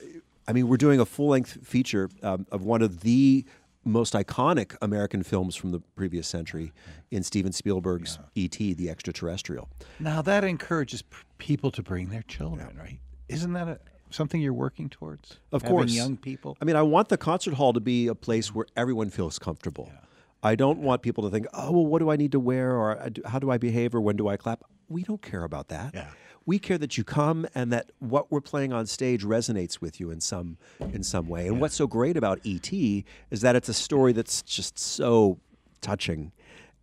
I 0.48 0.52
mean, 0.52 0.68
we're 0.68 0.76
doing 0.76 1.00
a 1.00 1.06
full 1.06 1.28
length 1.28 1.66
feature 1.66 2.08
um, 2.22 2.46
of 2.52 2.62
one 2.62 2.82
of 2.82 3.00
the 3.00 3.44
most 3.86 4.14
iconic 4.14 4.76
American 4.82 5.22
films 5.22 5.56
from 5.56 5.70
the 5.70 5.80
previous 5.94 6.26
century 6.26 6.72
mm-hmm. 6.72 7.16
in 7.16 7.22
Steven 7.22 7.52
Spielberg's 7.52 8.18
E.T., 8.34 8.74
the 8.74 8.90
extraterrestrial. 8.90 9.68
Now 10.00 10.20
that 10.22 10.44
encourages 10.44 11.02
p- 11.02 11.16
people 11.38 11.70
to 11.70 11.82
bring 11.82 12.08
their 12.08 12.22
children, 12.22 12.76
right? 12.76 12.98
Isn't 13.28 13.52
that 13.54 13.68
a, 13.68 13.78
something 14.10 14.40
you're 14.40 14.52
working 14.52 14.88
towards? 14.88 15.38
Of 15.52 15.62
Having 15.62 15.76
course. 15.76 15.92
young 15.92 16.16
people. 16.16 16.56
I 16.60 16.64
mean, 16.64 16.76
I 16.76 16.82
want 16.82 17.08
the 17.08 17.16
concert 17.16 17.54
hall 17.54 17.72
to 17.72 17.80
be 17.80 18.08
a 18.08 18.14
place 18.14 18.48
mm-hmm. 18.48 18.58
where 18.58 18.66
everyone 18.76 19.10
feels 19.10 19.38
comfortable. 19.38 19.90
I 20.42 20.54
don't 20.54 20.78
want 20.78 21.02
people 21.02 21.24
to 21.24 21.30
think, 21.30 21.46
oh, 21.54 21.72
well, 21.72 21.86
what 21.86 22.00
do 22.00 22.10
I 22.10 22.16
need 22.16 22.32
to 22.32 22.40
wear 22.40 22.72
or 22.72 23.00
uh, 23.00 23.10
how 23.24 23.38
do 23.38 23.50
I 23.50 23.58
behave 23.58 23.94
or 23.94 24.00
when 24.00 24.16
do 24.16 24.28
I 24.28 24.36
clap? 24.36 24.64
We 24.88 25.02
don't 25.02 25.22
care 25.22 25.44
about 25.44 25.68
that. 25.68 25.94
Yeah. 25.94 26.08
We 26.46 26.58
care 26.58 26.78
that 26.78 26.96
you 26.96 27.04
come 27.04 27.46
and 27.54 27.72
that 27.72 27.90
what 27.98 28.30
we're 28.30 28.40
playing 28.40 28.72
on 28.72 28.86
stage 28.86 29.24
resonates 29.24 29.80
with 29.80 30.00
you 30.00 30.10
in 30.10 30.20
some 30.20 30.56
in 30.80 31.02
some 31.02 31.28
way. 31.28 31.48
And 31.48 31.60
what's 31.60 31.74
so 31.74 31.86
great 31.86 32.16
about 32.16 32.40
ET 32.46 32.72
is 32.72 33.40
that 33.40 33.56
it's 33.56 33.68
a 33.68 33.74
story 33.74 34.12
that's 34.12 34.42
just 34.42 34.78
so 34.78 35.38
touching 35.80 36.32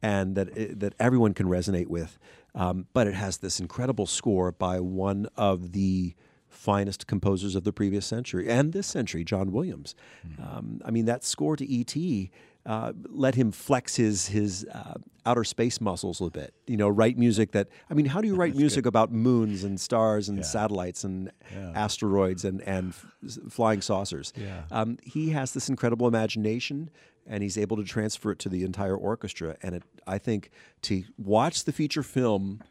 and 0.01 0.35
that 0.35 0.55
it, 0.57 0.79
that 0.81 0.93
everyone 0.99 1.33
can 1.33 1.47
resonate 1.47 1.87
with. 1.87 2.19
Um, 2.55 2.87
but 2.93 3.07
it 3.07 3.15
has 3.15 3.37
this 3.37 3.59
incredible 3.59 4.05
score 4.05 4.51
by 4.51 4.79
one 4.79 5.27
of 5.35 5.71
the 5.71 6.13
finest 6.49 7.07
composers 7.07 7.55
of 7.55 7.63
the 7.63 7.73
previous 7.73 8.05
century 8.05 8.47
and 8.47 8.73
this 8.73 8.85
century, 8.85 9.23
John 9.23 9.51
Williams. 9.51 9.95
Um, 10.39 10.81
I 10.85 10.91
mean, 10.91 11.05
that 11.05 11.23
score 11.23 11.55
to 11.55 11.65
E.T. 11.65 12.29
Uh, 12.65 12.93
let 13.09 13.35
him 13.35 13.51
flex 13.51 13.97
his 13.97 14.27
his 14.27 14.65
uh, 14.71 14.93
outer 15.25 15.43
space 15.43 15.81
muscles 15.81 16.21
a 16.21 16.29
bit. 16.29 16.53
You 16.65 16.77
know, 16.77 16.87
write 16.87 17.17
music 17.17 17.51
that. 17.51 17.67
I 17.89 17.93
mean, 17.93 18.05
how 18.05 18.21
do 18.21 18.27
you 18.27 18.35
write 18.41 18.55
music 18.55 18.85
about 18.85 19.11
moons 19.11 19.63
and 19.65 19.79
stars 19.79 20.29
and 20.29 20.45
satellites 20.45 21.03
and 21.03 21.31
asteroids 21.75 22.45
and 22.45 22.61
and 22.61 22.93
f- 22.93 23.39
flying 23.49 23.81
saucers? 23.81 24.31
Yeah. 24.35 24.63
Um, 24.71 24.97
he 25.03 25.31
has 25.31 25.53
this 25.53 25.67
incredible 25.67 26.07
imagination, 26.07 26.89
and 27.27 27.43
he's 27.43 27.57
able 27.57 27.75
to 27.77 27.83
transfer 27.83 28.31
it 28.31 28.39
to 28.39 28.49
the 28.49 28.63
entire 28.63 28.95
orchestra. 28.95 29.57
And 29.61 29.75
it, 29.75 29.83
I 30.07 30.17
think 30.17 30.49
to 30.83 31.03
watch 31.17 31.65
the 31.65 31.73
feature 31.73 32.03
film 32.03 32.61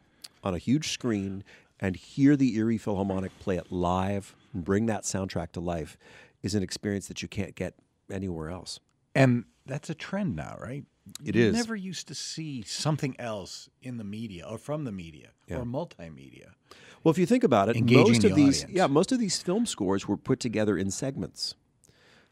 on 0.43 0.53
a 0.55 0.57
huge 0.57 0.89
screen 0.89 1.43
and 1.79 1.95
hear 1.95 2.35
the 2.35 2.55
Erie 2.55 2.77
Philharmonic 2.77 3.37
play 3.39 3.57
it 3.57 3.71
live 3.71 4.35
and 4.53 4.63
bring 4.63 4.85
that 4.87 5.03
soundtrack 5.03 5.51
to 5.51 5.59
life 5.59 5.97
is 6.41 6.55
an 6.55 6.63
experience 6.63 7.07
that 7.07 7.21
you 7.21 7.27
can't 7.27 7.55
get 7.55 7.75
anywhere 8.11 8.49
else. 8.49 8.79
And 9.15 9.45
that's 9.65 9.89
a 9.89 9.95
trend 9.95 10.35
now, 10.35 10.57
right? 10.59 10.85
It 11.23 11.35
you 11.35 11.45
is. 11.47 11.53
never 11.55 11.75
used 11.75 12.07
to 12.07 12.15
see 12.15 12.61
something 12.63 13.15
else 13.19 13.69
in 13.81 13.97
the 13.97 14.03
media 14.03 14.45
or 14.49 14.57
from 14.57 14.85
the 14.85 14.91
media 14.91 15.29
or 15.51 15.63
multimedia. 15.65 16.51
Well, 17.03 17.11
if 17.11 17.17
you 17.17 17.25
think 17.25 17.43
about 17.43 17.67
it, 17.69 17.75
Engaging 17.75 18.07
most 18.13 18.21
the 18.21 18.29
of 18.29 18.35
these, 18.35 18.63
audience. 18.63 18.77
yeah, 18.77 18.87
most 18.87 19.11
of 19.11 19.19
these 19.19 19.41
film 19.41 19.65
scores 19.65 20.07
were 20.07 20.15
put 20.17 20.39
together 20.39 20.77
in 20.77 20.89
segments. 20.91 21.55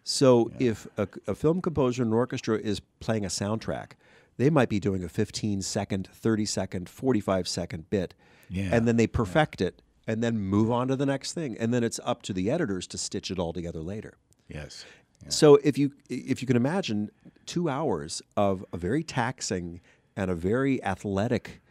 So 0.03 0.51
if 0.59 0.87
a, 0.97 1.07
a 1.27 1.35
film 1.35 1.61
composer 1.61 2.01
and 2.03 2.13
orchestra 2.13 2.57
is 2.57 2.79
playing 2.99 3.25
a 3.25 3.27
soundtrack, 3.29 3.91
they 4.37 4.49
might 4.49 4.69
be 4.69 4.79
doing 4.79 5.03
a 5.03 5.09
15 5.09 5.61
second, 5.61 6.07
30 6.11 6.45
second, 6.45 6.89
45 6.89 7.47
second 7.47 7.89
bit, 7.89 8.13
Yeah, 8.49 8.69
and 8.71 8.87
then 8.87 8.95
they 8.95 9.05
perfect 9.07 9.61
it 9.61 9.81
and 10.07 10.23
then 10.23 10.39
move 10.39 10.71
on 10.71 10.87
to 10.87 10.95
the 10.95 11.05
next 11.05 11.33
thing, 11.33 11.55
and 11.59 11.73
then 11.73 11.83
it's 11.83 11.99
up 12.03 12.23
to 12.23 12.33
the 12.33 12.49
editors 12.49 12.87
to 12.87 12.97
stitch 12.97 13.29
it 13.29 13.37
all 13.37 13.53
together 13.53 13.81
later. 13.81 14.15
Yes. 14.47 14.85
So 15.29 15.55
if 15.63 15.77
you 15.77 15.91
if 16.09 16.41
you 16.41 16.47
can 16.47 16.55
imagine 16.55 17.11
two 17.45 17.69
hours 17.69 18.21
of 18.35 18.65
a 18.73 18.77
very 18.77 19.03
taxing 19.03 19.81
and 20.15 20.29
a 20.29 20.35
very 20.35 20.83
athletic 20.83 21.61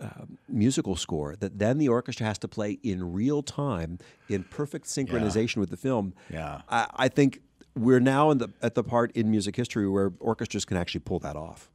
uh, 0.00 0.26
musical 0.48 0.94
score 0.94 1.34
that 1.36 1.58
then 1.58 1.78
the 1.78 1.88
orchestra 1.88 2.26
has 2.26 2.38
to 2.38 2.48
play 2.48 2.78
in 2.82 3.12
real 3.12 3.42
time 3.42 3.98
in 4.28 4.44
perfect 4.44 4.86
synchronization 4.86 5.56
with 5.56 5.70
the 5.70 5.76
film. 5.76 6.14
Yeah. 6.30 6.62
I, 6.68 6.86
I 6.94 7.08
think 7.08 7.40
we're 7.74 8.00
now 8.00 8.30
in 8.30 8.38
the, 8.38 8.48
at 8.62 8.74
the 8.74 8.84
part 8.84 9.12
in 9.12 9.30
music 9.30 9.56
history 9.56 9.88
where 9.88 10.12
orchestras 10.20 10.64
can 10.64 10.76
actually 10.76 11.00
pull 11.00 11.18
that 11.20 11.36
off. 11.36 11.70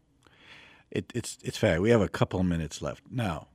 It, 0.91 1.11
it's 1.15 1.37
it's 1.43 1.57
fair. 1.57 1.81
We 1.81 1.89
have 1.89 2.01
a 2.01 2.07
couple 2.07 2.39
of 2.39 2.45
minutes 2.45 2.81
left 2.81 3.03
now. 3.09 3.47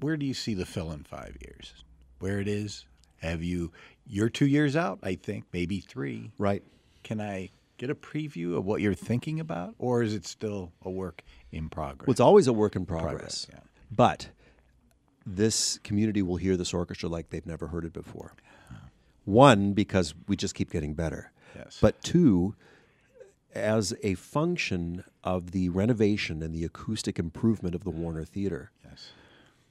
Where 0.00 0.16
do 0.16 0.24
you 0.24 0.34
see 0.34 0.54
the 0.54 0.66
film 0.66 0.92
in 0.92 1.04
five 1.04 1.36
years? 1.40 1.84
Where 2.18 2.40
it 2.40 2.48
is? 2.48 2.86
Have 3.18 3.42
you? 3.42 3.72
You're 4.08 4.28
two 4.28 4.46
years 4.46 4.76
out, 4.76 4.98
I 5.02 5.14
think, 5.14 5.44
maybe 5.52 5.80
three. 5.80 6.32
Right. 6.38 6.62
Can 7.02 7.20
I 7.20 7.50
get 7.78 7.90
a 7.90 7.94
preview 7.94 8.56
of 8.56 8.64
what 8.64 8.80
you're 8.80 8.94
thinking 8.94 9.40
about, 9.40 9.74
or 9.78 10.02
is 10.02 10.14
it 10.14 10.26
still 10.26 10.72
a 10.82 10.90
work 10.90 11.22
in 11.52 11.68
progress? 11.68 12.06
Well, 12.06 12.12
it's 12.12 12.20
always 12.20 12.46
a 12.46 12.52
work 12.52 12.76
in 12.76 12.86
progress. 12.86 13.44
Progress, 13.44 13.46
yeah. 13.52 13.60
But 13.90 14.28
this 15.26 15.78
community 15.78 16.22
will 16.22 16.36
hear 16.36 16.56
this 16.56 16.72
orchestra 16.72 17.08
like 17.08 17.30
they've 17.30 17.46
never 17.46 17.66
heard 17.68 17.84
it 17.84 17.92
before. 17.92 18.34
One, 19.24 19.72
because 19.72 20.14
we 20.28 20.36
just 20.36 20.54
keep 20.54 20.70
getting 20.70 20.94
better. 20.94 21.32
Yes. 21.56 21.78
But 21.80 22.00
two, 22.02 22.54
as 23.52 23.92
a 24.04 24.14
function 24.14 25.02
of 25.24 25.50
the 25.50 25.68
renovation 25.68 26.42
and 26.42 26.54
the 26.54 26.64
acoustic 26.64 27.18
improvement 27.18 27.74
of 27.74 27.82
the 27.82 27.90
Warner 27.90 28.24
Theater, 28.24 28.70
yes. 28.84 29.10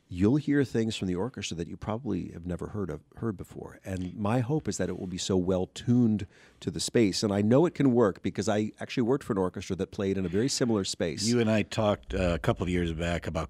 You'll 0.08 0.36
hear 0.36 0.64
things 0.64 0.96
from 0.96 1.08
the 1.08 1.16
orchestra 1.16 1.58
that 1.58 1.68
you 1.68 1.76
probably 1.76 2.30
have 2.32 2.46
never 2.46 2.68
heard 2.68 2.90
of 2.90 3.02
heard 3.18 3.36
before. 3.38 3.80
And 3.84 4.16
my 4.16 4.40
hope 4.40 4.68
is 4.68 4.78
that 4.78 4.88
it 4.90 5.00
will 5.00 5.08
be 5.08 5.18
so 5.18 5.36
well 5.36 5.68
tuned 5.74 6.28
to 6.60 6.70
the 6.70 6.80
space. 6.80 7.24
And 7.24 7.34
I 7.34 7.42
know 7.42 7.66
it 7.66 7.74
can 7.74 7.92
work 7.92 8.22
because 8.22 8.48
I 8.48 8.72
actually 8.80 9.04
worked 9.04 9.24
for 9.24 9.34
an 9.34 9.40
orchestra 9.40 9.76
that 9.78 9.92
played 9.92 10.18
in 10.18 10.26
a 10.26 10.30
very 10.30 10.48
similar 10.50 10.84
space. 10.84 11.26
You 11.28 11.40
and 11.40 11.50
I 11.50 11.64
talked 11.64 12.14
uh, 12.14 12.34
a 12.36 12.40
couple 12.40 12.64
of 12.64 12.70
years 12.70 12.94
back 12.94 13.26
about 13.28 13.50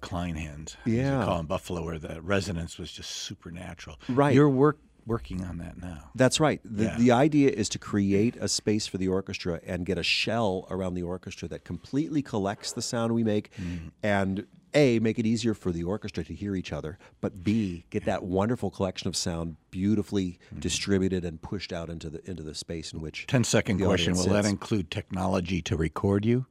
we 0.86 0.96
Yeah. 0.98 1.24
call 1.24 1.40
in 1.40 1.46
Buffalo, 1.46 1.84
where 1.84 1.98
the 1.98 2.20
resonance 2.22 2.78
was 2.78 2.90
just 2.90 3.10
supernatural. 3.10 3.98
Right. 4.08 4.34
You're 4.34 4.48
work 4.50 4.78
working 5.06 5.44
on 5.44 5.58
that 5.58 5.80
now. 5.80 6.10
That's 6.16 6.40
right. 6.40 6.60
The, 6.64 6.84
Yeah. 6.84 6.96
the 6.98 7.12
idea 7.12 7.50
is 7.50 7.68
to 7.68 7.78
create 7.78 8.34
a 8.40 8.48
space 8.48 8.88
for 8.88 8.98
the 8.98 9.06
orchestra 9.06 9.60
and 9.64 9.86
get 9.86 9.98
a 9.98 10.02
shell 10.02 10.66
around 10.68 10.94
the 10.94 11.04
orchestra 11.04 11.46
that 11.48 11.62
completely 11.64 12.22
collects 12.22 12.72
the 12.72 12.82
sound 12.82 13.12
we 13.14 13.22
make 13.22 13.52
Mm-hmm. 13.52 13.88
and 14.02 14.46
A, 14.76 14.98
make 15.00 15.18
it 15.18 15.26
easier 15.26 15.54
for 15.54 15.72
the 15.72 15.82
orchestra 15.82 16.22
to 16.24 16.34
hear 16.34 16.54
each 16.54 16.72
other, 16.72 16.98
but 17.20 17.42
B, 17.42 17.84
get 17.90 18.04
that 18.04 18.22
wonderful 18.22 18.70
collection 18.70 19.08
of 19.08 19.16
sound 19.16 19.56
beautifully 19.70 20.38
Mm-hmm. 20.46 20.60
distributed 20.60 21.24
and 21.24 21.40
pushed 21.40 21.72
out 21.72 21.88
into 21.88 22.10
the 22.10 22.30
into 22.30 22.42
the 22.42 22.54
space 22.54 22.92
in 22.92 23.00
which 23.00 23.26
10 23.26 23.42
second 23.44 23.78
question. 23.80 24.12
Will 24.12 24.20
audience 24.20 24.42
that 24.44 24.48
include 24.48 24.90
technology 24.90 25.62
to 25.62 25.76
record 25.76 26.24
you? 26.24 26.46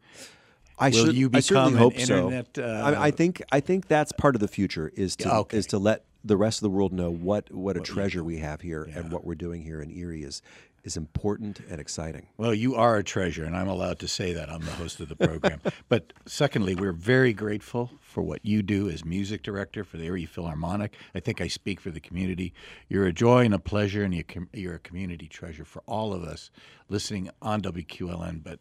I, 0.78 0.90
Will 0.90 1.06
cer- 1.06 1.12
you 1.12 1.30
I 1.34 1.40
certainly 1.40 1.72
become 1.72 1.78
hope 1.78 2.00
so. 2.00 2.30
uh, 2.58 2.62
I, 2.62 3.06
I 3.08 3.12
think 3.12 3.42
I 3.52 3.60
think 3.62 3.88
that's 3.88 4.12
part 4.12 4.36
of 4.36 4.42
the 4.42 4.48
future 4.48 4.92
is 4.96 5.16
to 5.18 5.34
okay. 5.34 5.58
is 5.58 5.68
to 5.68 5.78
let 5.78 6.04
the 6.26 6.36
rest 6.36 6.58
of 6.58 6.64
the 6.64 6.70
world 6.72 6.92
know 6.92 7.12
what 7.12 7.52
what 7.54 7.78
a 7.78 7.80
treasure 7.82 8.24
we 8.24 8.38
have 8.40 8.62
here 8.62 8.86
Yeah. 8.90 9.00
and 9.00 9.12
what 9.12 9.24
we're 9.24 9.36
doing 9.36 9.62
here 9.64 9.80
in 9.82 9.90
Erie 9.92 10.24
is 10.24 10.42
is 10.86 10.96
important 10.96 11.60
and 11.68 11.82
exciting. 11.82 12.28
Well, 12.38 12.54
you 12.54 12.76
are 12.76 12.96
a 12.96 13.04
treasure, 13.04 13.44
and 13.44 13.58
I'm 13.58 13.68
allowed 13.68 13.98
to 14.00 14.08
say 14.08 14.34
that. 14.34 14.50
I'm 14.50 14.62
the 14.62 14.72
host 14.72 15.00
of 15.00 15.10
the 15.10 15.16
program. 15.16 15.60
but 15.90 16.14
secondly, 16.28 16.76
we're 16.76 16.94
very 16.94 17.34
grateful 17.34 17.92
for 18.00 18.22
what 18.22 18.46
you 18.46 18.62
do 18.62 18.88
as 18.88 19.04
music 19.04 19.42
director 19.42 19.84
for 19.84 19.98
the 19.98 20.06
Erie 20.06 20.28
Philharmonic. 20.28 20.94
I 21.16 21.20
think 21.20 21.42
I 21.42 21.48
speak 21.48 21.82
for 21.82 21.90
the 21.90 22.00
community. 22.00 22.54
You're 22.88 23.08
a 23.08 23.12
joy 23.12 23.46
and 23.46 23.54
a 23.54 23.60
pleasure, 23.60 24.04
and 24.04 24.14
you're, 24.54 24.76
a 24.76 24.80
community 24.80 25.28
treasure 25.28 25.66
for 25.66 25.82
all 25.88 26.14
of 26.14 26.24
us 26.24 26.52
listening 26.88 27.32
on 27.42 27.62
WQLN, 27.62 28.44
but 28.44 28.60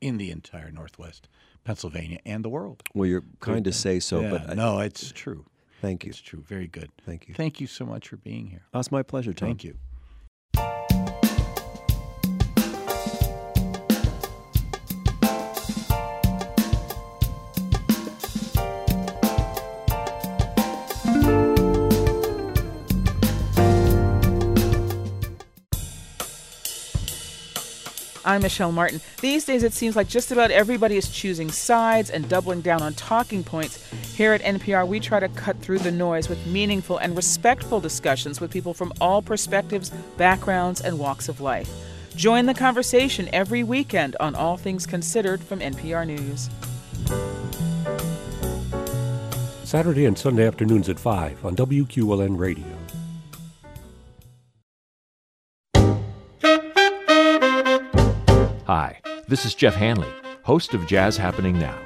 in 0.00 0.18
the 0.18 0.30
entire 0.30 0.70
Northwest 0.70 1.28
Pennsylvania 1.64 2.18
and 2.26 2.44
the 2.44 2.48
world. 2.50 2.82
Well, 2.92 3.08
you're 3.08 3.24
kind 3.40 3.64
to 3.64 3.72
say 3.72 3.98
so, 4.00 4.20
Yeah, 4.20 4.30
but 4.30 4.50
I, 4.50 4.54
no, 4.54 4.80
it's 4.80 5.10
true. 5.12 5.46
thank 5.80 6.04
you. 6.04 6.10
It's 6.10 6.20
true. 6.20 6.44
Very 6.46 6.66
good. 6.66 6.90
Thank 7.06 7.28
you. 7.28 7.34
Thank 7.34 7.60
you 7.60 7.66
so 7.66 7.86
much 7.86 8.08
for 8.08 8.16
being 8.16 8.48
here. 8.48 8.62
Oh, 8.66 8.78
That's 8.78 8.90
my 8.92 9.02
pleasure, 9.02 9.32
Tom. 9.32 9.48
Thank 9.48 9.64
you. 9.64 9.78
I'm 28.24 28.42
Michelle 28.42 28.70
Martin. 28.70 29.00
These 29.20 29.44
days, 29.46 29.64
it 29.64 29.72
seems 29.72 29.96
like 29.96 30.08
just 30.08 30.30
about 30.30 30.52
everybody 30.52 30.96
is 30.96 31.08
choosing 31.08 31.50
sides 31.50 32.08
and 32.10 32.28
doubling 32.28 32.60
down 32.60 32.80
on 32.80 32.94
talking 32.94 33.42
points. 33.42 33.84
Here 34.14 34.32
at 34.32 34.42
NPR, 34.42 34.86
we 34.86 35.00
try 35.00 35.18
to 35.18 35.28
cut 35.30 35.58
through 35.58 35.80
the 35.80 35.90
noise 35.90 36.28
with 36.28 36.46
meaningful 36.46 36.98
and 36.98 37.16
respectful 37.16 37.80
discussions 37.80 38.40
with 38.40 38.52
people 38.52 38.74
from 38.74 38.92
all 39.00 39.22
perspectives, 39.22 39.90
backgrounds, 40.16 40.80
and 40.80 40.98
walks 40.98 41.28
of 41.28 41.40
life. 41.40 41.68
Join 42.14 42.46
the 42.46 42.54
conversation 42.54 43.28
every 43.32 43.64
weekend 43.64 44.14
on 44.20 44.34
All 44.34 44.56
Things 44.56 44.86
Considered 44.86 45.42
from 45.42 45.58
NPR 45.58 46.06
News. 46.06 46.48
Saturday 49.64 50.06
and 50.06 50.18
Sunday 50.18 50.46
afternoons 50.46 50.88
at 50.88 50.98
5 50.98 51.44
on 51.44 51.56
WQLN 51.56 52.38
Radio. 52.38 52.81
This 59.32 59.46
is 59.46 59.54
Jeff 59.54 59.74
Hanley, 59.74 60.12
host 60.42 60.74
of 60.74 60.86
Jazz 60.86 61.16
Happening 61.16 61.58
Now. 61.58 61.78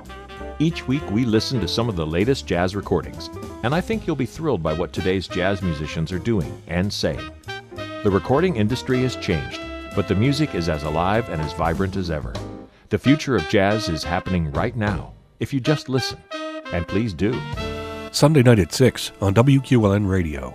Each 0.59 0.89
week 0.89 1.09
we 1.13 1.25
listen 1.25 1.61
to 1.61 1.69
some 1.69 1.89
of 1.89 1.95
the 1.95 2.05
latest 2.05 2.45
jazz 2.45 2.75
recordings, 2.75 3.31
and 3.63 3.73
I 3.73 3.81
think 3.81 4.05
you'll 4.05 4.17
be 4.17 4.27
thrilled 4.27 4.65
by 4.65 4.73
what 4.73 4.93
today's 4.93 5.29
jazz 5.29 5.63
musicians 5.63 6.11
are 6.11 6.19
doing 6.19 6.61
and 6.67 6.93
saying. 6.93 7.31
The 8.03 8.11
recording 8.11 8.57
industry 8.57 9.01
has 9.03 9.15
changed, 9.15 9.61
but 9.95 10.09
the 10.09 10.15
music 10.17 10.57
is 10.57 10.69
as 10.69 10.83
alive 10.83 11.29
and 11.29 11.41
as 11.41 11.53
vibrant 11.53 11.95
as 11.95 12.11
ever. 12.11 12.33
The 12.89 12.99
future 12.99 13.37
of 13.37 13.49
jazz 13.49 13.89
is 13.89 14.03
happening 14.03 14.51
right 14.51 14.75
now, 14.75 15.13
if 15.39 15.55
you 15.55 15.61
just 15.61 15.89
listen. 15.89 16.19
And 16.73 16.89
please 16.89 17.15
do. 17.15 17.41
Sunday 18.11 18.43
night 18.43 18.59
at 18.59 18.73
6 18.73 19.13
on 19.21 19.35
WQLN 19.35 20.11
Radio. 20.11 20.53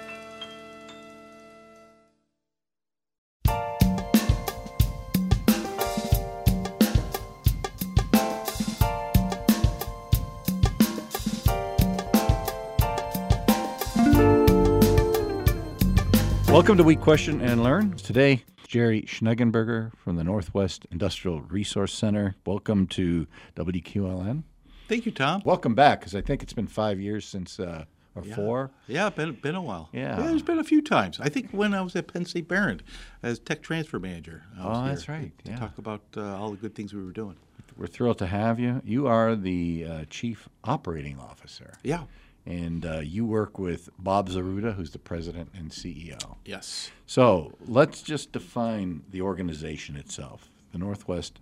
Welcome 16.62 16.78
to 16.78 16.84
We 16.84 16.96
Question 16.96 17.42
and 17.42 17.64
Learn. 17.64 17.94
Today, 17.94 18.44
Jerry 18.68 19.02
Schneggenberger 19.02 19.96
from 19.96 20.16
the 20.16 20.24
Northwest 20.24 20.86
Industrial 20.92 21.42
Resource 21.42 21.92
Center. 21.92 22.36
Welcome 22.46 22.86
to 22.90 23.26
WQLN. 23.56 24.44
Thank 24.88 25.08
you, 25.08 25.12
Tom. 25.12 25.42
Welcome 25.44 25.74
back, 25.74 26.02
because 26.02 26.14
I 26.14 26.22
think 26.22 26.44
it's 26.44 26.54
been 26.54 26.68
five 26.68 27.00
years 27.00 27.26
since, 27.26 27.60
uh, 27.60 27.86
or 28.14 28.22
four. 28.22 28.70
Yeah, 28.86 29.10
been 29.10 29.32
been 29.34 29.56
a 29.56 29.62
while. 29.62 29.90
Yeah. 29.92 30.18
there's 30.18 30.44
been 30.44 30.60
a 30.60 30.64
few 30.64 30.84
times. 30.84 31.20
I 31.20 31.30
think 31.30 31.50
when 31.50 31.74
I 31.74 31.82
was 31.82 31.96
at 31.96 32.14
Penn 32.14 32.26
State 32.26 32.48
Behrend 32.48 32.84
as 33.24 33.40
tech 33.40 33.64
transfer 33.64 33.98
manager. 33.98 34.44
Oh, 34.60 34.86
that's 34.86 35.10
right, 35.10 35.32
To 35.46 35.52
yeah. 35.52 35.58
talk 35.58 35.80
about 35.80 36.04
uh, 36.16 36.38
all 36.38 36.52
the 36.52 36.58
good 36.58 36.76
things 36.76 36.94
we 36.94 37.04
were 37.04 37.12
doing. 37.12 37.38
We're 37.76 37.88
thrilled 37.88 38.20
to 38.20 38.28
have 38.28 38.60
you. 38.60 38.84
You 38.86 39.08
are 39.08 39.36
the 39.36 39.86
uh, 39.90 40.06
Chief 40.12 40.48
Operating 40.64 41.18
Officer, 41.20 41.74
Yeah. 41.82 42.04
And 42.46 42.86
uh, 42.86 43.00
you 43.00 43.26
work 43.26 43.60
with 43.60 43.90
Bob 44.00 44.30
Zaruda, 44.30 44.76
who's 44.76 44.92
the 44.92 45.00
President 45.00 45.50
and 45.54 45.70
CEO. 45.70 46.38
Yes. 46.46 46.92
So 47.06 47.54
let's 47.68 48.02
just 48.02 48.32
define 48.32 49.04
the 49.10 49.22
organization 49.22 49.96
itself 49.96 50.50
the 50.72 50.78
Northwest 50.78 51.40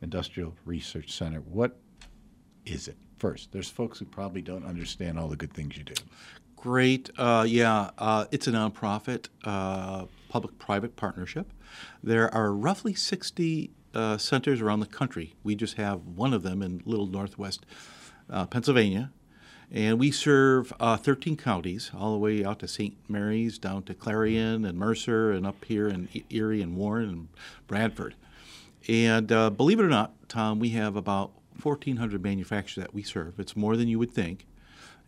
Industrial 0.00 0.54
Research 0.64 1.12
Center. 1.12 1.40
What 1.40 1.76
is 2.64 2.88
it? 2.88 2.96
First, 3.18 3.52
there's 3.52 3.68
folks 3.68 3.98
who 3.98 4.06
probably 4.06 4.40
don't 4.40 4.64
understand 4.64 5.18
all 5.18 5.28
the 5.28 5.36
good 5.36 5.52
things 5.52 5.76
you 5.76 5.84
do. 5.84 5.92
Great. 6.56 7.10
Uh, 7.18 7.44
yeah, 7.46 7.90
uh, 7.98 8.24
it's 8.30 8.46
a 8.46 8.50
nonprofit, 8.50 9.28
uh, 9.44 10.06
public-private 10.30 10.96
partnership. 10.96 11.52
There 12.02 12.32
are 12.34 12.52
roughly 12.52 12.94
60 12.94 13.70
uh, 13.94 14.18
centers 14.18 14.60
around 14.60 14.80
the 14.80 14.86
country. 14.86 15.34
We 15.42 15.54
just 15.54 15.76
have 15.76 16.06
one 16.06 16.32
of 16.32 16.42
them 16.42 16.62
in 16.62 16.82
Little 16.84 17.06
Northwest 17.06 17.66
uh, 18.30 18.46
Pennsylvania, 18.46 19.10
and 19.72 19.98
we 19.98 20.10
serve 20.10 20.72
uh, 20.80 20.96
13 20.96 21.36
counties, 21.36 21.92
all 21.96 22.12
the 22.12 22.18
way 22.18 22.44
out 22.44 22.58
to 22.58 22.68
St. 22.68 22.96
Mary's, 23.08 23.58
down 23.58 23.84
to 23.84 23.94
Clarion 23.94 24.64
and 24.64 24.76
Mercer, 24.76 25.30
and 25.30 25.46
up 25.46 25.64
here 25.64 25.88
in 25.88 26.08
Erie 26.30 26.60
and 26.60 26.76
Warren 26.76 27.08
and 27.08 27.28
Bradford. 27.68 28.14
And 28.88 29.30
uh, 29.30 29.50
believe 29.50 29.78
it 29.78 29.84
or 29.84 29.88
not, 29.88 30.12
Tom, 30.28 30.58
we 30.58 30.70
have 30.70 30.96
about 30.96 31.30
1,400 31.62 32.22
manufacturers 32.22 32.84
that 32.84 32.94
we 32.94 33.02
serve. 33.02 33.38
It's 33.38 33.56
more 33.56 33.76
than 33.76 33.86
you 33.86 33.98
would 33.98 34.10
think. 34.10 34.46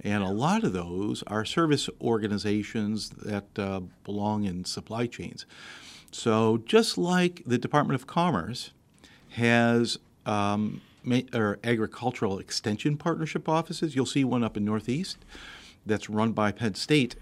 And 0.01 0.23
a 0.23 0.31
lot 0.31 0.65
of 0.65 0.73
those 0.73 1.23
are 1.27 1.45
service 1.45 1.89
organizations 2.01 3.11
that 3.11 3.59
uh, 3.59 3.81
belong 4.05 4.45
in 4.45 4.65
supply 4.65 5.07
chains. 5.07 5.47
So, 6.11 6.59
just 6.59 6.99
like 6.99 7.43
the 7.47 7.59
Department 7.59 8.01
of 8.01 8.07
Commerce 8.07 8.73
has 9.31 9.99
um, 10.27 10.83
or 11.33 11.59
agricultural 11.65 12.39
extension 12.39 12.97
partnership 12.97 13.49
offices. 13.49 13.95
You'll 13.95 14.07
see 14.07 14.25
one 14.25 14.45
up 14.45 14.57
in 14.57 14.65
Northeast 14.65 15.19
that's 15.85 16.09
run 16.09 16.33
by 16.33 16.53
Penn 16.53 16.75
State. 16.75 17.17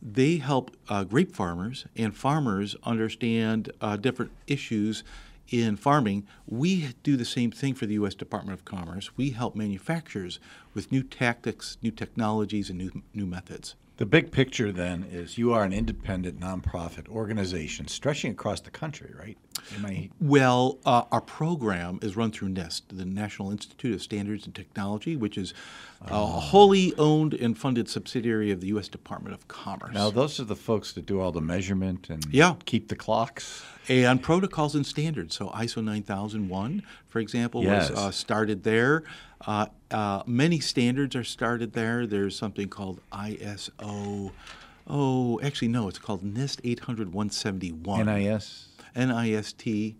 They 0.00 0.36
help 0.36 0.76
uh, 0.88 1.04
grape 1.04 1.34
farmers 1.34 1.86
and 1.96 2.14
farmers 2.14 2.76
understand 2.84 3.72
uh, 3.80 3.96
different 3.96 4.32
issues 4.46 5.02
in 5.48 5.76
farming. 5.76 6.26
We 6.46 6.94
do 7.02 7.16
the 7.16 7.24
same 7.24 7.50
thing 7.50 7.74
for 7.74 7.86
the 7.86 7.94
U.S. 7.94 8.14
Department 8.14 8.58
of 8.58 8.64
Commerce. 8.64 9.16
We 9.16 9.30
help 9.30 9.54
manufacturers 9.54 10.40
with 10.74 10.92
new 10.92 11.02
tactics, 11.02 11.78
new 11.82 11.90
technologies, 11.90 12.70
and 12.70 12.78
new, 12.78 13.02
new 13.12 13.26
methods. 13.26 13.76
The 13.96 14.06
big 14.06 14.32
picture 14.32 14.72
then 14.72 15.04
is 15.04 15.38
you 15.38 15.52
are 15.52 15.62
an 15.62 15.72
independent 15.72 16.40
nonprofit 16.40 17.08
organization 17.08 17.86
stretching 17.86 18.32
across 18.32 18.60
the 18.60 18.70
country, 18.70 19.14
right? 19.16 19.38
Well, 20.20 20.78
uh, 20.84 21.02
our 21.12 21.20
program 21.20 21.98
is 22.02 22.16
run 22.16 22.30
through 22.32 22.48
NIST, 22.50 22.82
the 22.88 23.04
National 23.04 23.50
Institute 23.50 23.94
of 23.94 24.02
Standards 24.02 24.46
and 24.46 24.54
Technology, 24.54 25.16
which 25.16 25.36
is 25.38 25.54
a 26.06 26.24
wholly 26.26 26.94
owned 26.98 27.32
and 27.34 27.56
funded 27.56 27.88
subsidiary 27.88 28.50
of 28.50 28.60
the 28.60 28.66
U.S. 28.68 28.88
Department 28.88 29.34
of 29.34 29.48
Commerce. 29.48 29.94
now 29.94 30.10
those 30.10 30.38
are 30.38 30.44
the 30.44 30.56
folks 30.56 30.92
that 30.92 31.06
do 31.06 31.18
all 31.20 31.32
the 31.32 31.40
measurement 31.40 32.10
and 32.10 32.26
Yeah. 32.30 32.56
keep 32.66 32.88
the 32.88 32.96
clocks. 32.96 33.62
and 33.88 34.22
protocols 34.22 34.74
and 34.74 34.86
standards. 34.86 35.34
So 35.36 35.48
ISO 35.50 35.82
9001, 35.84 36.82
for 37.08 37.18
example, 37.20 37.62
Yes. 37.62 37.90
was 37.90 37.98
uh, 37.98 38.10
started 38.10 38.62
there. 38.64 39.04
Uh, 39.46 39.66
uh, 39.90 40.22
many 40.26 40.58
standards 40.60 41.14
are 41.14 41.24
started 41.24 41.72
there. 41.74 42.06
There's 42.06 42.34
something 42.36 42.68
called 42.68 43.00
ISO. 43.12 44.30
Oh, 44.86 45.40
actually, 45.42 45.68
no, 45.68 45.88
it's 45.88 45.98
called 45.98 46.22
NIST 46.22 46.60
800 46.64 47.12
171. 47.14 48.06
NIS, 48.06 48.68
NIST 48.94 49.94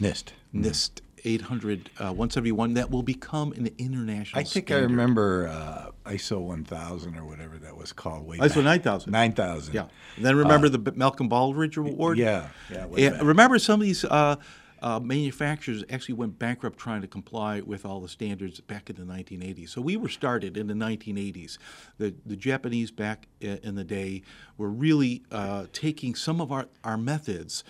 NIST. 0.00 0.32
NIST 0.54 1.00
800 1.24 1.90
uh, 1.98 2.04
171 2.04 2.74
that 2.74 2.90
will 2.90 3.02
become 3.02 3.52
an 3.52 3.70
international 3.78 4.40
I 4.40 4.44
think 4.44 4.70
I 4.70 4.78
remember 4.78 5.48
uh, 5.48 5.90
ISO 6.10 6.40
1000 6.40 7.16
or 7.16 7.24
whatever 7.24 7.58
that 7.58 7.76
was 7.76 7.92
called 7.92 8.26
way 8.26 8.38
ISO 8.38 8.56
back. 8.56 8.64
9000. 8.64 9.12
9000. 9.12 9.74
Yeah. 9.74 9.86
And 10.16 10.24
then 10.24 10.36
remember 10.36 10.68
the 10.68 10.92
Malcolm 10.92 11.28
Baldrige 11.28 11.76
Award? 11.76 12.18
yeah, 12.18 12.48
yeah, 12.70 12.86
And 12.96 13.22
remember 13.22 13.58
some 13.58 13.80
of 13.80 13.86
these 13.86 14.04
uh, 14.04 14.36
uh, 14.82 14.98
manufacturers 14.98 15.84
actually 15.90 16.14
went 16.14 16.38
bankrupt 16.38 16.78
trying 16.78 17.02
to 17.02 17.06
comply 17.06 17.60
with 17.60 17.84
all 17.84 18.00
the 18.00 18.08
standards 18.08 18.60
back 18.60 18.88
in 18.88 18.96
the 18.96 19.02
1980s. 19.02 19.68
So 19.68 19.80
we 19.82 19.96
were 19.96 20.08
started 20.08 20.56
in 20.56 20.68
the 20.68 20.74
1980s. 20.74 21.58
The, 21.98 22.14
the 22.24 22.36
Japanese 22.36 22.90
back 22.90 23.28
in 23.40 23.74
the 23.74 23.84
day 23.84 24.22
were 24.56 24.70
really 24.70 25.22
uh, 25.30 25.66
taking 25.72 26.14
some 26.14 26.40
of 26.40 26.50
our, 26.50 26.66
our 26.82 26.96
methods 26.96 27.62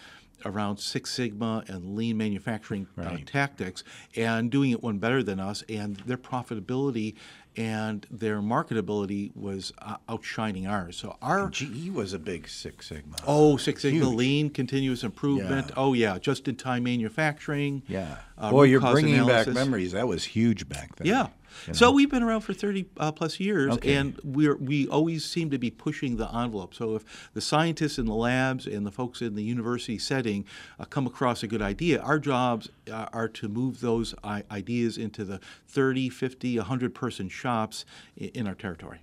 around 0.45 0.79
Six 0.79 1.11
Sigma 1.13 1.65
and 1.69 1.95
lean 1.97 2.17
manufacturing 2.17 2.87
uh, 2.99 3.03
Right. 3.03 3.27
tactics 3.27 3.85
and 4.17 4.51
doing 4.51 4.71
it 4.71 4.83
one 4.83 4.99
better 4.99 5.23
than 5.23 5.41
us. 5.41 5.63
And 5.69 5.97
their 6.07 6.17
profitability 6.17 7.15
and 7.57 8.07
their 8.11 8.41
marketability 8.41 9.35
was 9.35 9.73
uh, 9.83 9.97
outshining 10.09 10.67
ours. 10.69 10.97
So 10.97 11.17
our 11.21 11.49
GE 11.51 11.91
was 11.91 12.13
a 12.13 12.19
big 12.19 12.49
Six 12.49 12.87
Sigma. 12.89 13.17
Oh, 13.27 13.57
Six 13.57 13.83
Sigma 13.83 14.05
Huge. 14.07 14.15
lean, 14.17 14.51
continuous 14.51 15.03
improvement. 15.03 15.67
Yeah. 15.69 15.75
Oh, 15.77 15.93
yeah, 15.93 16.19
just 16.19 16.47
in 16.47 16.55
time 16.57 16.85
manufacturing. 16.85 17.83
Yeah. 17.89 18.19
uh, 18.39 18.51
Boy, 18.53 18.65
you're 18.65 18.81
bringing 18.81 19.15
analysis. 19.15 19.47
back 19.47 19.55
memories. 19.55 19.93
That 19.93 20.07
was 20.07 20.25
huge 20.25 20.69
back 20.69 20.95
then. 20.97 21.07
Yeah. 21.09 21.29
You 21.67 21.75
So 21.75 21.87
know. 21.87 21.93
we've 21.93 22.11
been 22.11 22.23
around 22.23 22.41
for 22.43 22.53
30 22.55 22.87
uh, 22.99 23.13
plus 23.13 23.39
years, 23.41 23.75
Okay. 23.75 23.95
and 23.95 24.19
we're, 24.25 24.57
we 24.57 24.87
always 24.89 25.25
seem 25.25 25.51
to 25.51 25.59
be 25.59 25.71
pushing 25.71 26.17
the 26.17 26.29
envelope. 26.35 26.75
So 26.75 26.97
if 26.97 27.31
the 27.35 27.41
scientists 27.41 27.99
in 27.99 28.07
the 28.07 28.15
labs 28.15 28.67
and 28.67 28.87
the 28.87 28.91
folks 28.93 29.21
in 29.23 29.35
the 29.35 29.43
university 29.43 29.99
setting 29.99 30.45
uh, 30.79 30.85
come 30.85 31.07
across 31.07 31.43
a 31.43 31.47
good 31.47 31.63
idea, 31.63 32.01
our 32.01 32.19
jobs 32.19 32.69
uh, 32.91 33.07
are 33.13 33.29
to 33.29 33.49
move 33.49 33.81
those 33.81 34.15
I- 34.25 34.45
ideas 34.51 34.99
into 34.99 35.25
the 35.25 35.41
30, 35.69 36.09
50, 36.09 36.57
100 36.59 36.95
person 36.95 37.29
shops 37.29 37.85
i- 38.21 38.31
in 38.35 38.47
our 38.47 38.55
territory. 38.55 39.01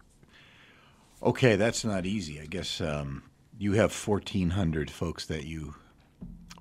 Okay, 1.21 1.55
that's 1.55 1.83
not 1.83 2.05
easy. 2.05 2.39
I 2.39 2.45
guess 2.45 2.79
um, 2.79 3.23
you 3.57 3.73
have 3.73 3.91
1,400 3.91 4.91
folks 4.91 5.25
that 5.25 5.45
you, 5.45 5.75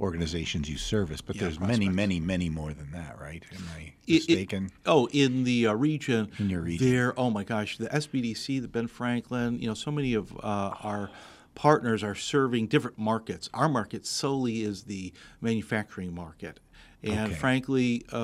organizations 0.01 0.69
you 0.69 0.77
service, 0.77 1.21
but 1.21 1.37
Yeah, 1.37 1.43
there's 1.43 1.61
many, 1.61 1.87
prospects. 1.87 1.97
many, 1.97 2.21
many 2.21 2.49
more 2.51 2.73
than 2.73 2.91
that, 2.93 3.19
right? 3.21 3.43
Am 3.55 3.63
I 3.77 3.81
It- 3.81 3.93
it- 4.07 4.29
mistaken? 4.29 4.71
oh, 4.85 5.07
in 5.13 5.45
the 5.45 5.67
uh, 5.69 5.73
region. 5.75 6.29
In 6.39 6.51
your 6.51 6.63
region. 6.63 6.89
There, 6.91 7.19
oh 7.19 7.31
my 7.31 7.45
gosh, 7.45 7.79
the 7.79 7.89
SBDC, 7.95 8.61
the 8.61 8.69
Ben 8.69 8.87
Franklin, 8.87 9.59
you 9.59 9.67
know, 9.67 9.75
so 9.75 9.91
many 9.91 10.15
of 10.15 10.33
uh, 10.37 10.75
our 10.83 11.11
partners 11.55 12.03
are 12.03 12.15
serving 12.15 12.67
different 12.67 12.99
markets. 12.99 13.49
Our 13.55 13.69
market 13.69 14.05
solely 14.07 14.63
is 14.63 14.85
the 14.85 15.13
manufacturing 15.41 16.15
market. 16.15 16.61
And 17.03 17.31
Okay. 17.31 17.35
frankly, 17.35 18.05
uh, 18.13 18.17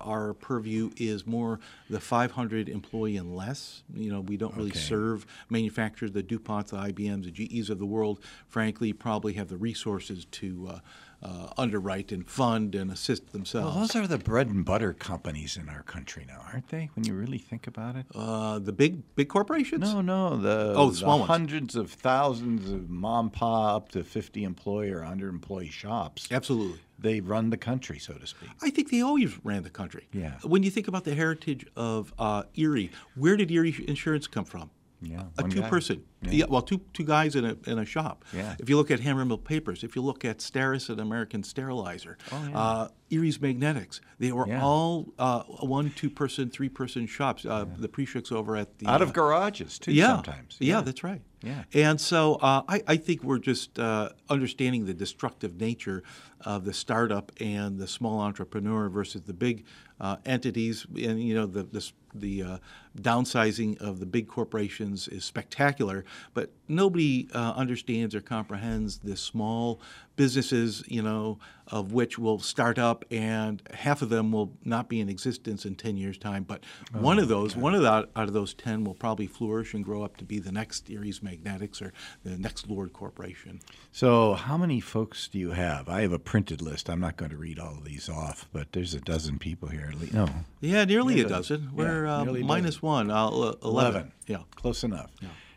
our 0.00 0.34
purview 0.34 0.90
is 0.96 1.26
more 1.26 1.60
the 1.88 2.00
500 2.00 2.68
employee 2.68 3.16
and 3.16 3.36
less. 3.36 3.84
You 3.94 4.10
know, 4.10 4.20
we 4.22 4.36
don't 4.36 4.56
really 4.56 4.70
Okay. 4.70 4.78
serve 4.80 5.24
manufacturers, 5.50 6.12
the 6.12 6.22
DuPonts, 6.22 6.68
the 6.70 6.78
IBMs, 6.78 7.24
the 7.24 7.30
GEs 7.30 7.70
of 7.70 7.78
the 7.78 7.86
world. 7.86 8.20
Frankly, 8.48 8.92
probably 8.92 9.34
have 9.34 9.48
the 9.48 9.56
resources 9.58 10.24
to 10.32 10.68
uh, 10.72 10.78
uh, 11.24 11.48
underwrite 11.56 12.12
and 12.12 12.28
fund 12.28 12.74
and 12.74 12.90
assist 12.90 13.32
themselves. 13.32 13.74
Well, 13.74 13.80
those 13.86 13.96
are 13.96 14.06
the 14.06 14.18
bread 14.18 14.48
and 14.48 14.64
butter 14.64 14.92
companies 14.92 15.56
in 15.56 15.68
our 15.68 15.82
country 15.82 16.24
now, 16.28 16.40
aren't 16.52 16.68
they? 16.68 16.90
When 16.94 17.04
you 17.04 17.14
really 17.14 17.38
think 17.38 17.66
about 17.66 17.96
it. 17.96 18.06
Uh, 18.14 18.58
the 18.58 18.72
big 18.72 19.02
big 19.16 19.28
corporations? 19.28 19.82
No, 19.94 20.00
no, 20.02 20.36
the 20.36 20.74
Oh, 20.76 20.86
the 20.86 20.90
the 20.92 20.96
small 20.98 21.18
ones. 21.20 21.28
hundreds 21.28 21.74
of 21.76 21.90
thousands 21.90 22.70
of 22.70 22.90
mom 22.90 23.30
pa 23.30 23.76
up 23.76 23.88
to 23.92 24.04
fifty 24.04 24.44
employee 24.44 24.90
or 24.90 25.02
hundred 25.02 25.30
employee 25.30 25.70
shops. 25.70 26.28
Absolutely. 26.30 26.80
They 26.98 27.20
run 27.20 27.50
the 27.50 27.56
country, 27.56 27.98
so 27.98 28.14
to 28.14 28.26
speak. 28.26 28.50
I 28.62 28.70
think 28.70 28.90
they 28.90 29.00
always 29.00 29.32
ran 29.44 29.62
the 29.62 29.70
country. 29.70 30.06
Yeah. 30.12 30.34
When 30.44 30.62
you 30.62 30.70
think 30.70 30.88
about 30.88 31.04
the 31.04 31.14
heritage 31.14 31.66
of 31.76 32.14
uh, 32.18 32.44
Erie, 32.54 32.90
where 33.16 33.36
did 33.36 33.50
Erie 33.50 33.74
Insurance 33.88 34.26
come 34.26 34.44
from? 34.44 34.70
Yeah, 35.04 35.22
A 35.38 35.42
one 35.42 35.50
guy. 35.50 35.62
two-person. 35.62 36.02
Yeah. 36.22 36.30
Yeah. 36.32 36.44
well, 36.48 36.62
two 36.62 36.80
two 36.94 37.04
guys 37.04 37.36
in 37.36 37.44
a 37.44 37.56
in 37.66 37.78
a 37.78 37.84
shop. 37.84 38.24
Yeah. 38.32 38.56
If 38.58 38.68
you 38.70 38.76
look 38.76 38.90
at 38.90 39.00
Hammermill 39.00 39.42
Papers, 39.44 39.84
if 39.84 39.94
you 39.94 40.02
look 40.02 40.24
at 40.24 40.38
Steris 40.38 40.88
and 40.88 40.98
American 41.00 41.42
Sterilizer, 41.42 42.16
uh, 42.32 42.88
Eriez 43.10 43.40
Magnetics, 43.40 44.00
they 44.18 44.32
were 44.32 44.44
Oh, 44.46 44.48
Yeah. 44.48 44.64
all 44.64 45.12
uh, 45.18 45.42
one, 45.42 45.90
two-person, 45.90 46.48
three-person 46.50 47.06
shops. 47.06 47.44
Uh, 47.44 47.66
The 47.76 47.88
Preshooks 47.88 48.32
over 48.32 48.56
at 48.56 48.78
the 48.78 48.86
Out 48.86 49.02
uh, 49.02 49.04
of 49.04 49.12
garages 49.12 49.78
too. 49.78 49.92
yeah, 49.92 50.14
sometimes. 50.16 50.56
Yeah, 50.60 50.80
that's 50.80 51.04
right. 51.04 51.20
Yeah. 51.42 51.64
And 51.74 52.00
so 52.00 52.36
uh, 52.36 52.62
I, 52.68 52.82
I 52.86 52.96
think 52.96 53.22
we're 53.22 53.38
just 53.38 53.78
uh, 53.78 54.08
understanding 54.30 54.86
the 54.86 54.94
destructive 54.94 55.60
nature 55.60 56.02
of 56.40 56.64
the 56.64 56.72
startup 56.72 57.32
and 57.38 57.78
the 57.78 57.86
small 57.86 58.20
entrepreneur 58.20 58.88
versus 58.88 59.22
the 59.24 59.34
big 59.34 59.64
uh, 60.00 60.16
entities. 60.24 60.86
And 60.96 61.22
you 61.22 61.34
know, 61.34 61.44
the 61.46 61.64
the, 61.64 61.86
the 62.14 62.42
uh, 62.42 62.58
downsizing 62.98 63.80
of 63.80 64.00
the 64.00 64.06
big 64.06 64.28
corporations 64.28 65.08
is 65.08 65.24
spectacular, 65.24 66.04
but 66.32 66.50
nobody 66.68 67.28
uh, 67.34 67.52
understands 67.56 68.14
or 68.14 68.20
comprehends 68.20 68.98
the 68.98 69.16
small 69.16 69.80
businesses. 70.16 70.84
You 70.86 71.02
know, 71.02 71.38
of 71.68 71.92
which 71.92 72.18
will 72.18 72.38
start 72.38 72.78
up, 72.78 73.04
and 73.10 73.62
half 73.72 74.02
of 74.02 74.10
them 74.10 74.30
will 74.32 74.52
not 74.64 74.88
be 74.88 75.00
in 75.00 75.08
existence 75.08 75.64
in 75.64 75.74
ten 75.74 75.96
years' 75.96 76.18
time. 76.18 76.44
But 76.44 76.62
one 76.92 77.18
of 77.18 77.28
those, 77.28 77.56
one 77.56 77.74
of 77.74 77.82
the, 77.82 77.90
out 77.90 78.08
of 78.16 78.32
those 78.32 78.54
ten, 78.54 78.84
will 78.84 78.94
probably 78.94 79.26
flourish 79.26 79.74
and 79.74 79.84
grow 79.84 80.02
up 80.02 80.16
to 80.18 80.24
be 80.24 80.38
the 80.38 80.52
next 80.52 80.86
Eriez 80.88 81.22
Magnetics 81.22 81.82
or 81.82 81.92
the 82.22 82.36
next 82.38 82.68
Lord 82.68 82.92
Corporation. 82.92 83.60
So, 83.92 84.34
how 84.34 84.56
many 84.56 84.80
folks 84.80 85.26
do 85.28 85.38
you 85.38 85.50
have? 85.52 85.88
I 85.88 86.02
have 86.02 86.12
a 86.12 86.18
printed 86.18 86.62
list. 86.62 86.88
I'm 86.88 87.00
not 87.00 87.16
going 87.16 87.30
to 87.30 87.36
read 87.36 87.58
all 87.58 87.72
of 87.78 87.84
these 87.84 88.08
off, 88.08 88.48
but 88.52 88.72
there's 88.72 88.94
a 88.94 89.00
dozen 89.00 89.38
people 89.38 89.68
here. 89.68 89.92
No, 90.12 90.28
Yeah, 90.60 90.84
nearly 90.84 91.16
Yeah, 91.18 91.26
a 91.26 91.28
dozen. 91.28 91.70
yeah, 91.76 91.84
We're 92.04 92.42
uh, 92.42 92.46
minus 92.46 92.82
one, 92.82 93.10
uh, 93.10 93.26
ele- 93.26 93.58
11. 93.62 94.12
Yeah. 94.26 94.38
close 94.56 94.84
enough. 94.84 95.10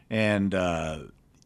And 0.09 0.53
uh, 0.55 0.99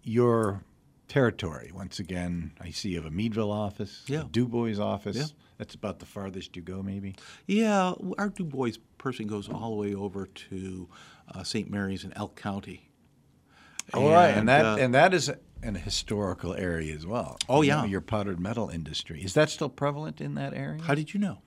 your 0.03 0.63
territory, 1.07 1.71
once 1.73 1.99
again, 1.99 2.51
I 2.61 2.71
see 2.71 2.89
you 2.89 2.97
have 2.97 3.05
a 3.05 3.11
Meadville 3.11 3.51
office, 3.51 4.03
Yeah. 4.07 4.21
a 4.21 4.23
Du 4.25 4.47
Bois 4.47 4.79
office. 4.79 5.17
Yeah. 5.17 5.25
That's 5.57 5.75
about 5.75 5.99
the 5.99 6.05
farthest 6.05 6.55
you 6.55 6.61
go, 6.63 6.81
maybe. 6.81 7.15
Yeah, 7.45 7.93
our 8.17 8.29
Du 8.29 8.43
Bois 8.43 8.71
person 8.97 9.27
goes 9.27 9.47
all 9.49 9.71
the 9.71 9.75
way 9.89 9.93
over 9.95 10.25
to 10.25 10.87
uh, 11.35 11.43
St. 11.43 11.69
Mary's 11.69 12.03
in 12.03 12.13
Elk 12.13 12.35
County. 12.35 12.89
All 13.93 14.09
right, 14.09 14.29
and 14.29 14.47
that 14.47 14.65
uh, 14.65 14.77
and 14.79 14.93
that 14.95 15.13
is 15.13 15.29
an 15.63 15.75
historical 15.75 16.53
area 16.55 16.95
as 16.95 17.05
well. 17.05 17.37
Oh, 17.49 17.61
You 17.61 17.71
know, 17.71 17.83
yeah. 17.83 17.89
your 17.89 18.01
powdered 18.01 18.39
metal 18.39 18.69
industry 18.69 19.21
is 19.21 19.33
that 19.35 19.49
still 19.49 19.69
prevalent 19.69 20.21
in 20.21 20.33
that 20.35 20.53
area? 20.55 20.81
how 20.81 20.95
did 20.95 21.13
you 21.13 21.19
know? 21.19 21.39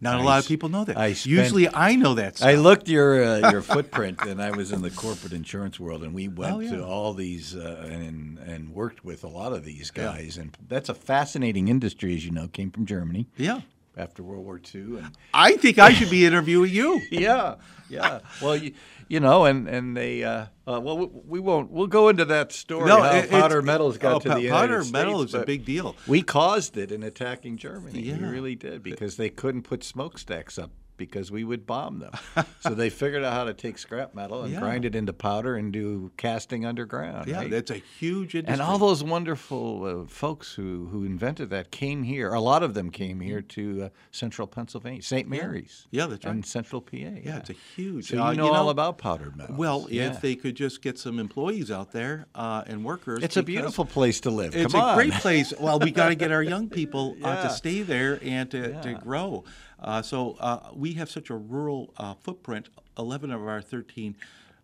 Not 0.00 0.20
a 0.20 0.22
lot 0.22 0.38
of 0.40 0.46
people 0.46 0.68
know 0.68 0.84
that. 0.84 0.98
I 0.98 1.12
spent- 1.14 1.26
Usually 1.36 1.68
I 1.74 1.96
know 1.96 2.14
that 2.14 2.36
stuff. 2.36 2.48
I 2.48 2.54
looked 2.56 2.88
your 2.88 3.24
uh, 3.24 3.50
your 3.52 3.62
footprint, 3.62 4.20
and 4.22 4.42
I 4.42 4.50
was 4.50 4.70
in 4.72 4.82
the 4.82 4.90
corporate 4.90 5.32
insurance 5.32 5.80
world, 5.80 6.02
and 6.02 6.12
we 6.14 6.28
went 6.28 6.52
Oh, 6.54 6.58
yeah. 6.60 6.70
to 6.72 6.84
all 6.84 7.14
these 7.14 7.56
uh, 7.56 7.88
and 7.90 8.38
and 8.38 8.70
worked 8.74 9.04
with 9.04 9.24
a 9.24 9.28
lot 9.28 9.52
of 9.52 9.64
these 9.64 9.90
guys, 9.90 10.36
and 10.36 10.56
that's 10.68 10.88
a 10.90 10.94
fascinating 10.94 11.68
industry, 11.68 12.14
as 12.14 12.24
you 12.24 12.32
know, 12.32 12.48
came 12.48 12.70
from 12.70 12.84
Germany 12.86 13.26
yeah. 13.36 13.60
After 13.96 14.22
World 14.22 14.44
War 14.44 14.60
II, 14.74 14.98
and 14.98 15.10
I 15.32 15.56
think 15.56 15.78
I 15.78 15.92
should 15.92 16.10
be 16.10 16.26
interviewing 16.26 16.72
you. 16.72 17.00
yeah, 17.10 17.56
yeah. 17.88 18.20
Well, 18.42 18.56
you, 18.56 18.72
you 19.08 19.20
know, 19.20 19.44
and 19.44 19.68
and 19.68 19.96
they 19.96 20.24
uh, 20.24 20.46
uh, 20.66 20.80
well, 20.80 20.98
we, 20.98 21.06
we 21.06 21.40
won't. 21.40 21.70
We'll 21.70 21.86
go 21.86 22.08
into 22.08 22.24
that 22.26 22.52
story. 22.52 22.90
how 22.90 23.04
it- 23.04 23.30
powder 23.30 23.62
metals 23.62 23.98
got 23.98 24.14
oh, 24.14 24.20
to 24.20 24.28
the 24.30 24.42
United 24.42 24.50
powder 24.50 24.82
States, 24.82 24.92
metal 24.92 25.22
is 25.22 25.34
a 25.34 25.44
big 25.44 25.64
deal. 25.64 25.96
We 26.06 26.22
caused 26.22 26.76
it 26.76 26.90
in 26.92 27.02
attacking 27.02 27.56
Germany. 27.56 28.00
Yeah. 28.00 28.18
We 28.18 28.24
really 28.24 28.54
did 28.54 28.82
because 28.82 29.16
they 29.16 29.30
couldn't 29.30 29.62
put 29.62 29.84
smokestacks 29.84 30.58
up 30.58 30.70
because 30.96 31.30
we 31.30 31.42
would 31.44 31.66
bomb 31.66 31.98
them. 31.98 32.12
so 32.60 32.70
they 32.70 32.88
figured 32.90 33.24
out 33.24 33.32
how 33.32 33.44
to 33.44 33.52
take 33.54 33.78
scrap 33.78 34.14
metal 34.14 34.42
and 34.42 34.52
Yeah. 34.52 34.60
grind 34.60 34.84
it 34.84 34.94
into 34.94 35.12
powder 35.12 35.56
and 35.56 35.72
do 35.72 36.12
casting 36.16 36.64
underground. 36.64 37.26
Yeah, 37.28 37.38
right? 37.38 37.50
that's 37.50 37.70
a 37.70 37.82
huge 37.98 38.34
industry. 38.34 38.52
and 38.52 38.62
all 38.62 38.78
those 38.78 39.02
wonderful 39.02 40.02
uh, 40.04 40.06
folks 40.08 40.52
who, 40.54 40.86
who 40.92 41.04
invented 41.04 41.50
that 41.50 41.70
came 41.70 42.02
here. 42.04 42.32
A 42.32 42.40
lot 42.40 42.62
of 42.62 42.74
them 42.74 42.90
came 42.90 43.20
here 43.20 43.42
to 43.42 43.84
uh, 43.84 43.88
central 44.12 44.46
Pennsylvania, 44.46 45.02
St. 45.02 45.28
Mary's. 45.28 45.86
Yeah, 45.90 46.06
that's 46.06 46.24
And 46.24 46.44
central 46.46 46.80
PA. 46.80 46.96
Yeah, 46.96 47.10
Yeah, 47.24 47.36
it's 47.38 47.50
a 47.50 47.54
huge. 47.74 48.08
So 48.08 48.16
you 48.16 48.22
uh, 48.22 48.32
know 48.34 48.52
all 48.52 48.70
about 48.70 48.98
powdered 48.98 49.36
metal. 49.36 49.56
Well, 49.56 49.86
yeah. 49.90 50.10
if 50.12 50.20
they 50.20 50.36
could 50.36 50.54
just 50.54 50.80
get 50.82 50.98
some 50.98 51.18
employees 51.18 51.70
out 51.70 51.90
there 51.92 52.26
uh, 52.34 52.62
and 52.66 52.84
workers, 52.84 53.22
It's 53.22 53.36
a 53.36 53.42
beautiful 53.42 53.84
place 53.84 54.20
to 54.20 54.30
live. 54.30 54.54
It's 54.54 54.72
Come 54.72 54.80
a 54.80 54.84
on. 54.84 54.94
great 54.96 55.12
place. 55.24 55.52
Well, 55.58 55.78
we 55.80 55.90
got 55.90 56.10
to 56.10 56.14
get 56.14 56.30
our 56.30 56.42
young 56.42 56.68
people 56.68 57.16
uh, 57.22 57.28
Yeah. 57.28 57.42
to 57.42 57.50
stay 57.50 57.82
there 57.82 58.18
and 58.22 58.50
to, 58.52 58.80
to 58.82 58.94
grow. 58.94 59.44
Uh, 59.78 60.00
so 60.00 60.36
uh, 60.40 60.70
we 60.84 60.92
have 60.92 61.10
such 61.10 61.30
a 61.30 61.34
rural 61.34 61.94
uh, 61.96 62.12
footprint. 62.12 62.68
Eleven 62.98 63.30
of 63.30 63.40
our 63.40 63.62
thirteen 63.62 64.14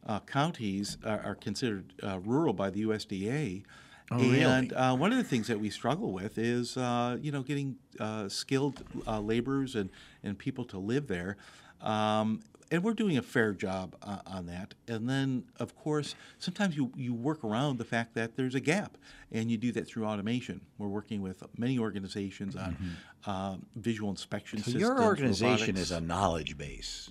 uh, 0.06 0.20
counties 0.20 0.98
are, 1.02 1.20
are 1.20 1.34
considered 1.34 1.94
uh, 2.02 2.18
rural 2.18 2.52
by 2.52 2.68
the 2.68 2.82
USDA. 2.82 3.62
Oh, 4.10 4.18
and 4.20 4.70
uh, 4.74 4.94
one 4.94 5.12
of 5.12 5.18
the 5.18 5.24
things 5.24 5.46
that 5.46 5.58
we 5.58 5.70
struggle 5.70 6.12
with 6.12 6.36
is, 6.36 6.76
uh, 6.76 7.16
you 7.22 7.32
know, 7.32 7.42
getting 7.42 7.76
uh, 7.98 8.28
skilled 8.28 8.82
uh, 9.06 9.18
laborers 9.18 9.76
and, 9.76 9.88
and 10.22 10.36
people 10.36 10.64
to 10.66 10.78
live 10.78 11.06
there. 11.06 11.38
Um, 11.80 12.40
and 12.70 12.82
we're 12.84 12.94
doing 12.94 13.18
a 13.18 13.22
fair 13.22 13.52
job 13.52 13.96
uh, 14.02 14.18
on 14.26 14.46
that. 14.46 14.74
And 14.86 15.08
then, 15.08 15.44
of 15.58 15.74
course, 15.76 16.14
sometimes 16.38 16.76
you, 16.76 16.92
you 16.96 17.12
work 17.12 17.42
around 17.44 17.78
the 17.78 17.84
fact 17.84 18.14
that 18.14 18.36
there's 18.36 18.54
a 18.54 18.60
gap, 18.60 18.96
and 19.32 19.50
you 19.50 19.56
do 19.56 19.72
that 19.72 19.86
through 19.88 20.06
automation. 20.06 20.60
We're 20.78 20.88
working 20.88 21.20
with 21.22 21.42
many 21.58 21.78
organizations 21.78 22.54
on 22.56 22.76
uh, 23.26 23.56
visual 23.76 24.10
inspection 24.10 24.58
Mm-hmm. 24.60 24.70
So 24.70 24.78
systems. 24.78 24.80
your 24.80 25.02
organization 25.02 25.74
robotics. 25.74 25.80
is 25.80 25.90
a 25.90 26.00
knowledge 26.00 26.56
base. 26.56 27.10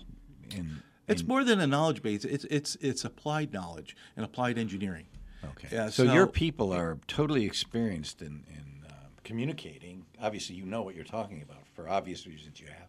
In, 0.51 0.81
It's 1.07 1.23
more 1.23 1.43
than 1.43 1.59
a 1.59 1.67
knowledge 1.67 2.01
base. 2.01 2.23
It's 2.25 2.45
it's 2.45 2.75
it's 2.81 3.03
applied 3.05 3.51
knowledge 3.53 3.95
and 4.15 4.23
applied 4.25 4.57
engineering. 4.57 5.07
Okay. 5.43 5.69
Yeah, 5.71 5.89
so, 5.89 6.03
your 6.03 6.27
people 6.27 6.73
are 6.73 6.99
totally 7.07 7.45
experienced 7.45 8.21
in, 8.21 8.43
in 8.49 8.83
uh, 8.87 8.93
communicating. 9.23 10.05
Obviously, 10.21 10.55
you 10.55 10.65
know 10.65 10.81
what 10.81 10.95
you're 10.95 11.05
talking 11.05 11.41
about. 11.41 11.63
For 11.73 11.87
obvious 11.87 12.27
reasons, 12.27 12.59
you 12.59 12.67
have. 12.67 12.88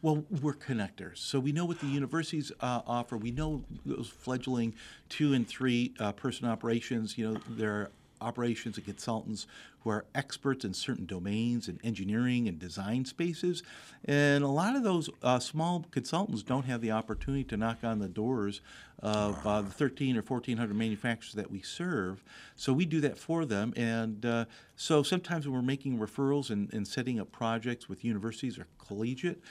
Well, 0.00 0.24
we're 0.42 0.54
connectors, 0.54 1.18
so 1.18 1.40
we 1.40 1.50
know 1.50 1.64
what 1.64 1.80
the 1.80 1.88
universities 1.88 2.52
uh, 2.60 2.82
offer. 2.86 3.16
We 3.16 3.32
know 3.32 3.64
those 3.84 4.08
fledgling 4.08 4.74
two 5.08 5.34
and 5.34 5.46
three 5.46 5.92
uh, 5.98 6.12
person 6.12 6.46
operations. 6.46 7.18
You 7.18 7.32
know, 7.32 7.40
there 7.48 7.72
are 7.72 7.90
operations 8.20 8.76
and 8.76 8.86
consultants 8.86 9.48
who 9.80 9.90
are 9.90 10.04
experts 10.14 10.64
in 10.64 10.72
certain 10.72 11.04
domains 11.04 11.66
and 11.66 11.80
engineering 11.82 12.46
and 12.46 12.60
design 12.60 13.06
spaces, 13.06 13.64
and 14.04 14.44
a 14.44 14.48
lot 14.48 14.76
of 14.76 14.84
those 14.84 15.10
uh, 15.24 15.40
small 15.40 15.84
consultants 15.90 16.44
don't 16.44 16.66
have 16.66 16.80
the 16.80 16.92
opportunity 16.92 17.42
to 17.42 17.56
knock 17.56 17.78
on 17.82 17.98
the 17.98 18.08
doors 18.08 18.60
of 19.00 19.44
uh, 19.44 19.62
the 19.62 19.70
13 19.70 20.16
or 20.16 20.22
1400 20.22 20.76
manufacturers 20.76 21.32
that 21.32 21.50
we 21.50 21.60
serve. 21.60 22.22
So 22.54 22.72
we 22.72 22.86
do 22.86 23.00
that 23.00 23.18
for 23.18 23.44
them, 23.44 23.74
and 23.76 24.24
uh, 24.24 24.44
so 24.76 25.02
sometimes 25.02 25.48
when 25.48 25.56
we're 25.56 25.62
making 25.62 25.98
referrals 25.98 26.50
and, 26.50 26.72
and 26.72 26.86
setting 26.86 27.18
up 27.18 27.32
projects 27.32 27.88
with 27.88 28.04
universities 28.04 28.60
or 28.60 28.68
collegiate 28.78 29.42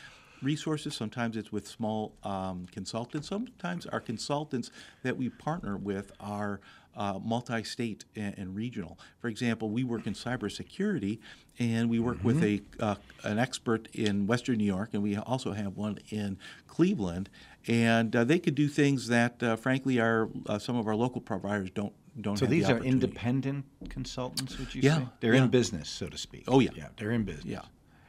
resources. 0.42 0.96
Sometimes 0.96 1.38
it's 1.38 1.52
with 1.52 1.68
small 1.68 2.14
um, 2.24 2.66
consultants. 2.72 3.28
Sometimes 3.28 3.86
our 3.86 4.00
consultants 4.00 4.72
that 5.04 5.18
we 5.18 5.30
partner 5.30 5.78
with 5.78 6.12
are 6.20 6.60
uh, 6.96 7.20
multi-state 7.24 8.06
and, 8.16 8.38
and 8.38 8.56
regional. 8.56 8.98
For 9.20 9.28
example, 9.28 9.70
we 9.70 9.84
work 9.84 10.08
in 10.08 10.14
cybersecurity, 10.14 11.20
and 11.60 11.90
we 11.90 12.00
work 12.00 12.24
with 12.24 12.44
a 12.44 12.62
uh, 12.80 12.96
an 13.24 13.40
expert 13.40 13.88
in 13.94 14.28
Western 14.28 14.58
New 14.58 14.66
York, 14.66 14.90
and 14.94 15.04
we 15.04 15.16
also 15.16 15.54
have 15.54 15.78
one 15.78 16.00
in 16.10 16.38
Cleveland. 16.68 17.30
And 17.68 18.16
uh, 18.16 18.24
they 18.24 18.40
could 18.40 18.56
do 18.56 18.68
things 18.68 19.08
that, 19.10 19.44
uh, 19.44 19.56
frankly, 19.58 20.00
our 20.00 20.30
uh, 20.46 20.58
some 20.58 20.76
of 20.78 20.88
our 20.88 20.96
local 20.96 21.22
providers 21.22 21.70
don't 21.74 21.94
don't. 22.20 22.38
So 22.38 22.46
have 22.46 22.50
the 22.50 22.60
these 22.60 22.70
are 22.70 22.80
independent 22.80 23.66
consultants, 23.90 24.58
would 24.58 24.74
you 24.74 24.82
Yeah, 24.82 24.98
say? 24.98 25.08
They're 25.20 25.36
yeah. 25.36 25.44
in 25.44 25.50
business, 25.50 25.90
so 25.90 26.08
to 26.08 26.18
speak. 26.18 26.46
Oh, 26.48 26.60
yeah. 26.60 26.70
Yeah, 26.76 26.88
they're 26.98 27.12
in 27.12 27.24
business. 27.24 27.46
Yeah. 27.46 27.62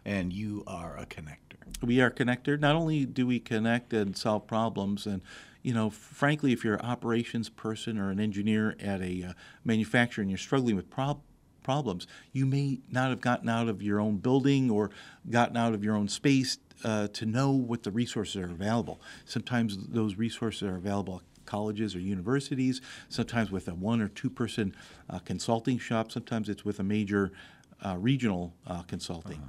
And 0.04 0.32
you 0.32 0.62
are 0.66 0.96
a 0.96 1.06
connector. 1.06 1.47
We 1.82 2.00
are 2.00 2.10
connected. 2.10 2.60
Not 2.60 2.76
only 2.76 3.04
do 3.04 3.26
we 3.26 3.40
connect 3.40 3.92
and 3.92 4.16
solve 4.16 4.46
problems, 4.46 5.06
and 5.06 5.22
you 5.62 5.74
know, 5.74 5.90
frankly, 5.90 6.52
if 6.52 6.64
you're 6.64 6.74
an 6.74 6.86
operations 6.86 7.48
person 7.48 7.98
or 7.98 8.10
an 8.10 8.20
engineer 8.20 8.76
at 8.80 9.00
a 9.00 9.24
uh, 9.24 9.32
manufacturer 9.64 10.22
and 10.22 10.30
you're 10.30 10.38
struggling 10.38 10.76
with 10.76 10.88
prob- 10.88 11.22
problems, 11.62 12.06
you 12.32 12.46
may 12.46 12.80
not 12.90 13.10
have 13.10 13.20
gotten 13.20 13.48
out 13.48 13.68
of 13.68 13.82
your 13.82 14.00
own 14.00 14.16
building 14.16 14.70
or 14.70 14.90
gotten 15.28 15.56
out 15.56 15.74
of 15.74 15.84
your 15.84 15.94
own 15.94 16.08
space 16.08 16.58
uh, 16.84 17.08
to 17.08 17.26
know 17.26 17.50
what 17.50 17.82
the 17.82 17.90
resources 17.90 18.36
are 18.36 18.46
available. 18.46 19.00
Sometimes 19.24 19.76
those 19.88 20.16
resources 20.16 20.62
are 20.62 20.76
available 20.76 21.16
at 21.16 21.44
colleges 21.44 21.94
or 21.94 22.00
universities. 22.00 22.80
Sometimes 23.08 23.50
with 23.50 23.68
a 23.68 23.74
one 23.74 24.00
or 24.00 24.08
two 24.08 24.30
person 24.30 24.74
uh, 25.10 25.18
consulting 25.18 25.78
shop. 25.78 26.12
Sometimes 26.12 26.48
it's 26.48 26.64
with 26.64 26.78
a 26.78 26.84
major 26.84 27.32
uh, 27.84 27.96
regional 27.98 28.54
uh, 28.66 28.82
consulting. 28.82 29.42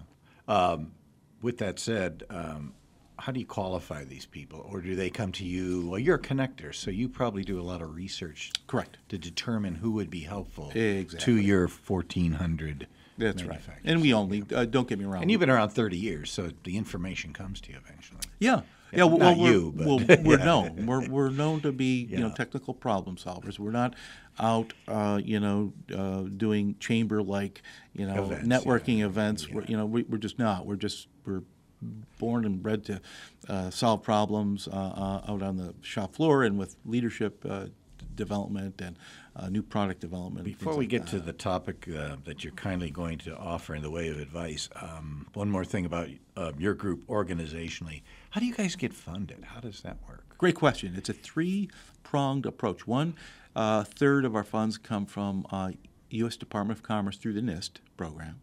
With 1.41 1.57
that 1.59 1.79
said, 1.79 2.23
um, 2.29 2.73
how 3.17 3.31
do 3.31 3.39
you 3.39 3.45
qualify 3.45 4.03
these 4.03 4.25
people? 4.25 4.65
Or 4.71 4.81
do 4.81 4.95
they 4.95 5.09
come 5.09 5.31
to 5.33 5.45
you? 5.45 5.89
Well, 5.89 5.99
you're 5.99 6.15
a 6.15 6.21
connector, 6.21 6.73
so 6.73 6.91
you 6.91 7.09
probably 7.09 7.43
do 7.43 7.59
a 7.59 7.63
lot 7.63 7.81
of 7.81 7.95
research 7.95 8.51
Correct. 8.67 8.97
to 9.09 9.17
determine 9.17 9.75
who 9.75 9.91
would 9.91 10.09
be 10.09 10.21
helpful 10.21 10.71
exactly. 10.73 11.19
to 11.33 11.39
your 11.39 11.67
1,400 11.67 12.87
That's 13.17 13.43
right. 13.43 13.61
And 13.83 14.01
we 14.01 14.13
only, 14.13 14.43
uh, 14.53 14.65
don't 14.65 14.87
get 14.87 14.99
me 14.99 15.05
wrong. 15.05 15.21
And 15.21 15.31
you've 15.31 15.39
been 15.41 15.49
around 15.49 15.69
30 15.71 15.97
years, 15.97 16.31
so 16.31 16.51
the 16.63 16.77
information 16.77 17.33
comes 17.33 17.59
to 17.61 17.71
you 17.71 17.77
eventually. 17.83 18.19
Yeah. 18.39 18.61
Yeah, 18.91 18.99
Yeah, 18.99 19.03
well, 19.03 19.17
not 19.19 19.37
well, 19.37 19.43
we're, 19.43 19.51
you, 19.51 19.73
but- 19.75 19.85
well, 19.87 19.99
we're 20.23 20.37
yeah. 20.39 20.45
known. 20.45 20.85
We're, 20.85 21.07
we're 21.07 21.29
known 21.29 21.61
to 21.61 21.71
be, 21.71 22.05
you 22.09 22.17
know, 22.17 22.31
technical 22.33 22.73
problem 22.73 23.17
solvers. 23.17 23.59
We're 23.59 23.71
not 23.71 23.93
out, 24.39 24.73
uh, 24.87 25.19
you 25.23 25.39
know, 25.39 25.73
uh, 25.95 26.21
doing 26.21 26.75
chamber-like, 26.79 27.61
you 27.93 28.07
know, 28.07 28.23
Events, 28.23 28.47
networking 28.47 28.99
yeah. 28.99 29.05
events. 29.05 29.49
We're, 29.49 29.65
you 29.65 29.77
know, 29.77 29.85
we, 29.85 30.03
we're 30.03 30.17
just 30.17 30.39
not. 30.39 30.65
We're 30.65 30.75
just 30.75 31.07
we're 31.25 31.43
born 32.17 32.45
and 32.45 32.61
bred 32.61 32.83
to 32.85 33.01
uh, 33.47 33.69
solve 33.69 34.03
problems 34.03 34.67
uh, 34.67 34.71
uh, 34.71 35.31
out 35.31 35.41
on 35.41 35.57
the 35.57 35.73
shop 35.81 36.15
floor 36.15 36.43
and 36.43 36.57
with 36.57 36.75
leadership 36.85 37.45
uh, 37.49 37.65
development 38.15 38.81
and 38.81 38.97
uh, 39.35 39.49
new 39.49 39.63
product 39.63 40.01
development. 40.01 40.43
Before 40.45 40.73
we 40.73 40.83
like 40.83 40.89
get 40.89 41.05
that. 41.05 41.11
to 41.11 41.19
the 41.19 41.33
topic 41.33 41.87
uh, 41.87 42.17
that 42.25 42.43
you're 42.43 42.53
kindly 42.53 42.91
going 42.91 43.17
to 43.19 43.37
offer 43.37 43.73
in 43.75 43.81
the 43.81 43.89
way 43.89 44.09
of 44.09 44.19
advice, 44.19 44.69
um, 44.75 45.27
one 45.33 45.49
more 45.49 45.63
thing 45.63 45.85
about 45.85 46.09
uh, 46.35 46.51
your 46.57 46.73
group 46.73 47.07
organizationally. 47.07 48.01
How 48.31 48.41
do 48.41 48.45
you 48.45 48.53
guys 48.53 48.75
get 48.75 48.93
funded? 48.93 49.45
How 49.45 49.61
does 49.61 49.81
that 49.81 49.97
work? 50.07 50.37
Great 50.37 50.55
question. 50.55 50.95
It's 50.95 51.09
a 51.09 51.13
three 51.13 51.69
pronged 52.03 52.45
approach. 52.45 52.85
One 52.85 53.15
uh, 53.59 53.83
third 53.83 54.23
of 54.23 54.37
our 54.37 54.43
funds 54.43 54.77
come 54.77 55.05
from 55.05 55.45
uh, 55.51 55.71
U.S. 56.11 56.37
Department 56.37 56.79
of 56.79 56.83
Commerce 56.83 57.17
through 57.17 57.33
the 57.33 57.41
NIST 57.41 57.71
program. 57.97 58.39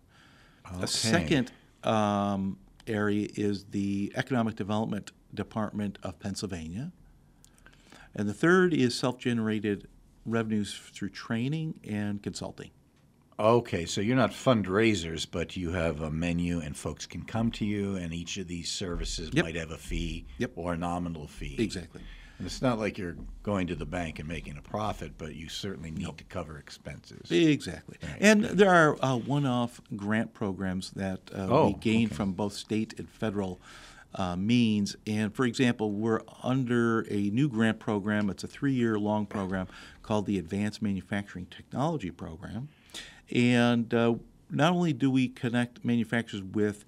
Okay. 0.74 0.84
A 0.84 0.86
second 0.86 1.50
um, 1.84 2.58
area 2.86 3.26
is 3.34 3.64
the 3.70 4.12
Economic 4.14 4.56
Development 4.56 5.10
Department 5.32 5.98
of 6.02 6.18
Pennsylvania. 6.20 6.92
And 8.14 8.28
the 8.28 8.34
third 8.34 8.74
is 8.74 8.94
self 8.94 9.18
generated 9.18 9.88
revenues 10.26 10.78
through 10.92 11.10
training 11.10 11.80
and 11.88 12.22
consulting. 12.22 12.70
Okay, 13.38 13.86
so 13.86 14.02
you're 14.02 14.16
not 14.16 14.32
fundraisers, 14.32 15.26
but 15.30 15.56
you 15.56 15.70
have 15.70 16.00
a 16.02 16.10
menu 16.10 16.60
and 16.60 16.76
folks 16.76 17.06
can 17.06 17.22
come 17.22 17.50
to 17.52 17.64
you, 17.64 17.96
and 17.96 18.12
each 18.12 18.36
of 18.36 18.48
these 18.48 18.70
services 18.70 19.30
Yep. 19.32 19.44
might 19.44 19.56
have 19.56 19.70
a 19.70 19.78
fee 19.78 20.26
Yep. 20.38 20.52
or 20.56 20.74
a 20.74 20.76
nominal 20.76 21.26
fee. 21.26 21.56
Exactly. 21.58 22.02
It's 22.44 22.60
not 22.60 22.78
like 22.78 22.98
you're 22.98 23.16
going 23.42 23.66
to 23.68 23.74
the 23.74 23.86
bank 23.86 24.18
and 24.18 24.28
making 24.28 24.58
a 24.58 24.62
profit, 24.62 25.12
but 25.16 25.34
you 25.34 25.48
certainly 25.48 25.90
need 25.90 26.18
to 26.18 26.24
cover 26.24 26.58
expenses. 26.58 27.30
Exactly. 27.30 27.96
And 28.20 28.44
there 28.44 28.70
are 28.70 28.96
uh, 29.02 29.16
one 29.16 29.46
off 29.46 29.80
grant 29.96 30.34
programs 30.34 30.90
that 30.90 31.20
uh, 31.34 31.46
Oh, 31.48 31.66
we 31.68 31.72
gain 31.74 32.06
okay. 32.06 32.14
from 32.14 32.32
both 32.32 32.52
state 32.52 32.94
and 32.98 33.08
federal 33.08 33.60
uh, 34.14 34.36
means. 34.36 34.96
And 35.06 35.34
for 35.34 35.44
example, 35.46 35.90
we're 35.92 36.20
under 36.42 37.06
a 37.10 37.30
new 37.30 37.48
grant 37.48 37.78
program, 37.78 38.28
it's 38.30 38.44
a 38.44 38.48
three 38.48 38.72
year 38.72 38.98
long 38.98 39.26
program 39.26 39.66
called 40.02 40.26
the 40.26 40.38
Advanced 40.38 40.82
Manufacturing 40.82 41.46
Technology 41.46 42.10
Program. 42.10 42.68
And 43.30 43.92
uh, 43.92 44.14
not 44.50 44.72
only 44.72 44.92
do 44.92 45.10
we 45.10 45.28
connect 45.28 45.84
manufacturers 45.84 46.42
with 46.42 46.84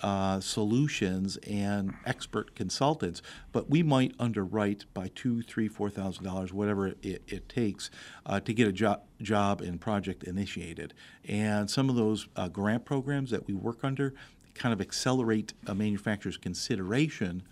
uh, 0.00 0.40
solutions 0.40 1.36
and 1.38 1.94
expert 2.04 2.54
consultants, 2.54 3.22
but 3.52 3.70
we 3.70 3.82
might 3.82 4.14
underwrite 4.18 4.84
by 4.92 5.08
two, 5.14 5.42
three, 5.42 5.68
four 5.68 5.88
thousand 5.90 6.24
dollars, 6.24 6.52
whatever 6.52 6.88
it, 7.02 7.22
it 7.26 7.48
takes, 7.48 7.90
uh, 8.26 8.38
to 8.40 8.52
get 8.52 8.68
a 8.68 8.72
job 8.72 9.02
job 9.22 9.60
and 9.60 9.80
project 9.80 10.22
initiated. 10.24 10.92
And 11.26 11.70
some 11.70 11.88
of 11.88 11.96
those 11.96 12.28
uh, 12.36 12.48
grant 12.48 12.84
programs 12.84 13.30
that 13.30 13.46
we 13.46 13.54
work 13.54 13.84
under 13.84 14.12
kind 14.54 14.72
of 14.72 14.80
accelerate 14.80 15.52
a 15.66 15.74
manufacturer's 15.74 16.36
consideration 16.36 17.42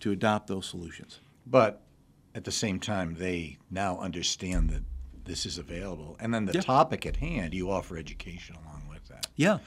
to 0.00 0.12
adopt 0.12 0.46
those 0.48 0.66
solutions. 0.66 1.20
But 1.46 1.82
at 2.34 2.44
the 2.44 2.52
same 2.52 2.80
time, 2.80 3.14
they 3.18 3.56
now 3.70 3.98
understand 3.98 4.68
that 4.70 4.82
this 5.24 5.44
is 5.46 5.58
available. 5.58 6.16
And 6.20 6.32
then 6.32 6.44
the 6.44 6.52
Yeah. 6.52 6.60
topic 6.60 7.04
at 7.06 7.16
hand, 7.16 7.52
you 7.54 7.70
offer 7.70 7.96
education 7.96 8.56
along 8.56 8.88
with 8.88 9.06
that. 9.08 9.26
Yeah, 9.36 9.58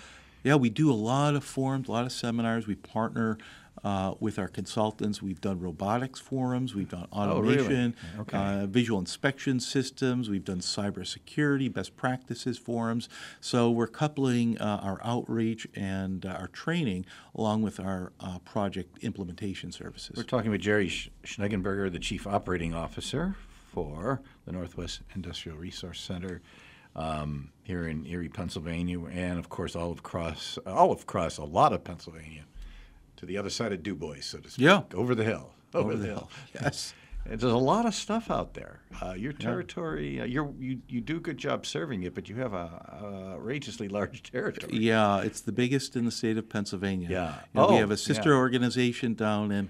yeah, 0.44 0.56
we 0.56 0.70
do 0.70 0.92
a 0.92 0.94
lot 0.96 1.36
of 1.36 1.44
forums, 1.44 1.88
a 1.88 1.92
lot 1.92 2.06
of 2.06 2.12
seminars. 2.12 2.68
We 2.68 2.76
partner 2.76 3.38
uh, 3.84 4.14
with 4.20 4.38
our 4.38 4.50
consultants. 4.50 5.22
We've 5.22 5.40
done 5.40 5.60
robotics 5.60 6.20
forums, 6.20 6.76
we've 6.76 6.90
done 6.90 7.08
Oh, 7.14 7.40
really? 7.40 7.60
automation, 7.60 7.96
Okay. 8.20 8.38
uh, 8.38 8.66
visual 8.68 9.00
inspection 9.00 9.62
systems, 9.62 10.30
we've 10.30 10.44
done 10.44 10.60
cybersecurity, 10.60 11.72
best 11.74 11.96
practices 11.96 12.58
forums. 12.58 13.08
So 13.40 13.72
we're 13.72 13.88
coupling 13.88 14.58
uh, 14.60 14.82
our 14.84 15.00
outreach 15.02 15.66
and 15.76 16.26
uh, 16.26 16.30
our 16.32 16.48
training 16.48 17.06
along 17.34 17.62
with 17.62 17.80
our 17.80 18.12
uh, 18.20 18.40
project 18.40 18.98
implementation 19.02 19.72
services. 19.72 20.18
We're 20.18 20.24
talking 20.24 20.52
with 20.52 20.60
Jerry 20.62 20.90
Sch- 20.90 21.10
Schneggenberger, 21.24 21.90
the 21.90 22.00
Chief 22.00 22.28
Operating 22.28 22.74
Officer 22.74 23.36
for 23.72 24.22
the 24.46 24.52
Northwest 24.52 25.02
Industrial 25.16 25.58
Resource 25.58 26.02
Center 26.02 26.42
um, 27.00 27.50
here 27.64 27.88
in 27.88 28.06
Erie, 28.06 28.30
Pennsylvania, 28.30 29.00
and 29.06 29.40
of 29.40 29.50
course 29.50 29.76
all 29.76 29.92
across 29.94 30.58
all 30.66 30.92
across 30.92 31.38
a 31.38 31.44
lot 31.46 31.74
of 31.74 31.84
Pennsylvania 31.84 32.44
to 33.18 33.26
the 33.26 33.38
other 33.38 33.50
side 33.50 33.72
of 33.74 33.84
Du 33.84 33.96
Bois, 33.96 34.22
so 34.22 34.38
to 34.40 34.50
speak. 34.50 34.66
Yeah. 34.66 34.82
over 34.94 35.16
the 35.16 35.24
hill. 35.24 35.54
Over, 35.74 35.90
Over 35.92 35.96
the 35.96 36.02
the 36.02 36.08
hill. 36.08 36.30
hill. 36.54 36.62
Yes. 36.64 36.94
And 37.26 37.40
There's 37.40 37.52
a 37.54 37.58
lot 37.58 37.86
of 37.86 37.94
stuff 37.94 38.32
out 38.32 38.54
there. 38.54 38.80
Uh, 39.04 39.12
your 39.14 39.34
territory, 39.34 40.22
uh, 40.22 40.26
you're, 40.26 40.52
you 40.58 40.80
you 40.88 41.02
do 41.02 41.18
a 41.18 41.20
good 41.20 41.38
job 41.38 41.66
serving 41.66 42.04
it, 42.04 42.16
but 42.16 42.30
you 42.30 42.36
have 42.38 42.54
a, 42.54 42.68
a 43.04 43.34
outrageously 43.36 43.88
large 43.90 44.24
territory. 44.32 44.78
Yeah, 44.78 45.22
it's 45.22 45.42
the 45.42 45.52
biggest 45.52 45.96
in 45.98 46.06
the 46.06 46.12
state 46.12 46.38
of 46.38 46.48
Pennsylvania. 46.50 47.08
Yeah. 47.10 47.34
You 47.54 47.62
know, 47.62 47.68
we 47.68 47.76
Oh, 47.76 47.80
have 47.80 47.92
a 47.92 47.98
sister 47.98 48.30
yeah. 48.30 48.36
organization 48.38 49.14
down 49.16 49.52
in 49.52 49.70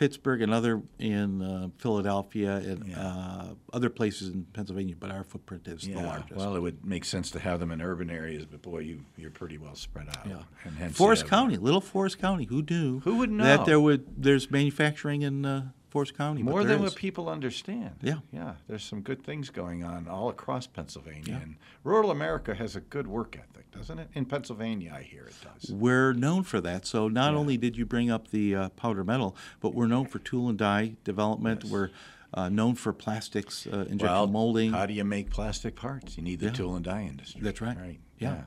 Pittsburgh, 0.00 0.40
and 0.40 0.54
other 0.54 0.80
in 0.98 1.42
uh, 1.42 1.68
Philadelphia, 1.76 2.56
and 2.56 2.86
Yeah. 2.86 2.98
uh, 3.06 3.46
other 3.74 3.90
places 3.90 4.30
in 4.30 4.46
Pennsylvania, 4.54 4.96
but 4.98 5.10
our 5.10 5.22
footprint 5.24 5.68
is 5.68 5.82
the 5.82 5.92
largest. 5.94 6.32
well, 6.36 6.56
it 6.56 6.60
would 6.60 6.82
make 6.82 7.04
sense 7.04 7.30
to 7.32 7.38
have 7.38 7.60
them 7.60 7.70
in 7.70 7.82
urban 7.82 8.08
areas, 8.08 8.46
but 8.46 8.62
boy, 8.62 8.78
you 8.78 9.04
you're 9.18 9.30
pretty 9.30 9.58
well 9.58 9.74
spread 9.74 10.08
out. 10.08 10.26
yeah. 10.26 10.88
Forest 10.88 11.26
County, 11.26 11.58
little 11.58 11.82
Forest 11.82 12.18
County. 12.18 12.44
Who 12.46 12.62
knew? 12.62 13.00
Who 13.00 13.16
would 13.16 13.30
know? 13.30 13.44
that 13.44 13.66
there 13.66 13.78
would 13.78 14.06
there's 14.16 14.50
manufacturing 14.50 15.20
in 15.20 15.44
uh, 15.44 15.68
Forest 15.90 16.16
County? 16.16 16.42
More 16.42 16.62
than 16.64 16.76
is. 16.78 16.82
what 16.82 16.94
people 16.94 17.28
understand. 17.28 17.96
Yeah. 18.00 18.20
yeah. 18.32 18.54
There's 18.68 18.84
some 18.84 19.00
good 19.02 19.22
things 19.22 19.50
going 19.50 19.82
on 19.84 20.06
all 20.08 20.28
across 20.28 20.66
Pennsylvania, 20.66 21.22
Yeah. 21.26 21.36
and 21.42 21.56
rural 21.84 22.10
America 22.10 22.54
has 22.54 22.76
a 22.76 22.80
good 22.80 23.06
work 23.08 23.36
ethic, 23.36 23.70
doesn't 23.72 23.98
it? 23.98 24.08
In 24.14 24.24
Pennsylvania, 24.24 24.94
I 24.96 25.02
hear 25.02 25.24
it 25.24 25.34
does. 25.42 25.72
We're 25.72 26.12
known 26.12 26.44
for 26.44 26.60
that. 26.60 26.86
So 26.86 27.08
not 27.08 27.34
only 27.34 27.56
did 27.56 27.76
you 27.76 27.84
bring 27.84 28.10
up 28.10 28.30
the 28.30 28.54
uh, 28.54 28.68
powder 28.70 29.02
metal, 29.04 29.36
but 29.60 29.74
we're 29.74 29.88
known 29.88 30.06
for 30.06 30.20
tool 30.20 30.48
and 30.48 30.56
die 30.56 30.94
development. 31.02 31.64
We're 31.64 31.90
uh, 32.32 32.48
known 32.48 32.76
for 32.76 32.92
plastics, 32.92 33.66
uh, 33.66 33.80
injection 33.88 33.98
well, 34.06 34.26
molding. 34.28 34.72
How 34.72 34.86
do 34.86 34.94
you 34.94 35.04
make 35.04 35.30
plastic 35.30 35.74
parts? 35.74 36.16
You 36.16 36.22
need 36.22 36.38
the 36.38 36.46
Yeah. 36.46 36.52
tool 36.52 36.76
and 36.76 36.84
die 36.84 37.02
industry. 37.02 37.40
That's 37.42 37.60
right. 37.60 37.76
Right. 37.76 37.98
Yeah. 38.18 38.44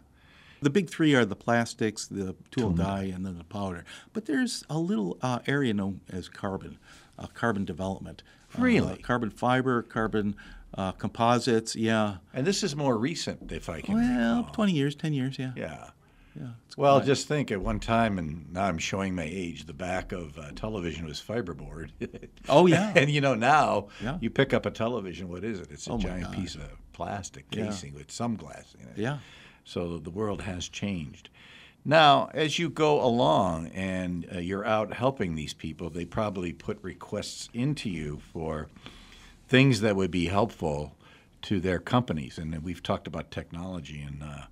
The 0.62 0.70
big 0.70 0.90
three 0.90 1.14
are 1.14 1.26
the 1.26 1.36
plastics, 1.36 2.08
the 2.08 2.36
tool 2.50 2.70
and 2.70 2.78
die, 2.78 3.12
and 3.14 3.26
then 3.26 3.38
the 3.38 3.44
powder. 3.44 3.84
But 4.14 4.28
there's 4.28 4.64
a 4.70 4.80
little 4.80 5.18
uh, 5.22 5.40
area 5.46 5.74
known 5.74 6.00
as 6.10 6.30
carbon, 6.30 6.78
uh, 7.20 7.28
carbon 7.28 7.66
development. 7.66 8.24
Uh, 8.58 8.62
Really? 8.62 8.98
carbon 8.98 9.30
fiber, 9.30 9.82
carbon 9.82 10.36
uh, 10.76 10.92
composites. 10.94 11.76
Yeah. 11.76 12.18
And 12.34 12.46
this 12.48 12.64
is 12.64 12.76
more 12.76 12.98
recent, 12.98 13.52
if 13.52 13.70
I 13.70 13.82
can. 13.82 13.96
Well, 13.96 14.38
recall. 14.38 14.54
20 14.54 14.74
years, 14.74 14.96
10 14.96 15.14
years. 15.14 15.38
Yeah. 15.40 15.52
Yeah. 15.56 15.90
Yeah. 16.36 16.48
Well, 16.78 16.98
quite- 16.98 17.06
just 17.06 17.28
think 17.28 17.52
at 17.52 17.62
one 17.62 17.80
time, 17.80 18.18
and 18.18 18.52
now 18.52 18.64
I'm 18.64 18.80
showing 18.80 19.14
my 19.16 19.28
age. 19.30 19.66
The 19.68 19.74
back 19.74 20.12
of 20.12 20.38
uh, 20.40 20.52
television 20.56 21.06
was 21.06 21.22
fiberboard. 21.22 21.92
Oh, 22.50 22.66
yeah. 22.66 22.92
and 22.96 23.10
you 23.12 23.22
know 23.22 23.36
now 23.36 23.90
Yeah. 24.04 24.18
you 24.20 24.32
pick 24.32 24.52
up 24.54 24.66
a 24.66 24.72
television. 24.72 25.30
What 25.30 25.44
is 25.44 25.60
it? 25.60 25.68
It's 25.72 25.86
a 25.88 25.92
Oh, 25.92 25.98
giant 26.00 26.32
piece 26.32 26.56
of 26.56 26.64
plastic 26.92 27.46
Yeah. 27.52 27.66
casing 27.66 27.94
with 27.94 28.12
some 28.12 28.36
glass 28.36 28.76
in 28.80 28.88
it. 28.88 28.98
Yeah. 28.98 29.20
So 29.64 29.98
the 30.00 30.10
world 30.10 30.42
has 30.42 30.68
changed. 30.68 31.30
Now, 31.86 32.30
as 32.34 32.60
you 32.60 32.70
go 32.70 33.04
along 33.04 33.68
and 33.68 34.26
uh, 34.34 34.40
you're 34.40 34.66
out 34.66 34.94
helping 34.94 35.36
these 35.36 35.54
people, 35.54 35.90
they 35.90 36.06
probably 36.06 36.54
put 36.54 36.80
requests 36.82 37.50
into 37.54 37.90
you 37.90 38.22
for 38.32 38.70
things 39.48 39.82
that 39.82 39.96
would 39.96 40.12
be 40.12 40.28
helpful 40.28 40.96
to 41.44 41.60
their 41.60 41.80
companies. 41.80 42.38
And 42.38 42.58
we've 42.64 42.82
talked 42.82 43.06
about 43.06 43.32
technology, 43.32 44.02
and 44.02 44.24
uh, 44.24 44.46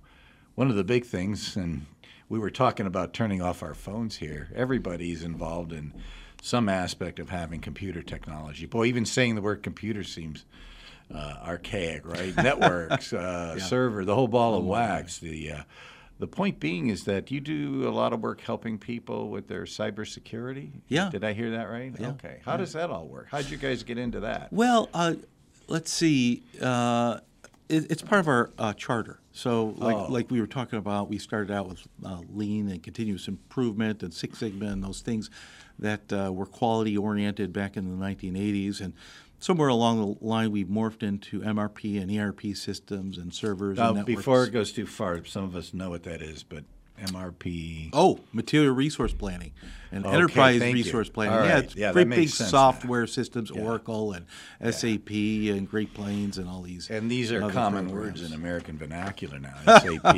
one 0.54 0.68
of 0.68 0.76
the 0.76 0.84
big 0.84 1.06
things, 1.06 1.56
and 1.56 1.86
we 2.28 2.38
were 2.38 2.50
talking 2.50 2.86
about 2.86 3.14
turning 3.14 3.40
off 3.40 3.62
our 3.62 3.74
phones 3.74 4.16
here. 4.16 4.50
Everybody's 4.54 5.22
involved 5.22 5.72
in 5.72 5.94
some 6.42 6.68
aspect 6.68 7.18
of 7.18 7.30
having 7.30 7.60
computer 7.60 8.02
technology. 8.02 8.66
Boy, 8.66 8.86
even 8.86 9.06
saying 9.06 9.36
the 9.36 9.42
word 9.42 9.62
computer 9.62 10.04
seems 10.04 10.44
uh, 11.14 11.36
archaic, 11.42 12.06
right? 12.06 12.36
Networks, 12.36 13.14
uh, 13.14 13.58
server, 13.58 14.04
the 14.04 14.14
whole 14.14 14.28
ball 14.28 14.56
of 14.56 14.64
wax. 14.64 15.18
The 15.18 15.52
uh, 15.52 15.62
the 16.22 16.28
point 16.28 16.60
being 16.60 16.86
is 16.86 17.02
that 17.02 17.32
you 17.32 17.40
do 17.40 17.88
a 17.88 17.90
lot 17.90 18.12
of 18.12 18.20
work 18.20 18.40
helping 18.42 18.78
people 18.78 19.28
with 19.28 19.48
their 19.48 19.64
cybersecurity. 19.64 20.70
Yeah. 20.86 21.10
Did 21.10 21.24
I 21.24 21.32
hear 21.32 21.50
that 21.50 21.64
right? 21.64 21.92
Yeah. 21.98 22.10
Okay. 22.10 22.38
How 22.44 22.56
does 22.56 22.74
that 22.74 22.90
all 22.90 23.08
work? 23.08 23.26
How 23.28 23.38
did 23.38 23.50
you 23.50 23.56
guys 23.56 23.82
get 23.82 23.98
into 23.98 24.20
that? 24.20 24.52
Well, 24.52 24.88
uh, 24.94 25.14
let's 25.66 25.90
see. 25.90 26.44
Uh, 26.60 27.18
it, 27.68 27.90
it's 27.90 28.02
part 28.02 28.20
of 28.20 28.28
our 28.28 28.50
uh, 28.56 28.72
charter. 28.74 29.18
So, 29.32 29.74
like, 29.78 29.96
Oh. 29.96 30.06
like 30.12 30.30
we 30.30 30.40
were 30.40 30.46
talking 30.46 30.78
about, 30.78 31.08
we 31.08 31.18
started 31.18 31.50
out 31.52 31.68
with 31.68 31.80
uh, 32.04 32.20
lean 32.32 32.68
and 32.68 32.80
continuous 32.80 33.26
improvement 33.26 34.04
and 34.04 34.14
Six 34.14 34.38
Sigma 34.38 34.66
and 34.66 34.84
those 34.84 35.00
things 35.00 35.28
that 35.80 36.12
uh, 36.12 36.30
were 36.32 36.46
quality 36.46 36.96
oriented 36.96 37.52
back 37.52 37.76
in 37.76 37.98
the 37.98 38.06
1980s. 38.06 38.80
And 38.80 38.92
somewhere 39.42 39.68
along 39.68 39.98
the 40.20 40.24
line, 40.24 40.50
we've 40.52 40.68
morphed 40.68 41.02
into 41.02 41.40
MRP 41.40 42.00
and 42.00 42.10
ERP 42.16 42.56
systems 42.56 43.18
and 43.18 43.34
servers. 43.34 43.78
And 43.78 44.04
before 44.06 44.44
it 44.44 44.50
goes 44.52 44.72
too 44.72 44.86
far, 44.86 45.24
some 45.24 45.44
of 45.44 45.56
us 45.56 45.74
know 45.74 45.90
what 45.90 46.04
that 46.04 46.22
is, 46.22 46.42
but 46.42 46.64
MRP. 47.00 47.90
Oh, 47.92 48.20
material 48.32 48.74
resource 48.74 49.12
planning 49.12 49.52
and 49.90 50.04
Okay, 50.06 50.14
enterprise 50.14 50.60
thank 50.60 50.76
you. 50.76 50.84
resource 50.84 51.08
planning. 51.08 51.34
All 51.36 51.44
yeah, 51.44 51.54
right. 51.54 51.64
it's 51.64 51.74
Yeah, 51.74 51.92
great 51.92 52.06
makes 52.06 52.20
big 52.20 52.28
sense 52.28 52.52
now. 52.52 52.58
software 52.70 53.06
systems, 53.08 53.50
Oracle 53.50 54.12
and 54.12 54.26
SAP 54.72 55.10
and 55.10 55.68
Great 55.68 55.92
Plains 55.94 56.38
and 56.38 56.48
all 56.48 56.62
these. 56.62 56.90
And 56.90 57.10
these 57.10 57.32
are 57.32 57.40
common 57.50 57.88
programs. 57.88 58.20
words 58.20 58.22
in 58.22 58.32
American 58.34 58.78
vernacular 58.78 59.40
now. 59.40 59.54
SAP, 59.66 60.16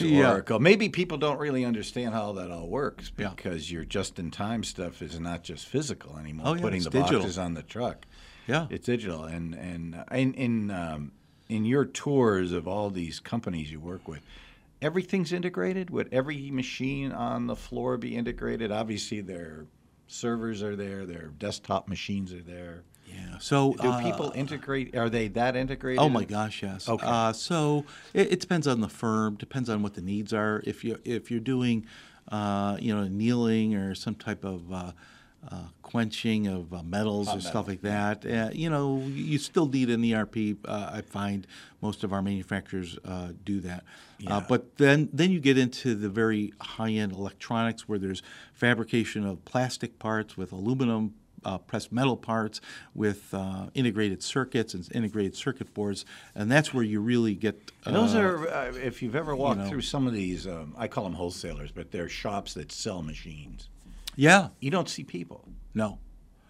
Yeah. 0.00 0.32
Oracle. 0.32 0.58
Maybe 0.58 0.88
people 0.90 1.16
don't 1.16 1.38
really 1.38 1.64
understand 1.64 2.12
how 2.12 2.32
that 2.32 2.50
all 2.50 2.68
works 2.68 3.10
Yeah. 3.16 3.30
because 3.30 3.70
your 3.72 3.84
just-in-time 3.84 4.64
stuff 4.64 5.00
is 5.00 5.18
not 5.18 5.42
just 5.42 5.66
physical 5.66 6.18
anymore. 6.18 6.48
Oh, 6.48 6.54
yeah, 6.54 6.60
Putting 6.60 6.82
the 6.82 6.90
digital. 6.90 7.20
boxes 7.20 7.38
on 7.38 7.54
the 7.54 7.62
truck. 7.62 8.04
Yeah. 8.46 8.66
it's 8.70 8.86
digital. 8.86 9.24
And 9.24 9.54
and 9.54 9.94
uh, 9.94 10.04
in 10.12 10.34
in 10.34 10.70
um, 10.70 11.12
in 11.48 11.64
your 11.64 11.84
tours 11.84 12.52
of 12.52 12.66
all 12.66 12.90
these 12.90 13.20
companies 13.20 13.70
you 13.70 13.80
work 13.80 14.08
with, 14.08 14.22
everything's 14.82 15.32
integrated. 15.32 15.90
Would 15.90 16.08
every 16.12 16.50
machine 16.50 17.12
on 17.12 17.46
the 17.46 17.56
floor 17.56 17.96
be 17.96 18.16
integrated? 18.16 18.72
Obviously, 18.72 19.20
their 19.20 19.66
servers 20.06 20.62
are 20.62 20.76
there. 20.76 21.06
Their 21.06 21.28
desktop 21.38 21.88
machines 21.88 22.32
are 22.32 22.42
there. 22.42 22.82
Yeah. 23.06 23.38
So 23.38 23.74
Do 23.74 23.88
uh, 23.88 24.02
people 24.02 24.32
integrate? 24.34 24.96
Are 24.96 25.08
they 25.08 25.28
that 25.28 25.56
integrated? 25.56 26.00
Oh 26.00 26.08
my 26.08 26.24
gosh, 26.24 26.62
yes. 26.62 26.88
Okay. 26.88 27.06
Uh, 27.06 27.32
so 27.32 27.84
it, 28.12 28.32
it 28.32 28.40
depends 28.40 28.66
on 28.66 28.80
the 28.80 28.88
firm. 28.88 29.36
Depends 29.36 29.70
on 29.70 29.82
what 29.82 29.94
the 29.94 30.02
needs 30.02 30.32
are. 30.32 30.62
If 30.64 30.84
you 30.84 30.98
if 31.04 31.30
you're 31.30 31.40
doing, 31.40 31.86
uh, 32.30 32.76
you 32.80 32.94
know, 32.94 33.02
annealing 33.02 33.74
or 33.74 33.94
some 33.94 34.16
type 34.16 34.44
of 34.44 34.72
uh, 35.50 35.68
quenching 35.82 36.46
of 36.46 36.72
uh, 36.72 36.82
metals 36.82 37.32
or 37.32 37.40
stuff 37.40 37.68
like 37.68 37.82
that, 37.82 38.26
uh, 38.26 38.50
you 38.52 38.68
know, 38.68 39.02
you 39.06 39.38
still 39.38 39.68
need 39.68 39.90
an 39.90 40.12
ERP. 40.12 40.58
Uh, 40.64 40.90
I 40.92 41.00
find 41.00 41.46
most 41.80 42.04
of 42.04 42.12
our 42.12 42.22
manufacturers 42.22 42.98
uh, 43.04 43.32
do 43.44 43.60
that. 43.60 43.84
Uh, 44.26 44.40
but 44.40 44.76
then 44.78 45.08
then 45.12 45.30
you 45.30 45.40
get 45.40 45.58
into 45.58 45.94
the 45.94 46.08
very 46.08 46.52
high 46.60 46.90
end 46.90 47.12
electronics 47.12 47.88
where 47.88 47.98
there's 47.98 48.22
fabrication 48.52 49.26
of 49.26 49.44
plastic 49.44 49.98
parts 49.98 50.36
with 50.36 50.52
aluminum 50.52 51.14
uh, 51.46 51.58
pressed 51.58 51.92
metal 51.92 52.16
parts 52.16 52.60
with 52.94 53.32
uh, 53.32 53.66
integrated 53.74 54.22
circuits 54.22 54.74
and 54.74 54.88
integrated 54.92 55.36
circuit 55.36 55.72
boards, 55.72 56.04
and 56.34 56.50
that's 56.50 56.74
where 56.74 56.82
you 56.82 57.00
really 57.00 57.34
get. 57.34 57.70
Those 57.84 58.14
are, 58.14 58.48
uh, 58.48 58.72
if 58.74 59.00
you've 59.00 59.14
ever 59.14 59.36
walked 59.36 59.60
know. 59.60 59.68
through 59.68 59.82
some 59.82 60.06
of 60.06 60.12
these, 60.12 60.46
um, 60.46 60.74
I 60.76 60.88
call 60.88 61.04
them 61.04 61.14
wholesalers, 61.14 61.70
but 61.70 61.92
they're 61.92 62.08
shops 62.08 62.54
that 62.54 62.72
sell 62.72 63.00
machines. 63.00 63.68
Yeah, 64.16 64.48
You 64.60 64.70
don't 64.70 64.88
see 64.88 65.04
people. 65.04 65.48
no, 65.74 65.98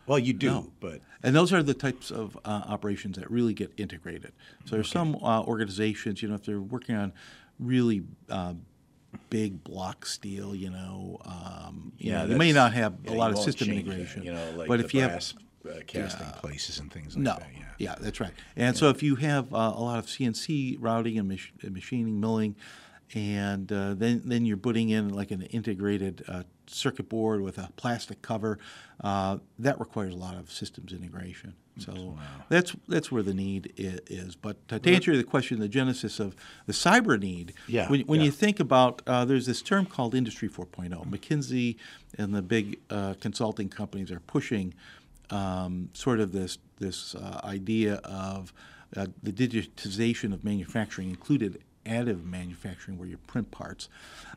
Well, 0.07 0.19
you 0.19 0.33
do, 0.33 0.47
No. 0.51 0.73
but 0.81 1.01
and 1.23 1.35
those 1.35 1.53
are 1.53 1.63
the 1.63 1.75
types 1.75 2.11
of 2.11 2.37
uh, 2.45 2.63
operations 2.69 3.19
that 3.19 3.29
really 3.31 3.53
get 3.55 3.73
integrated. 3.77 4.33
So 4.65 4.77
there's 4.77 4.89
some 4.91 5.17
uh, 5.17 5.43
organizations, 5.43 6.23
you 6.23 6.29
know, 6.29 6.37
if 6.37 6.45
they're 6.45 6.61
working 6.61 6.95
on 6.95 7.13
really 7.59 8.03
uh, 8.31 8.55
big 9.31 9.65
block 9.65 10.07
steel, 10.07 10.55
you 10.55 10.71
know, 10.71 11.21
um, 11.25 11.93
you 11.99 12.13
yeah, 12.13 12.23
know, 12.25 12.31
you 12.33 12.37
may 12.37 12.53
not 12.53 12.73
have 12.75 12.95
yeah, 13.05 13.13
a 13.13 13.15
lot 13.15 13.33
of 13.33 13.39
system 13.39 13.67
change 13.69 13.85
that, 13.87 13.91
integration. 13.93 14.23
you 14.23 14.33
know, 14.33 14.51
like 14.57 14.69
but 14.69 14.79
the 14.79 14.85
if 14.85 14.95
you 14.95 15.01
have 15.01 15.15
uh, 15.69 15.81
casting 15.87 16.27
places 16.41 16.79
and 16.79 16.93
things 16.93 17.17
like 17.17 17.25
No. 17.25 17.35
that. 17.39 17.49
Yeah. 17.79 17.97
that's 18.01 18.21
right. 18.21 18.33
And 18.55 18.77
so 18.77 18.89
if 18.91 19.03
you 19.03 19.17
have 19.17 19.53
uh, 19.53 19.73
a 19.75 19.83
lot 19.83 19.99
of 19.99 20.07
CNC 20.07 20.77
routing 20.81 21.19
and 21.19 21.29
mach- 21.29 21.53
and 21.63 21.73
machining, 21.73 22.21
milling, 22.21 22.55
and 23.15 23.71
uh, 23.71 23.95
then 23.95 24.23
then 24.25 24.45
you're 24.45 24.57
putting 24.57 24.89
in 24.91 25.11
like 25.11 25.31
an 25.31 25.43
integrated 25.43 26.25
uh, 26.29 26.43
circuit 26.67 27.09
board 27.09 27.41
with 27.41 27.59
a 27.59 27.71
plastic 27.77 28.23
cover. 28.23 28.59
Uh, 29.03 29.39
that 29.59 29.79
requires 29.79 30.15
a 30.15 30.17
lot 30.17 30.37
of 30.37 30.51
systems 30.51 30.93
integration. 30.93 31.55
So 31.79 32.17
that's 32.49 32.75
that's 32.89 33.13
where 33.13 33.23
the 33.23 33.35
need 33.35 33.73
is. 33.77 34.35
But 34.35 34.57
uh, 34.71 34.79
to 34.79 34.95
answer 34.95 35.15
the 35.17 35.25
question, 35.25 35.61
the 35.61 35.69
genesis 35.69 36.19
of 36.19 36.35
the 36.67 36.73
cyber 36.73 37.21
need, 37.21 37.53
Yeah, 37.67 37.89
when, 37.91 38.01
when 38.03 38.21
yeah. 38.21 38.27
you 38.27 38.33
think 38.33 38.61
about, 38.61 39.03
uh, 39.07 39.27
there's 39.27 39.45
this 39.45 39.61
term 39.61 39.85
called 39.85 40.15
Industry 40.15 40.49
4.0. 40.49 41.07
McKinsey 41.07 41.77
and 42.17 42.35
the 42.35 42.41
big 42.41 42.79
uh, 42.89 43.15
consulting 43.21 43.69
companies 43.69 44.11
are 44.11 44.21
pushing 44.21 44.73
um, 45.29 45.91
sort 45.93 46.21
of 46.21 46.33
this 46.33 46.59
this 46.79 47.15
uh, 47.15 47.41
idea 47.45 47.97
of 47.97 48.55
uh, 48.97 49.07
the 49.23 49.33
digitization 49.33 50.33
of 50.33 50.45
manufacturing, 50.45 51.11
included 51.11 51.63
additive 51.87 52.25
manufacturing, 52.25 52.99
where 52.99 53.09
you 53.09 53.17
print 53.27 53.51
parts. 53.51 53.89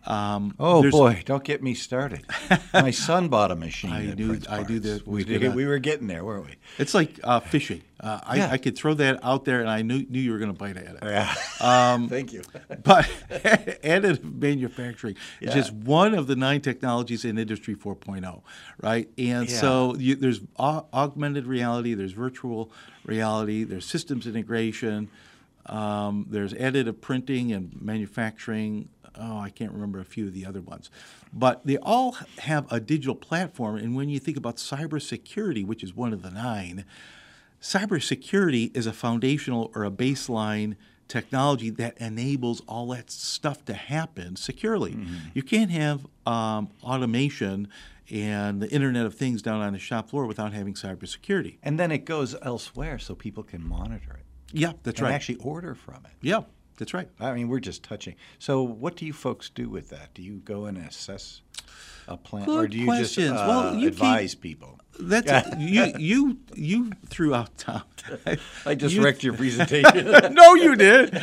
Um, 0.06 0.56
Oh 0.60 0.89
boy, 0.89 1.24
don't 1.26 1.43
get 1.43 1.62
me 1.62 1.74
started. 1.74 2.26
My 2.74 2.91
son 2.91 3.28
bought 3.28 3.52
a 3.52 3.56
machine. 3.56 3.91
I 3.93 4.14
prints 4.16 4.47
I 4.47 4.58
parts. 4.64 4.80
that 4.80 5.08
We 5.08 5.24
did. 5.26 5.54
We 5.60 5.66
were 5.66 5.80
getting 5.80 6.08
there, 6.08 6.24
weren't 6.24 6.45
we? 6.45 6.56
It's 6.78 6.93
like 6.93 7.20
uh, 7.24 7.39
fishing. 7.41 7.82
Uh, 8.00 8.20
I, 8.24 8.38
Yeah. 8.38 8.50
I 8.52 8.58
could 8.58 8.78
throw 8.78 8.93
that 8.93 9.20
out 9.24 9.43
there, 9.43 9.60
and 9.60 9.70
I 9.70 9.82
knew 9.82 10.06
knew 10.10 10.20
you 10.22 10.32
were 10.32 10.38
going 10.39 10.54
to 10.54 10.58
bite 10.58 10.78
at 10.78 10.95
it. 10.95 11.00
Yeah. 11.04 11.34
Um, 11.60 12.08
Thank 12.16 12.32
you. 12.32 12.43
but 12.84 13.10
additive 13.30 14.24
manufacturing 14.24 15.16
is 15.41 15.54
just 15.54 15.74
one 15.74 16.14
of 16.14 16.28
the 16.28 16.36
nine 16.36 16.62
technologies 16.62 17.26
in 17.26 17.38
Industry 17.38 17.76
4.0, 17.76 18.41
right? 18.82 19.10
And 19.18 19.50
Yeah. 19.50 19.58
so 19.60 19.95
you, 19.97 20.16
there's 20.16 20.39
au- 20.58 20.86
augmented 20.93 21.45
reality, 21.45 21.93
there's 21.93 22.14
virtual 22.14 22.72
reality, 23.06 23.64
there's 23.66 23.86
systems 23.86 24.28
integration, 24.28 25.10
um, 25.66 26.26
there's 26.30 26.53
additive 26.53 27.01
printing 27.01 27.51
and 27.51 27.80
manufacturing. 27.82 28.89
Oh, 29.20 29.39
I 29.39 29.49
can't 29.49 29.72
remember 29.72 29.99
a 29.99 30.05
few 30.05 30.28
of 30.28 30.34
the 30.34 30.45
other 30.45 30.62
ones. 30.62 30.89
But 31.34 31.66
they 31.66 31.78
all 31.78 32.14
have 32.39 32.72
a 32.72 32.80
digital 32.80 33.16
platform. 33.16 33.76
And 33.78 33.95
when 33.95 34.10
you 34.10 34.20
think 34.20 34.38
about 34.38 34.57
cybersecurity, 34.57 35.66
which 35.66 35.84
is 35.84 35.95
one 35.95 36.14
of 36.14 36.22
the 36.22 36.32
nine, 36.32 36.86
cybersecurity 37.62 38.76
is 38.76 38.88
a 38.88 38.93
foundational 38.93 39.72
or 39.76 39.84
a 39.84 39.91
baseline 39.91 40.76
technology 41.07 41.70
that 41.72 41.97
enables 41.97 42.62
all 42.68 42.88
that 42.89 43.10
stuff 43.12 43.66
to 43.66 43.74
happen 43.74 44.36
securely. 44.36 44.95
You 45.34 45.41
can't 45.43 45.72
have 45.72 46.05
um, 46.26 46.70
automation 46.84 47.68
and 48.12 48.62
the 48.62 48.70
Internet 48.70 49.05
of 49.05 49.16
Things 49.16 49.41
down 49.41 49.62
on 49.62 49.74
the 49.74 49.80
shop 49.80 50.10
floor 50.10 50.26
without 50.26 50.53
having 50.53 50.74
cybersecurity. 50.76 51.57
And 51.64 51.80
then 51.80 51.91
it 51.91 52.05
goes 52.05 52.36
elsewhere 52.41 52.99
so 52.99 53.16
people 53.16 53.43
can 53.43 53.68
monitor 53.68 54.14
it. 54.14 54.18
Yeah, 54.52 54.74
that's 54.84 55.00
and 55.00 55.08
right. 55.08 55.16
actually 55.16 55.38
order 55.38 55.76
from 55.76 56.06
it. 56.06 56.12
yeah, 56.22 56.41
that's 56.78 56.93
right. 56.93 57.10
I 57.20 57.34
mean, 57.34 57.47
we're 57.50 57.60
just 57.60 57.84
touching. 57.84 58.16
So, 58.39 58.64
what 58.64 58.95
do 58.95 59.06
you 59.06 59.14
folks 59.14 59.50
do 59.50 59.70
with 59.70 59.89
that? 59.89 60.14
Do 60.14 60.22
you 60.24 60.38
go 60.39 60.66
and 60.66 60.78
assess 60.78 61.41
a 62.08 62.18
plant, 62.18 62.47
or 62.50 62.68
do 62.68 62.78
you 62.78 62.86
questions. 62.86 63.30
just 63.30 63.43
uh, 63.43 63.47
Well, 63.47 63.76
you 63.76 63.88
advise 63.88 64.34
people? 64.34 64.80
That's 65.00 65.56
you. 65.60 65.93
You 65.97 66.38
you 66.56 66.91
threw 67.08 67.36
out 67.36 67.56
Tom. 67.58 67.84
I 68.66 68.74
just 68.76 68.95
You- 68.95 69.04
wrecked 69.04 69.24
your 69.24 69.34
presentation. 69.43 70.34
no, 70.34 70.56
you 70.56 70.76
did. 70.76 71.14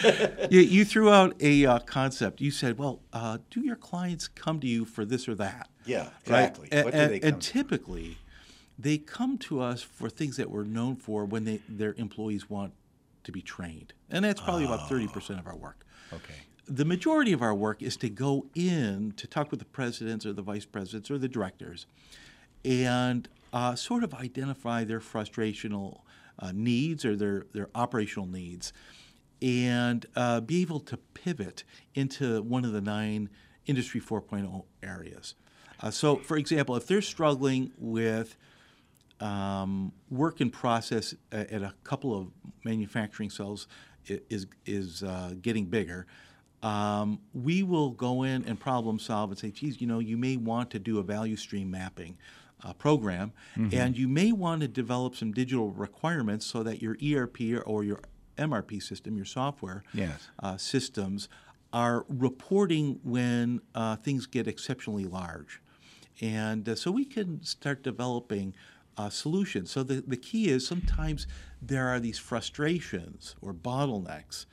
you, 0.50 0.60
you 0.60 0.84
threw 0.84 1.10
out 1.10 1.34
a 1.40 1.66
uh, 1.66 1.78
concept. 1.80 2.40
You 2.40 2.50
said, 2.52 2.78
"Well, 2.78 3.00
uh, 3.12 3.38
do 3.50 3.60
your 3.60 3.76
clients 3.76 4.28
come 4.28 4.60
to 4.60 4.66
you 4.68 4.84
for 4.84 5.04
this 5.04 5.28
or 5.28 5.34
that?" 5.36 5.68
yeah, 5.84 6.10
right? 6.28 6.44
exactly. 6.50 6.68
And, 6.70 6.90
do 6.92 6.96
and- 6.98 7.10
they 7.10 7.20
and 7.20 7.32
come? 7.32 7.40
typically, 7.40 8.18
they 8.78 8.98
come 8.98 9.36
to 9.38 9.60
us 9.60 9.82
for 9.82 10.08
things 10.08 10.36
that 10.36 10.50
we're 10.50 10.64
known 10.64 10.94
for 10.96 11.24
when 11.24 11.44
they, 11.44 11.60
their 11.68 11.94
employees 11.98 12.48
want 12.48 12.72
to 13.26 13.32
be 13.32 13.42
trained, 13.42 13.92
and 14.10 14.24
that's 14.24 14.40
probably 14.40 14.64
about 14.64 14.88
thirty 14.88 15.08
percent 15.08 15.38
of 15.38 15.46
our 15.46 15.56
work. 15.56 15.84
okay. 16.12 16.34
The 16.68 16.84
majority 16.84 17.32
of 17.32 17.42
our 17.42 17.54
work 17.54 17.80
is 17.80 17.96
to 17.98 18.08
go 18.08 18.46
in 18.56 19.12
to 19.18 19.28
talk 19.28 19.52
with 19.52 19.60
the 19.60 19.66
presidents 19.66 20.26
or 20.26 20.32
the 20.32 20.42
vice 20.42 20.64
presidents 20.64 21.10
or 21.10 21.18
the 21.18 21.28
directors, 21.28 21.86
and 22.64 23.28
uh, 23.52 23.74
sort 23.76 24.02
of 24.02 24.14
identify 24.14 24.82
their 24.82 24.98
frustrational 24.98 26.00
uh, 26.38 26.52
needs 26.52 27.04
or 27.04 27.14
their 27.14 27.46
their 27.52 27.68
operational 27.74 28.26
needs, 28.26 28.72
and 29.40 30.06
uh, 30.16 30.40
be 30.40 30.62
able 30.62 30.80
to 30.80 30.96
pivot 30.96 31.62
into 31.94 32.42
one 32.42 32.64
of 32.64 32.72
the 32.72 32.80
nine 32.80 33.28
Industry 33.66 34.00
4.0 34.00 34.64
areas. 34.82 35.34
Uh, 35.80 35.90
so, 35.90 36.16
for 36.16 36.36
example, 36.36 36.76
if 36.76 36.86
they're 36.86 37.02
struggling 37.02 37.72
with 37.76 38.36
um, 39.20 39.92
work 40.10 40.40
in 40.40 40.50
process 40.50 41.14
at 41.32 41.62
a 41.62 41.74
couple 41.84 42.18
of 42.18 42.28
manufacturing 42.64 43.30
cells 43.30 43.66
is 44.06 44.46
is 44.66 45.02
uh, 45.02 45.34
getting 45.40 45.66
bigger. 45.66 46.06
Um, 46.62 47.20
we 47.34 47.62
will 47.62 47.90
go 47.90 48.22
in 48.22 48.44
and 48.44 48.58
problem 48.58 48.98
solve 48.98 49.30
and 49.30 49.38
say, 49.38 49.50
geez, 49.50 49.80
you 49.80 49.86
know, 49.86 49.98
you 49.98 50.16
may 50.16 50.36
want 50.36 50.70
to 50.70 50.78
do 50.78 50.98
a 50.98 51.02
value 51.02 51.36
stream 51.36 51.70
mapping 51.70 52.16
uh, 52.64 52.72
program, 52.72 53.32
and 53.54 53.96
you 53.96 54.08
may 54.08 54.32
want 54.32 54.62
to 54.62 54.68
develop 54.68 55.14
some 55.14 55.32
digital 55.32 55.70
requirements 55.70 56.46
so 56.46 56.62
that 56.62 56.82
your 56.82 56.96
ERP 57.04 57.40
or, 57.52 57.60
or 57.62 57.84
your 57.84 58.00
MRP 58.38 58.82
system, 58.82 59.16
your 59.16 59.26
software 59.26 59.82
Yes. 59.92 60.28
uh, 60.42 60.56
systems, 60.56 61.28
are 61.72 62.04
reporting 62.08 63.00
when 63.02 63.60
uh, 63.74 63.96
things 63.96 64.26
get 64.26 64.46
exceptionally 64.48 65.04
large. 65.04 65.60
And 66.20 66.66
uh, 66.68 66.74
so 66.74 66.90
we 66.90 67.04
can 67.04 67.42
start 67.42 67.82
developing 67.82 68.54
uh, 68.96 69.10
solutions. 69.10 69.70
So 69.70 69.82
the, 69.82 70.02
the 70.06 70.16
key 70.16 70.48
is 70.48 70.66
sometimes 70.66 71.26
there 71.60 71.88
are 71.88 72.00
these 72.00 72.18
frustrations 72.18 73.36
or 73.40 73.52
bottlenecks 73.52 74.46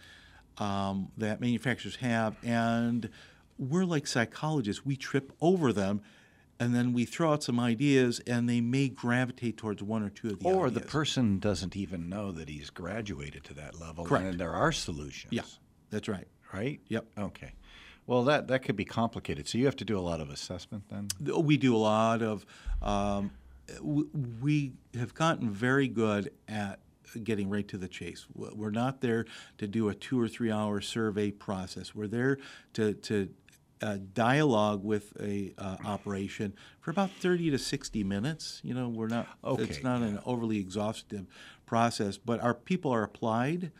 um, 0.58 1.12
that 1.18 1.42
manufacturers 1.42 1.98
have, 1.98 2.36
and 2.44 3.10
we're 3.58 3.86
like 3.86 4.08
psychologists. 4.08 4.86
We 4.86 4.96
trip 4.96 5.32
over 5.42 5.74
them, 5.74 6.02
and 6.60 6.76
then 6.76 6.94
we 6.94 7.06
throw 7.06 7.34
out 7.34 7.44
some 7.44 7.60
ideas, 7.60 8.22
and 8.28 8.48
they 8.48 8.62
may 8.62 8.90
gravitate 8.90 9.58
towards 9.58 9.82
one 9.82 10.04
or 10.04 10.10
two 10.10 10.30
of 10.30 10.40
the 10.40 10.48
Or 10.48 10.70
the 10.70 10.82
person 10.82 11.40
doesn't 11.40 11.76
even 11.76 12.10
know 12.10 12.32
that 12.32 12.50
he's 12.50 12.70
graduated 12.70 13.44
to 13.46 13.54
that 13.56 13.80
level. 13.80 14.06
Correct. 14.06 14.26
And 14.26 14.40
there 14.40 14.54
are 14.54 14.72
solutions. 14.72 15.34
Yeah, 15.34 15.44
that's 15.90 16.08
right. 16.08 16.28
Right? 16.54 16.80
Yep. 16.88 17.06
Okay. 17.18 17.54
Well, 18.06 18.26
that, 18.26 18.48
that 18.50 18.64
could 18.64 18.76
be 18.76 18.86
complicated. 18.86 19.48
So 19.48 19.58
you 19.58 19.66
have 19.66 19.78
to 19.78 19.86
do 19.86 19.98
a 19.98 20.02
lot 20.02 20.20
of 20.20 20.30
assessment 20.30 20.84
then? 20.90 21.08
We 21.42 21.58
do 21.58 21.76
a 21.76 21.78
lot 21.78 22.22
of. 22.22 22.46
Um, 22.82 23.32
we 23.82 24.74
have 24.96 25.14
gotten 25.14 25.50
very 25.50 25.88
good 25.88 26.32
at 26.48 26.80
getting 27.24 27.50
right 27.50 27.68
to 27.68 27.78
the 27.78 27.88
chase. 27.88 28.26
We're 28.34 28.72
not 28.72 29.02
there 29.02 29.26
to 29.58 29.68
do 29.68 29.90
a 29.90 29.96
two 29.96 30.20
or 30.20 30.28
three 30.28 30.52
hour 30.52 30.82
survey 30.82 31.32
process. 31.32 31.94
We're 31.94 32.08
there 32.08 32.38
to 32.74 32.94
to 32.94 33.30
uh, 33.82 33.98
dialogue 34.14 34.84
with 34.84 35.14
a 35.20 35.54
uh, 35.58 35.78
operation 35.86 36.54
for 36.80 36.92
about 36.92 37.12
thirty 37.12 37.52
to 37.52 37.58
sixty 37.58 38.04
minutes. 38.04 38.62
You 38.64 38.74
know, 38.74 38.90
we're 38.90 39.08
not. 39.08 39.28
Okay, 39.44 39.64
It's 39.64 39.84
not 39.84 40.02
an 40.02 40.20
overly 40.26 40.58
exhaustive 40.60 41.26
process, 41.66 42.18
but 42.18 42.42
our 42.42 42.54
people 42.54 42.92
are 42.92 43.04
applied, 43.04 43.72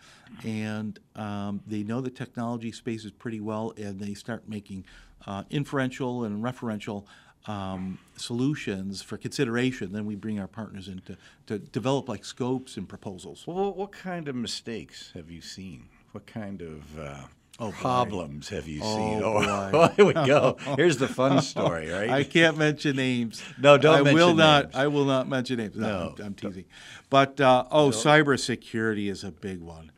and 0.44 1.00
um, 1.16 1.62
they 1.66 1.84
know 1.84 2.02
the 2.02 2.10
technology 2.10 2.72
spaces 2.72 3.12
pretty 3.12 3.40
well, 3.40 3.74
and 3.78 4.00
they 4.00 4.14
start 4.14 4.48
making 4.48 4.86
uh, 5.26 5.44
inferential 5.50 6.24
and 6.24 6.44
referential 6.44 7.06
um, 7.46 8.00
solutions 8.16 9.02
for 9.02 9.18
consideration. 9.18 9.92
Then 9.92 10.06
we 10.06 10.16
bring 10.16 10.40
our 10.40 10.48
partners 10.48 10.88
in 10.88 11.02
to, 11.02 11.18
to 11.48 11.60
develop 11.60 12.08
like 12.10 12.24
scopes 12.26 12.78
and 12.78 12.88
proposals. 12.88 13.46
Well, 13.46 13.58
what- 13.58 13.78
what 13.78 13.92
kind 13.92 14.28
of 14.28 14.36
mistakes 14.36 15.12
have 15.14 15.30
you 15.30 15.42
seen? 15.42 15.90
What 16.12 16.26
kind 16.26 16.62
of 16.62 17.00
uh, 17.00 17.16
Oh, 17.60 17.68
boy. 17.68 17.72
problems 17.78 18.50
have 18.50 18.68
you 18.68 18.82
Oh, 18.84 18.96
seen? 18.96 19.72
boy. 19.72 19.88
here 19.96 20.06
we 20.06 20.14
go. 20.14 20.58
Here's 20.76 20.98
the 20.98 21.08
fun 21.08 21.42
story, 21.42 21.90
right? 21.90 22.10
I 22.10 22.24
can't 22.24 22.58
mention 22.58 22.96
names. 22.96 23.44
No, 23.60 23.78
don't 23.78 24.08
I 24.08 24.14
will 24.14 24.34
not. 24.34 24.66
names. 24.66 24.76
I 24.76 24.88
will 24.88 25.06
not 25.06 25.28
mention 25.28 25.58
names. 25.58 25.76
No, 25.76 25.88
No, 25.88 26.16
I'm, 26.20 26.26
I'm 26.28 26.34
teasing. 26.34 26.66
But 27.12 27.40
uh, 27.42 27.66
oh, 27.72 27.90
cybersecurity 27.90 29.10
is 29.10 29.24
a 29.24 29.32
big 29.32 29.60
one. 29.62 29.92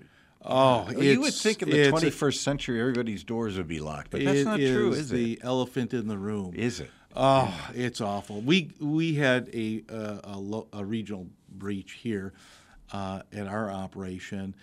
Oh, 0.48 0.90
you 0.92 1.22
would 1.22 1.34
think 1.34 1.64
in 1.64 1.70
the 1.70 1.80
it's 1.90 2.04
a- 2.04 2.06
21st 2.12 2.36
century 2.38 2.80
everybody's 2.80 3.24
doors 3.24 3.58
would 3.58 3.68
be 3.68 3.80
locked, 3.80 4.12
but 4.12 4.24
that's 4.24 4.44
not 4.46 4.58
true, 4.58 4.92
is 4.92 5.10
the 5.10 5.34
it? 5.34 5.40
elephant 5.44 5.94
in 5.94 6.08
the 6.08 6.18
room. 6.18 6.54
Is 6.56 6.80
it? 6.82 6.92
Oh, 7.16 7.70
it's 7.74 8.02
awful. 8.02 8.42
We 8.42 8.72
we 8.80 9.16
had 9.16 9.50
a 9.54 9.84
uh, 9.90 10.20
a, 10.24 10.38
lo- 10.38 10.68
a 10.74 10.84
regional 10.84 11.28
breach 11.50 11.94
here 11.94 12.34
uh, 12.92 13.22
at 13.34 13.48
our 13.48 13.72
operation. 13.72 14.56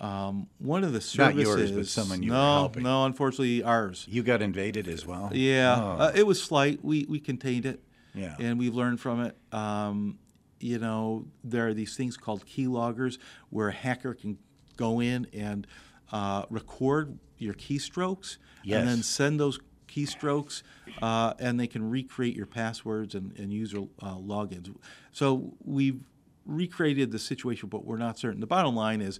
Um, 0.00 0.48
one 0.58 0.82
of 0.82 0.92
the 0.94 1.00
services, 1.00 1.46
Not 1.48 1.58
yours, 1.58 1.72
but 1.72 1.86
someone 1.86 2.22
you 2.22 2.30
were 2.30 2.36
no, 2.38 2.52
helping. 2.54 2.82
no, 2.84 3.04
unfortunately 3.04 3.62
ours. 3.62 4.06
You 4.08 4.22
got 4.22 4.40
invaded 4.40 4.88
as 4.88 5.04
well? 5.06 5.30
Yeah, 5.32 5.76
Oh. 5.78 6.02
uh, 6.04 6.12
it 6.14 6.26
was 6.26 6.42
slight. 6.42 6.82
We 6.84 7.04
we 7.08 7.20
contained 7.20 7.66
it. 7.66 7.82
Yeah. 8.12 8.34
and 8.40 8.58
we've 8.58 8.74
learned 8.74 8.98
from 8.98 9.20
it. 9.20 9.36
Um, 9.52 10.18
you 10.58 10.80
know, 10.80 11.26
there 11.44 11.68
are 11.68 11.74
these 11.74 11.96
things 11.96 12.16
called 12.16 12.44
keyloggers 12.44 13.18
where 13.50 13.68
a 13.68 13.72
hacker 13.72 14.14
can 14.14 14.36
go 14.76 15.00
in 15.00 15.28
and 15.32 15.64
uh, 16.10 16.44
record 16.50 17.18
your 17.38 17.54
keystrokes 17.54 18.38
and 18.64 18.88
then 18.88 19.04
send 19.04 19.38
those 19.38 19.60
keystrokes, 19.90 20.62
uh, 21.02 21.34
and 21.38 21.58
they 21.58 21.66
can 21.66 21.90
recreate 21.90 22.36
your 22.36 22.46
passwords 22.46 23.14
and, 23.14 23.36
and 23.38 23.52
user 23.52 23.80
uh, 24.02 24.14
logins. 24.16 24.74
So 25.12 25.54
we've 25.64 26.00
recreated 26.46 27.12
the 27.12 27.18
situation, 27.18 27.68
but 27.68 27.84
we're 27.84 27.98
not 27.98 28.18
certain. 28.18 28.40
The 28.40 28.46
bottom 28.46 28.74
line 28.74 29.00
is, 29.00 29.18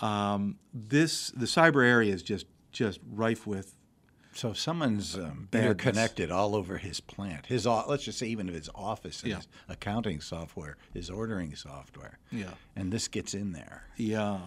um, 0.00 0.56
this 0.74 1.30
the 1.30 1.46
cyber 1.46 1.84
area 1.84 2.12
is 2.12 2.22
just 2.22 2.46
just 2.72 3.00
rife 3.10 3.46
with 3.46 3.74
So 4.34 4.52
someone's 4.52 5.16
um, 5.16 5.48
interconnected 5.52 6.30
all 6.30 6.54
over 6.54 6.76
his 6.76 7.00
plant, 7.00 7.46
his 7.46 7.64
let's 7.66 8.04
just 8.04 8.18
say 8.18 8.26
even 8.26 8.48
if 8.48 8.54
his 8.54 8.68
office 8.74 9.22
Yeah. 9.24 9.36
his 9.36 9.48
accounting 9.68 10.20
software, 10.20 10.76
his 10.92 11.08
ordering 11.08 11.54
software, 11.56 12.18
Yeah. 12.30 12.50
and 12.74 12.92
this 12.92 13.08
gets 13.08 13.32
in 13.32 13.52
there. 13.52 13.84
Yeah, 13.96 14.40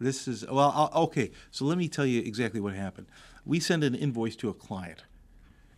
this 0.00 0.28
is 0.28 0.46
well. 0.46 0.72
I'll, 0.92 1.02
okay, 1.04 1.32
so 1.50 1.64
let 1.64 1.76
me 1.78 1.88
tell 1.88 2.06
you 2.06 2.20
exactly 2.20 2.60
what 2.60 2.74
happened. 2.74 3.08
We 3.44 3.58
send 3.58 3.82
an 3.82 3.96
invoice 3.96 4.36
to 4.36 4.48
a 4.50 4.54
client, 4.54 5.02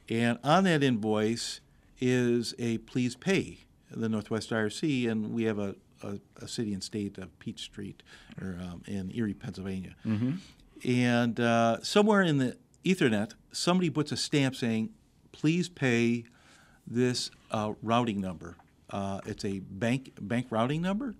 and 0.08 0.38
on 0.44 0.64
that 0.64 0.82
invoice 0.82 1.60
is 2.00 2.54
a 2.58 2.78
please 2.78 3.14
pay 3.16 3.58
the 3.90 4.08
Northwest 4.08 4.50
IRC, 4.50 5.08
and 5.10 5.32
we 5.32 5.44
have 5.44 5.58
a, 5.58 5.76
a, 6.02 6.18
a 6.42 6.48
city 6.48 6.72
and 6.72 6.82
state 6.82 7.16
of 7.18 7.36
Peach 7.38 7.60
Street, 7.62 8.02
or 8.40 8.58
um, 8.60 8.82
in 8.86 9.10
Erie, 9.14 9.34
Pennsylvania, 9.34 9.94
and 10.84 11.38
uh, 11.40 11.80
somewhere 11.82 12.22
in 12.22 12.38
the 12.38 12.56
Ethernet, 12.84 13.32
somebody 13.52 13.88
puts 13.90 14.12
a 14.12 14.16
stamp 14.16 14.56
saying, 14.56 14.90
"Please 15.32 15.68
pay 15.68 16.24
this 16.86 17.30
uh, 17.50 17.72
routing 17.82 18.20
number." 18.20 18.56
Uh, 18.90 19.20
it's 19.26 19.44
a 19.44 19.60
bank 19.60 20.12
bank 20.20 20.46
routing 20.50 20.82
number. 20.82 21.14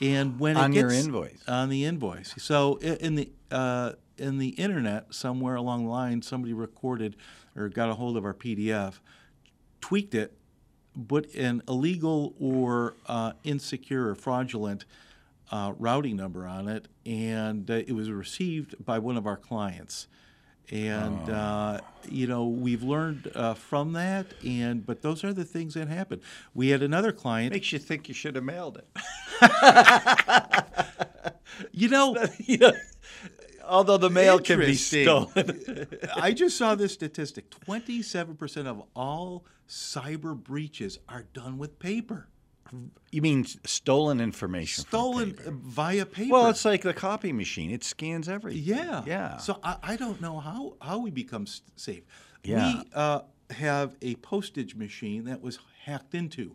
And 0.00 0.38
when 0.38 0.56
On 0.56 0.72
it 0.72 0.76
your 0.76 0.90
gets, 0.90 1.04
invoice. 1.04 1.42
on 1.48 1.68
the 1.68 1.84
invoice. 1.84 2.34
So 2.38 2.76
in 2.76 3.16
the 3.16 3.30
uh, 3.50 3.92
in 4.16 4.38
the 4.38 4.48
internet, 4.50 5.12
somewhere 5.14 5.56
along 5.56 5.84
the 5.84 5.90
line, 5.90 6.22
somebody 6.22 6.52
recorded 6.52 7.16
or 7.56 7.68
got 7.68 7.88
a 7.90 7.94
hold 7.94 8.16
of 8.16 8.24
our 8.24 8.34
PDF, 8.34 8.94
tweaked 9.80 10.14
it, 10.14 10.36
put 11.08 11.34
an 11.34 11.62
illegal 11.68 12.34
or 12.40 12.94
uh, 13.06 13.32
insecure 13.44 14.08
or 14.08 14.14
fraudulent 14.14 14.84
uh, 15.50 15.72
routing 15.78 16.16
number 16.16 16.46
on 16.46 16.68
it, 16.68 16.88
and 17.06 17.70
uh, 17.70 17.74
it 17.74 17.92
was 17.92 18.10
received 18.10 18.74
by 18.84 18.98
one 18.98 19.16
of 19.16 19.26
our 19.26 19.36
clients. 19.36 20.06
And 20.70 21.30
uh, 21.30 21.80
you 22.10 22.26
know 22.26 22.46
we've 22.46 22.82
learned 22.82 23.30
uh, 23.34 23.54
from 23.54 23.94
that, 23.94 24.26
and 24.44 24.84
but 24.84 25.00
those 25.00 25.24
are 25.24 25.32
the 25.32 25.44
things 25.44 25.74
that 25.74 25.88
happen. 25.88 26.20
We 26.54 26.68
had 26.68 26.82
another 26.82 27.12
client. 27.12 27.52
Makes 27.54 27.72
you 27.72 27.78
think 27.78 28.08
you 28.08 28.14
should 28.14 28.34
have 28.34 28.44
mailed 28.44 28.78
it. 28.78 28.86
You 31.72 31.88
know, 31.88 32.14
Although 33.68 33.98
the 33.98 34.10
mail 34.10 34.38
can 34.38 34.60
be 34.60 34.74
stolen. 34.74 35.88
I 36.16 36.32
just 36.32 36.56
saw 36.56 36.74
this 36.74 36.94
statistic 36.94 37.50
27% 37.50 38.66
of 38.66 38.82
all 38.96 39.44
cyber 39.68 40.34
breaches 40.34 40.98
are 41.08 41.24
done 41.34 41.58
with 41.58 41.78
paper. 41.78 42.28
You 43.10 43.22
mean 43.22 43.44
stolen 43.64 44.20
information? 44.20 44.84
Stolen 44.84 45.32
paper. 45.32 45.50
via 45.50 46.06
paper. 46.06 46.32
Well, 46.32 46.48
it's 46.48 46.64
like 46.64 46.82
the 46.82 46.94
copy 46.94 47.32
machine. 47.32 47.70
It 47.70 47.84
scans 47.84 48.28
everything. 48.28 48.62
yeah. 48.62 49.02
Yeah. 49.06 49.36
So 49.38 49.58
I, 49.62 49.76
I 49.82 49.96
don't 49.96 50.20
know 50.20 50.38
how, 50.38 50.74
how 50.80 50.98
we 50.98 51.10
become 51.10 51.46
safe. 51.76 52.02
Yeah. 52.44 52.74
We 52.82 52.90
uh, 52.94 53.20
have 53.50 53.96
a 54.02 54.14
postage 54.16 54.74
machine 54.74 55.24
that 55.24 55.40
was 55.40 55.58
hacked 55.84 56.14
into. 56.14 56.54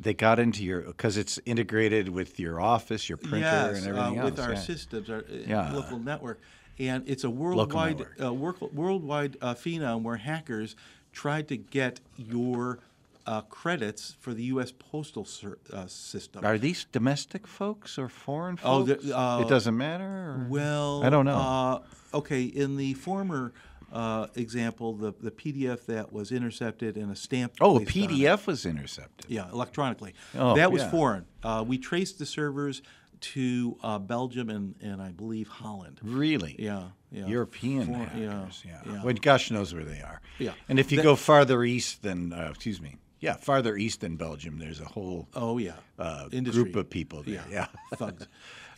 they 0.00 0.12
got 0.14 0.38
into 0.38 0.64
your 0.64 0.80
because 0.82 1.16
it's 1.16 1.38
integrated 1.46 2.08
with 2.08 2.38
your 2.40 2.60
office, 2.60 3.08
your 3.08 3.16
printer, 3.16 3.38
yes, 3.38 3.78
and 3.78 3.86
everything 3.86 4.18
uh, 4.18 4.22
else. 4.22 4.30
with 4.32 4.40
our 4.40 4.52
yeah. 4.54 4.58
systems, 4.60 5.08
our 5.08 5.18
uh, 5.18 5.36
Yeah. 5.46 5.72
local 5.72 5.98
network, 5.98 6.40
and 6.78 7.04
it's 7.08 7.24
a 7.24 7.30
worldwide 7.30 8.04
uh, 8.22 8.32
work, 8.34 8.60
worldwide 8.72 9.36
uh, 9.40 9.54
phenom 9.54 10.02
where 10.02 10.16
hackers 10.16 10.74
tried 11.12 11.46
to 11.48 11.56
get 11.56 12.00
your 12.16 12.80
uh, 13.26 13.40
credits 13.42 14.16
for 14.20 14.34
the 14.34 14.44
U.S. 14.44 14.72
postal 14.72 15.24
ser- 15.24 15.58
uh, 15.72 15.86
system. 15.86 16.44
Are 16.44 16.58
these 16.58 16.84
domestic 16.92 17.46
folks 17.46 17.98
or 17.98 18.08
foreign 18.08 18.58
Oh, 18.62 18.84
folks? 18.86 19.04
the- 19.04 19.18
uh, 19.18 19.40
it 19.40 19.48
doesn't 19.48 19.76
matter. 19.76 20.04
or- 20.04 20.46
Well, 20.48 21.02
I 21.04 21.10
don't 21.10 21.24
know. 21.24 21.36
Uh, 21.36 22.16
okay, 22.18 22.42
in 22.44 22.76
the 22.76 22.94
former 22.94 23.52
uh, 23.92 24.26
example, 24.34 24.94
the, 24.94 25.14
the 25.20 25.30
PDF 25.30 25.86
that 25.86 26.12
was 26.12 26.32
intercepted 26.32 26.96
and 26.96 27.12
a 27.12 27.16
stamp. 27.16 27.52
oh, 27.60 27.76
a 27.76 27.80
placed 27.80 27.96
on 27.96 28.02
it- 28.04 28.10
PDF 28.10 28.46
was 28.46 28.66
intercepted. 28.66 29.30
Yeah, 29.30 29.48
electronically. 29.50 30.14
Oh, 30.36 30.56
that 30.56 30.72
was 30.72 30.82
yeah. 30.82 30.90
foreign. 30.90 31.26
Uh, 31.42 31.64
we 31.66 31.78
traced 31.78 32.18
the 32.18 32.26
servers 32.26 32.82
to 33.20 33.78
uh, 33.82 33.98
Belgium 33.98 34.50
and, 34.50 34.74
and 34.82 35.00
I 35.00 35.10
believe 35.12 35.48
Holland. 35.48 35.98
Really? 36.02 36.56
Yeah, 36.58 36.88
yeah. 37.10 37.26
European 37.26 37.86
For- 37.86 37.92
hackers. 37.94 38.62
yeah, 38.66 38.80
Yeah. 38.84 38.92
yeah. 38.92 39.02
Well, 39.04 39.14
gosh 39.22 39.50
knows 39.50 39.72
where 39.72 39.84
they 39.84 40.00
are. 40.02 40.20
Yeah. 40.38 40.52
And 40.68 40.78
if 40.78 40.90
you 40.92 40.96
That- 40.98 41.04
go 41.04 41.16
farther 41.16 41.62
east 41.64 42.02
than, 42.02 42.32
uh, 42.34 42.48
excuse 42.50 42.80
me, 42.82 42.96
yeah, 43.24 43.36
farther 43.36 43.74
east 43.76 44.02
than 44.02 44.16
Belgium, 44.16 44.58
there's 44.58 44.80
a 44.80 44.84
whole 44.84 45.28
Oh 45.34 45.56
yeah, 45.56 45.76
uh, 45.98 46.28
group 46.28 46.76
of 46.76 46.90
people 46.90 47.22
there. 47.22 47.42
Yeah. 47.50 47.66
thugs. 47.96 48.28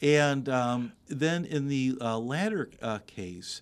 And 0.01 0.49
um, 0.49 0.93
then 1.09 1.45
in 1.45 1.67
the 1.67 1.99
uh, 2.01 2.19
latter 2.19 2.71
uh, 2.81 2.99
case, 3.07 3.61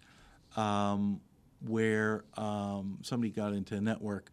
um, 0.56 1.20
where 1.66 2.24
um, 2.36 2.98
somebody 3.02 3.30
got 3.30 3.54
into 3.54 3.74
a 3.76 3.80
network, 3.80 4.30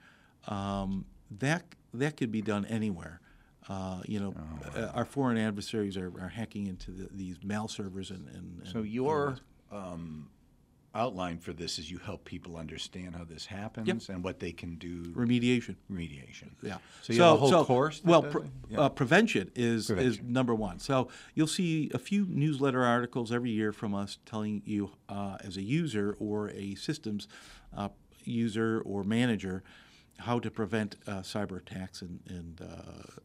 um, 0.47 1.05
that 1.39 1.63
that 1.93 2.17
could 2.17 2.31
be 2.31 2.41
done 2.41 2.65
anywhere. 2.65 3.21
Uh, 3.69 4.01
you 4.05 4.19
know, 4.19 4.33
Oh, 4.75 4.79
uh, 4.81 4.91
our 4.93 5.05
foreign 5.05 5.37
adversaries 5.37 5.95
are, 5.95 6.11
are 6.19 6.27
hacking 6.29 6.67
into 6.67 6.91
the, 6.91 7.07
these 7.13 7.37
mail 7.43 7.67
servers 7.69 8.11
and. 8.11 8.27
and, 8.29 8.59
and 8.59 8.67
So 8.67 8.81
your 8.81 9.37
um, 9.71 10.29
outline 10.93 11.37
for 11.37 11.53
this 11.53 11.79
is 11.79 11.89
you 11.89 11.97
help 11.97 12.25
people 12.25 12.57
understand 12.57 13.15
how 13.15 13.23
this 13.23 13.45
happens 13.45 14.09
and 14.09 14.23
what 14.23 14.39
they 14.39 14.51
can 14.51 14.75
do. 14.75 15.03
remediation. 15.13 15.75
Remediation. 15.91 16.49
Yeah. 16.61 16.77
So 17.01 17.13
you 17.13 17.21
have 17.21 17.33
a 17.33 17.37
whole 17.37 17.65
course. 17.65 17.99
that 17.99 18.07
well, 18.09 18.23
pre- 18.23 18.43
Yeah. 18.69 18.81
uh, 18.81 18.89
prevention 18.89 19.51
is 19.55 19.89
is 19.89 20.21
number 20.21 20.53
one. 20.53 20.79
So 20.79 21.07
you'll 21.33 21.47
see 21.47 21.89
a 21.93 21.99
few 21.99 22.25
newsletter 22.29 22.83
articles 22.83 23.31
every 23.31 23.51
year 23.51 23.71
from 23.71 23.93
us 23.95 24.17
telling 24.25 24.61
you, 24.65 24.91
uh, 25.07 25.37
as 25.41 25.55
a 25.57 25.61
user 25.61 26.15
or 26.19 26.49
a 26.49 26.75
systems 26.75 27.27
uh, 27.75 27.89
user 28.25 28.81
or 28.85 29.03
manager, 29.03 29.63
how 30.19 30.39
to 30.39 30.51
prevent 30.51 30.95
uh, 31.07 31.21
cyber 31.21 31.57
attacks 31.57 32.01
and, 32.01 32.19
and 32.29 32.61
uh, 32.61 32.65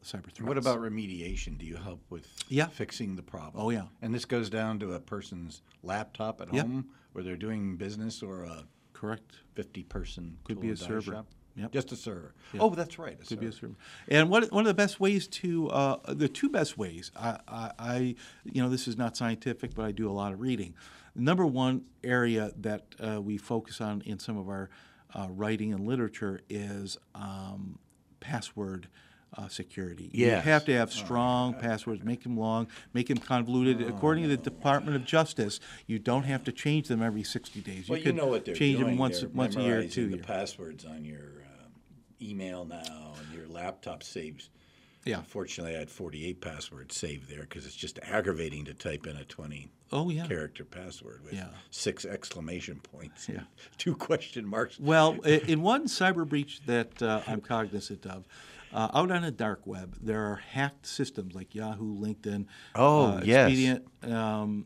cyber 0.03 0.31
threats. 0.31 0.41
What 0.41 0.57
about 0.57 0.79
remediation? 0.79 1.57
Do 1.57 1.65
you 1.65 1.75
help 1.77 2.01
with 2.09 2.27
Yeah. 2.49 2.67
fixing 2.67 3.15
the 3.15 3.21
problem? 3.21 3.63
Oh, 3.63 3.69
yeah. 3.69 3.83
And 4.01 4.13
this 4.13 4.25
goes 4.25 4.49
down 4.49 4.79
to 4.79 4.93
a 4.93 4.99
person's 4.99 5.61
laptop 5.83 6.41
at 6.41 6.53
Yep. 6.53 6.65
home 6.65 6.89
where 7.13 7.23
they're 7.23 7.35
doing 7.37 7.77
business 7.77 8.23
or 8.23 8.43
a 8.43 8.63
correct? 8.93 9.35
50 9.53 9.83
person 9.83 10.37
Could 10.43 10.59
be 10.59 10.69
a 10.71 10.75
server. 10.77 11.23
Yep. 11.55 11.71
Just 11.71 11.91
a 11.91 11.95
server. 11.95 12.33
Oh, 12.59 12.69
that's 12.73 12.97
right. 12.99 13.17
A 13.21 13.25
Could 13.25 13.39
be 13.39 13.47
a 13.47 13.51
server. 13.51 13.73
server. 13.73 13.75
And 14.07 14.29
one, 14.29 14.43
one 14.45 14.63
of 14.63 14.67
the 14.67 14.73
best 14.75 14.99
ways 14.99 15.27
to, 15.27 15.69
uh, 15.69 16.13
the 16.13 16.27
two 16.29 16.49
best 16.49 16.77
ways, 16.77 17.11
I, 17.15 17.39
I, 17.47 17.71
I, 17.79 18.15
you 18.43 18.61
know, 18.61 18.69
this 18.69 18.87
is 18.87 18.97
not 18.97 19.15
scientific, 19.17 19.73
but 19.75 19.85
I 19.85 19.91
do 19.91 20.09
a 20.09 20.13
lot 20.13 20.33
of 20.33 20.39
reading. 20.41 20.73
Number 21.15 21.45
one 21.47 21.85
area 22.03 22.51
that 22.57 22.85
uh, 22.99 23.19
we 23.21 23.37
focus 23.37 23.81
on 23.81 24.01
in 24.01 24.19
some 24.19 24.37
of 24.37 24.47
our 24.49 24.69
uh, 25.13 25.27
writing 25.29 25.73
and 25.73 25.87
literature 25.87 26.41
is 26.49 26.97
um, 27.15 27.79
password 28.19 28.87
uh, 29.37 29.47
security. 29.47 30.09
You 30.13 30.29
have 30.31 30.65
to 30.65 30.73
have 30.73 30.91
strong 30.91 31.53
passwords, 31.53 32.03
make 32.03 32.23
them 32.23 32.37
long, 32.37 32.67
make 32.93 33.07
them 33.07 33.17
convoluted. 33.17 33.81
According 33.81 34.23
to 34.23 34.29
the 34.29 34.37
Department 34.37 34.95
of 34.95 35.05
Justice, 35.05 35.59
you 35.85 35.99
don't 35.99 36.23
have 36.23 36.43
to 36.45 36.51
change 36.51 36.87
them 36.87 37.01
every 37.01 37.23
60 37.23 37.59
days. 37.61 37.89
Well, 37.89 37.97
you 37.97 38.05
could 38.05 38.15
know 38.15 38.27
what 38.27 38.45
they're 38.45 38.55
change 38.55 38.77
doing. 38.79 38.91
them 38.91 38.97
once, 38.97 39.19
They're 39.19 39.29
once 39.29 39.55
a 39.55 39.59
year 39.61 39.67
or 39.67 39.75
memorizing 39.79 39.91
two 39.91 40.09
the 40.09 40.15
years. 40.17 40.25
passwords 40.25 40.85
on 40.85 41.03
your 41.03 41.19
um, 41.19 41.71
email 42.21 42.65
now, 42.65 43.13
and 43.19 43.37
your 43.37 43.47
laptop 43.47 44.01
saves. 44.01 44.49
Yeah. 45.07 45.19
Unfortunately, 45.19 45.75
I 45.75 45.79
had 45.79 45.89
48 45.89 46.41
passwords 46.41 46.95
saved 46.95 47.29
there 47.29 47.41
because 47.41 47.65
it's 47.65 47.75
just 47.75 47.97
aggravating 48.03 48.65
to 48.65 48.73
type 48.73 49.07
in 49.07 49.15
a 49.15 49.23
20 49.23 49.69
Oh, 49.91 50.09
yeah. 50.09 50.27
character 50.27 50.65
password 50.65 51.23
with 51.23 51.33
Yeah. 51.33 51.49
six 51.71 52.03
exclamation 52.05 52.79
points, 52.79 53.29
Yeah. 53.29 53.41
two 53.77 53.95
question 53.95 54.45
marks. 54.45 54.79
Well, 54.79 55.13
in 55.23 55.61
one 55.61 55.85
cyber 55.85 56.27
breach 56.27 56.61
that 56.65 57.01
uh, 57.01 57.21
I'm 57.25 57.39
cognizant 57.41 58.05
of, 58.05 58.25
uh, 58.73 58.89
out 58.93 59.11
on 59.11 59.21
the 59.21 59.31
dark 59.31 59.65
web, 59.65 59.95
there 60.01 60.25
are 60.31 60.35
hacked 60.35 60.85
systems 60.85 61.33
like 61.33 61.55
Yahoo, 61.55 61.95
LinkedIn, 61.97 62.45
Oh, 62.75 63.05
uh, 63.17 63.21
yes. 63.23 63.47
Expedient, 63.49 63.85
um, 64.03 64.65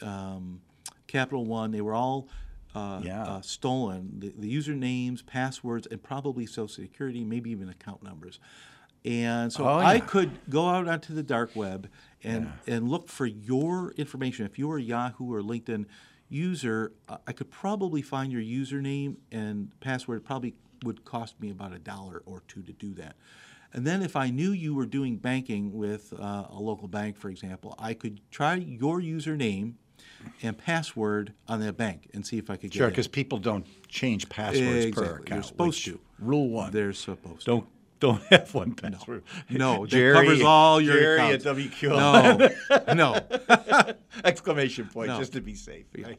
um, 0.00 0.62
Capital 1.06 1.44
One. 1.44 1.70
They 1.70 1.82
were 1.82 1.94
all 1.94 2.28
uh, 2.74 3.02
Yeah. 3.04 3.24
uh, 3.24 3.40
stolen. 3.42 4.14
The, 4.20 4.32
the 4.34 4.50
usernames, 4.56 5.24
passwords, 5.26 5.86
and 5.86 6.02
probably 6.02 6.46
social 6.46 6.68
security, 6.68 7.22
maybe 7.22 7.50
even 7.50 7.68
account 7.68 8.02
numbers. 8.02 8.40
And 9.04 9.52
so 9.52 9.64
Oh, 9.64 9.78
I 9.78 9.98
could 10.00 10.30
go 10.48 10.68
out 10.68 10.86
onto 10.86 11.14
the 11.14 11.22
dark 11.24 11.56
web 11.56 11.88
and, 12.22 12.52
and 12.66 12.88
look 12.88 13.08
for 13.08 13.26
your 13.26 13.92
information. 13.96 14.46
If 14.46 14.58
you're 14.58 14.78
a 14.78 14.82
Yahoo 14.82 15.34
or 15.34 15.40
LinkedIn 15.42 15.86
user, 16.28 16.92
I 17.26 17.32
could 17.32 17.50
probably 17.50 18.00
find 18.02 18.30
your 18.32 18.42
username 18.42 19.16
and 19.32 19.72
password. 19.80 20.18
It 20.18 20.24
probably 20.24 20.54
would 20.84 21.04
cost 21.04 21.40
me 21.40 21.50
about 21.50 21.72
a 21.72 21.78
dollar 21.78 22.22
or 22.26 22.42
two 22.46 22.62
to 22.62 22.72
do 22.72 22.94
that. 22.94 23.16
And 23.74 23.86
then 23.86 24.02
if 24.02 24.16
I 24.16 24.30
knew 24.30 24.52
you 24.52 24.74
were 24.74 24.86
doing 24.86 25.16
banking 25.16 25.72
with 25.72 26.12
uh, 26.18 26.46
a 26.50 26.58
local 26.60 26.88
bank, 26.88 27.16
for 27.16 27.28
example, 27.30 27.74
I 27.78 27.94
could 27.94 28.20
try 28.30 28.54
your 28.56 29.00
username 29.00 29.74
and 30.42 30.56
password 30.56 31.32
on 31.48 31.60
that 31.60 31.76
bank 31.76 32.08
and 32.12 32.26
see 32.26 32.38
if 32.38 32.50
I 32.50 32.56
could 32.56 32.70
get 32.70 32.78
Sure, 32.78 32.88
because 32.88 33.08
people 33.08 33.38
don't 33.38 33.66
change 33.88 34.28
passwords 34.28 34.84
Exactly. 34.86 35.26
per 35.26 35.34
You're 35.34 35.42
supposed 35.42 35.84
to. 35.86 36.00
Rule 36.18 36.50
one. 36.50 36.70
They're 36.70 36.92
supposed 36.92 37.40
to. 37.40 37.46
don't 37.46 37.66
don't 38.02 38.22
have 38.30 38.52
one 38.52 38.74
password. 38.74 39.22
No, 39.48 39.80
that 39.82 39.90
Jerry, 39.90 40.14
covers 40.14 40.42
all 40.42 40.80
your 40.80 40.94
Jerry 40.98 41.18
accounts. 41.34 41.46
at 41.46 41.56
WQL. 41.56 42.94
No, 42.94 42.94
no. 42.94 43.96
Exclamation 44.24 44.86
point, 44.88 45.08
No. 45.08 45.18
just 45.18 45.32
to 45.34 45.40
be 45.40 45.54
safe. 45.54 45.86
Right? 45.96 46.18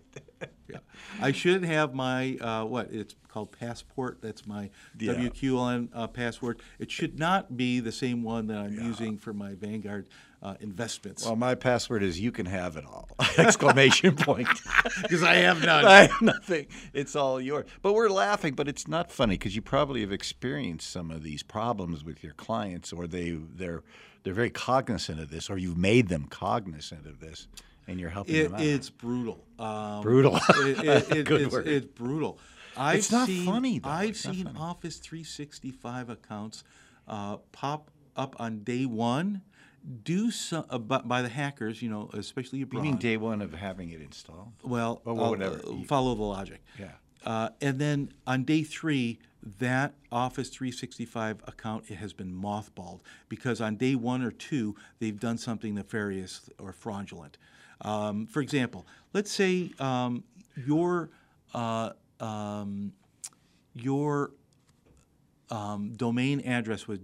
yeah. 0.70 0.78
I 1.22 1.32
should 1.32 1.64
have 1.64 1.94
my 1.94 2.38
uh, 2.38 2.66
what 2.66 2.92
it's 2.92 3.16
called 3.28 3.52
passport. 3.52 4.20
That's 4.22 4.48
my 4.48 4.70
Yeah. 4.98 5.14
WQLN 5.14 5.90
uh, 5.94 6.08
password. 6.08 6.62
It 6.80 6.90
should 6.92 7.20
not 7.20 7.56
be 7.58 7.80
the 7.80 7.92
same 7.92 8.24
one 8.24 8.48
that 8.48 8.58
I'm 8.58 8.74
using 8.74 9.18
for 9.18 9.34
my 9.34 9.54
Vanguard 9.54 10.08
uh, 10.44 10.56
investments 10.60 11.26
Well, 11.26 11.36
my 11.38 11.56
password 11.56 12.04
is 12.04 12.20
"You 12.20 12.32
can 12.32 12.46
have 12.46 12.76
it 12.78 12.86
all!" 12.86 13.08
Exclamation 13.38 14.16
point. 14.16 14.48
because 15.02 15.24
I 15.24 15.36
have 15.36 15.64
none. 15.64 15.86
I 15.86 16.02
have 16.08 16.22
nothing. 16.22 16.68
It's 16.94 17.16
all 17.16 17.40
yours. 17.42 17.66
But 17.82 17.94
we're 17.94 18.10
laughing, 18.10 18.54
but 18.54 18.68
it's 18.68 18.88
not 18.88 19.12
funny 19.12 19.36
because 19.36 19.56
you 19.56 19.62
probably 19.62 20.02
have 20.02 20.12
experienced 20.12 20.90
some 20.92 21.10
of 21.12 21.24
these 21.24 21.44
problems 21.44 22.04
with 22.04 22.24
your 22.24 22.34
clients, 22.34 22.92
or 22.94 23.08
they 23.08 23.32
they're 23.32 23.84
they're 24.24 24.34
very 24.34 24.50
cognizant 24.50 25.20
of 25.20 25.30
this, 25.30 25.50
or 25.50 25.58
you've 25.58 25.78
made 25.78 26.10
them 26.10 26.26
cognizant 26.30 27.06
of 27.08 27.20
this, 27.20 27.48
and 27.88 28.00
you're 28.00 28.10
helping 28.10 28.36
It, 28.36 28.44
them 28.44 28.56
out. 28.56 28.62
it's 28.62 28.90
brutal. 28.90 29.44
Um, 29.60 30.02
Brutal. 30.02 30.38
It, 30.58 31.10
it, 31.12 31.26
Good 31.26 31.42
it's, 31.42 31.54
word. 31.54 31.68
it's 31.68 31.86
brutal. 31.86 32.38
I've 32.76 32.98
It's 33.00 33.12
not 33.12 33.28
seen, 33.28 33.46
funny, 33.46 33.80
though. 33.80 33.90
I've 33.90 34.18
seen 34.18 34.46
funny. 34.46 34.58
Office 34.60 34.98
365 34.98 36.10
accounts 36.10 36.64
uh, 37.08 37.38
pop 37.52 37.92
up 38.16 38.36
on 38.40 38.64
day 38.64 38.86
one, 38.86 39.42
do 40.04 40.32
some 40.32 40.66
uh, 40.70 40.78
by, 40.78 41.22
the 41.22 41.30
hackers. 41.30 41.82
You 41.82 41.90
know, 41.90 42.10
especially 42.14 42.60
you 42.60 42.66
abroad. 42.66 42.84
mean 42.84 42.98
day 42.98 43.18
one 43.18 43.42
of 43.42 43.54
having 43.54 43.90
it 43.92 44.02
installed? 44.02 44.54
Well, 44.64 45.02
Or 45.06 45.14
uh, 45.14 45.30
whatever. 45.30 45.62
uh, 45.68 45.84
follow 45.88 46.16
the 46.16 46.24
logic. 46.24 46.64
Yeah. 46.80 46.92
Uh, 47.26 47.50
and 47.62 47.80
then 47.80 48.14
on 48.28 48.44
day 48.44 48.64
three, 48.64 49.20
that 49.60 49.94
Office 50.12 50.50
365 50.50 51.42
account 51.48 51.88
has 51.88 52.12
been 52.14 52.34
mothballed 52.34 53.00
because 53.30 53.62
on 53.62 53.76
day 53.78 53.96
one 53.96 54.22
or 54.22 54.32
two, 54.32 54.76
they've 55.00 55.20
done 55.20 55.38
something 55.38 55.76
nefarious 55.76 56.50
or 56.60 56.74
fraudulent. 56.74 57.38
Um, 57.82 58.26
for 58.28 58.42
example, 58.42 58.86
let's 59.14 59.32
say 59.32 59.72
um, 59.80 60.24
your 60.56 61.10
uh, 61.54 61.92
um, 62.20 62.94
your 63.74 64.32
um, 65.50 65.94
domain 65.96 66.42
address 66.42 66.88
was 66.88 67.00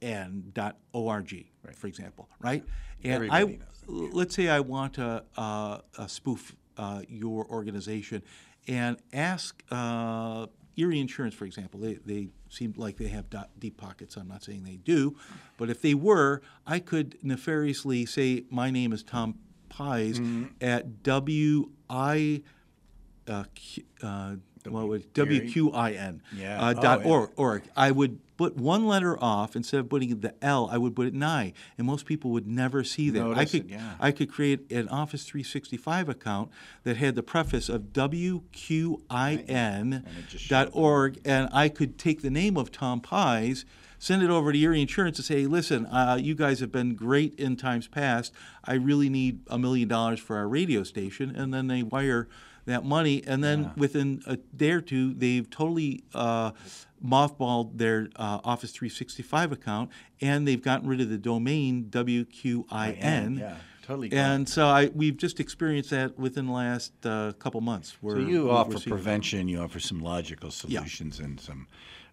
wqln.org, 0.00 1.46
for 1.76 1.86
example, 1.86 2.28
right? 2.40 2.64
And 3.02 3.12
Everybody 3.14 3.42
I, 3.42 3.44
knows 3.88 4.10
let's 4.12 4.34
say 4.36 4.48
I 4.48 4.60
want 4.60 4.94
to 4.94 5.24
uh, 5.36 5.78
uh, 5.98 6.06
spoof 6.06 6.54
uh, 6.76 7.02
your 7.08 7.46
organization 7.46 8.22
and 8.68 8.98
ask 9.12 9.62
uh, 9.70 10.46
Erie 10.76 11.00
Insurance, 11.00 11.34
for 11.34 11.44
example. 11.44 11.80
They, 11.80 11.94
they 11.94 12.28
seem 12.48 12.74
like 12.76 12.96
they 12.98 13.08
have 13.08 13.26
deep 13.58 13.76
pockets. 13.78 14.16
I'm 14.16 14.28
not 14.28 14.44
saying 14.44 14.64
they 14.64 14.76
do, 14.76 15.16
but 15.56 15.70
if 15.70 15.82
they 15.82 15.94
were, 15.94 16.42
I 16.66 16.78
could 16.78 17.18
nefariously 17.22 18.06
say 18.06 18.44
my 18.50 18.70
name 18.70 18.92
is 18.92 19.02
Tom 19.02 19.38
Pysz 19.70 20.18
Mm-hmm. 20.18 20.44
at 20.60 21.02
W 21.02 21.70
I 21.88 22.42
uh, 23.28 23.44
uh, 24.02 24.34
what 24.68 24.88
was 24.88 25.02
WQIN 25.06 26.20
Yeah. 26.36 26.60
uh, 26.60 26.74
Oh, 26.76 26.80
dot 26.80 27.00
yeah. 27.04 27.10
org, 27.10 27.30
org. 27.36 27.62
I 27.76 27.90
would 27.90 28.18
put 28.40 28.56
one 28.56 28.86
letter 28.86 29.22
off 29.22 29.54
instead 29.54 29.80
of 29.80 29.90
putting 29.90 30.18
the 30.20 30.34
L. 30.42 30.66
I 30.72 30.78
would 30.78 30.96
put 30.96 31.06
it 31.06 31.12
an 31.12 31.22
I, 31.22 31.52
and 31.76 31.86
most 31.86 32.06
people 32.06 32.30
would 32.30 32.46
never 32.46 32.82
see 32.82 33.10
that. 33.10 33.22
I 33.36 33.44
could 33.44 33.66
it, 33.66 33.72
yeah. 33.72 33.96
I 34.00 34.12
could 34.12 34.32
create 34.32 34.72
an 34.72 34.88
Office 34.88 35.24
365 35.24 36.08
account 36.08 36.50
that 36.84 36.96
had 36.96 37.16
the 37.16 37.22
preface 37.22 37.68
of 37.68 37.92
WQIN 37.92 38.40
just 40.30 40.48
dot 40.48 40.68
showed 40.68 40.74
org, 40.74 41.18
and 41.22 41.50
I 41.52 41.68
could 41.68 41.98
take 41.98 42.22
the 42.22 42.30
name 42.30 42.56
of 42.56 42.72
Tom 42.72 43.02
Pysz. 43.02 43.66
Send 43.98 44.22
it 44.22 44.30
over 44.30 44.50
to 44.50 44.58
Erie 44.58 44.80
Insurance 44.80 45.18
and 45.18 45.26
say, 45.26 45.44
listen, 45.44 45.84
uh, 45.84 46.16
you 46.18 46.34
guys 46.34 46.60
have 46.60 46.72
been 46.72 46.94
great 46.94 47.38
in 47.38 47.56
times 47.56 47.88
past. 47.88 48.32
I 48.64 48.72
really 48.72 49.10
need 49.10 49.40
a 49.48 49.58
million 49.58 49.88
dollars 49.88 50.18
for 50.18 50.38
our 50.38 50.48
radio 50.48 50.82
station. 50.84 51.36
And 51.36 51.52
then 51.52 51.66
they 51.66 51.82
wire 51.82 52.26
that 52.66 52.84
money. 52.84 53.22
And 53.26 53.42
then 53.42 53.72
within 53.76 54.22
a 54.26 54.36
day 54.36 54.70
or 54.72 54.80
two, 54.80 55.14
they've 55.14 55.48
totally 55.48 56.02
uh, 56.14 56.52
mothballed 57.04 57.78
their 57.78 58.08
uh, 58.16 58.40
Office 58.44 58.72
365 58.72 59.52
account 59.52 59.90
and 60.20 60.46
they've 60.46 60.62
gotten 60.62 60.88
rid 60.88 61.00
of 61.00 61.08
the 61.08 61.18
domain 61.18 61.86
WQIN. 61.90 63.38
Yeah, 63.38 63.56
totally. 63.82 64.12
And 64.12 64.48
so 64.48 64.66
I, 64.66 64.90
we've 64.94 65.16
just 65.16 65.40
experienced 65.40 65.90
that 65.90 66.18
within 66.18 66.46
the 66.46 66.52
last 66.52 66.92
uh, 67.04 67.32
couple 67.38 67.60
months. 67.60 67.96
Where 68.00 68.16
So 68.16 68.22
you 68.22 68.50
offer 68.50 68.78
prevention, 68.78 69.48
you 69.48 69.60
offer 69.60 69.80
some 69.80 70.00
logical 70.00 70.50
solutions, 70.50 71.20
and 71.20 71.40
some, 71.40 71.66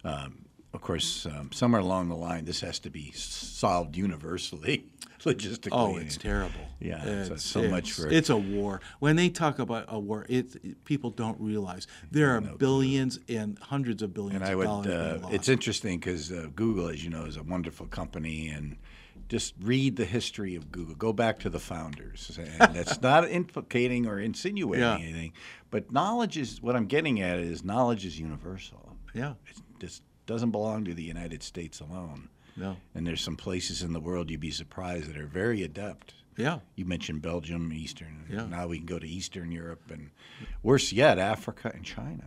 um, 0.03 0.45
of 0.77 0.83
course, 0.83 1.25
um, 1.25 1.51
somewhere 1.51 1.81
along 1.81 2.07
the 2.09 2.15
line, 2.15 2.45
this 2.45 2.61
has 2.61 2.77
to 2.79 2.91
be 2.91 3.11
solved 3.15 3.97
universally, 3.97 4.85
logistically. 5.21 5.69
Oh, 5.71 5.97
it's 5.97 6.17
terrible. 6.17 6.59
Yeah, 6.79 7.03
so 7.25 7.33
it's, 7.33 7.43
so 7.43 7.63
much 7.67 7.89
it's- 7.89 7.95
for- 7.95 8.09
it's 8.09 8.29
a 8.29 8.37
war. 8.37 8.79
When 8.99 9.15
they 9.15 9.29
talk 9.29 9.57
about 9.57 9.85
a 9.87 9.99
war, 9.99 10.27
it, 10.29 10.55
it- 10.63 10.85
people 10.85 11.09
don't 11.09 11.39
realize 11.41 11.87
there 12.11 12.29
are 12.35 12.41
billions 12.41 13.17
and 13.27 13.57
hundreds 13.57 14.03
of 14.03 14.13
billions 14.13 14.35
And 14.35 14.45
I 14.45 14.51
of 14.51 14.57
would. 14.59 14.65
dollars 14.65 15.23
Uh, 15.23 15.27
it's 15.31 15.49
interesting 15.49 15.97
because 15.97 16.31
uh, 16.31 16.47
Google, 16.55 16.89
as 16.89 17.03
you 17.03 17.09
know, 17.09 17.25
is 17.25 17.37
a 17.37 17.43
wonderful 17.43 17.87
company, 17.87 18.49
and 18.49 18.77
just 19.27 19.55
read 19.59 19.95
the 19.95 20.05
history 20.05 20.53
of 20.55 20.71
Google. 20.71 20.93
Go 20.93 21.11
back 21.11 21.39
to 21.39 21.49
the 21.49 21.59
founders, 21.59 22.37
and 22.39 22.75
that's 22.75 23.01
not 23.01 23.27
implicating 23.27 24.05
or 24.05 24.19
insinuating 24.19 24.83
Yeah. 24.85 24.99
anything. 24.99 25.33
But 25.71 25.91
knowledge 25.91 26.37
is 26.37 26.61
what 26.61 26.75
I'm 26.75 26.85
getting 26.85 27.19
at. 27.19 27.39
Is 27.39 27.63
knowledge 27.63 28.05
is 28.05 28.19
universal. 28.19 28.95
yeah, 29.15 29.33
It 29.49 29.57
just 29.79 30.03
doesn't 30.27 30.51
belong 30.51 30.85
to 30.85 30.93
the 30.93 31.03
United 31.03 31.41
States 31.41 31.79
alone. 31.79 32.29
no, 32.55 32.77
And 32.93 33.07
there's 33.07 33.21
some 33.21 33.35
places 33.37 33.81
in 33.81 33.93
the 33.93 33.99
world 33.99 34.29
you'd 34.29 34.39
be 34.41 34.51
surprised 34.51 35.09
that 35.09 35.17
are 35.17 35.25
very 35.25 35.63
adept. 35.63 36.13
yeah, 36.37 36.59
You 36.75 36.85
mentioned 36.85 37.21
Belgium, 37.23 37.71
Eastern. 37.73 38.25
Yeah. 38.29 38.45
Now 38.45 38.67
we 38.67 38.77
can 38.77 38.85
go 38.85 38.99
to 38.99 39.07
Eastern 39.07 39.51
Europe, 39.51 39.81
and 39.89 40.11
worse 40.61 40.91
yet, 40.93 41.17
Africa 41.17 41.71
and 41.73 41.83
China 41.83 42.25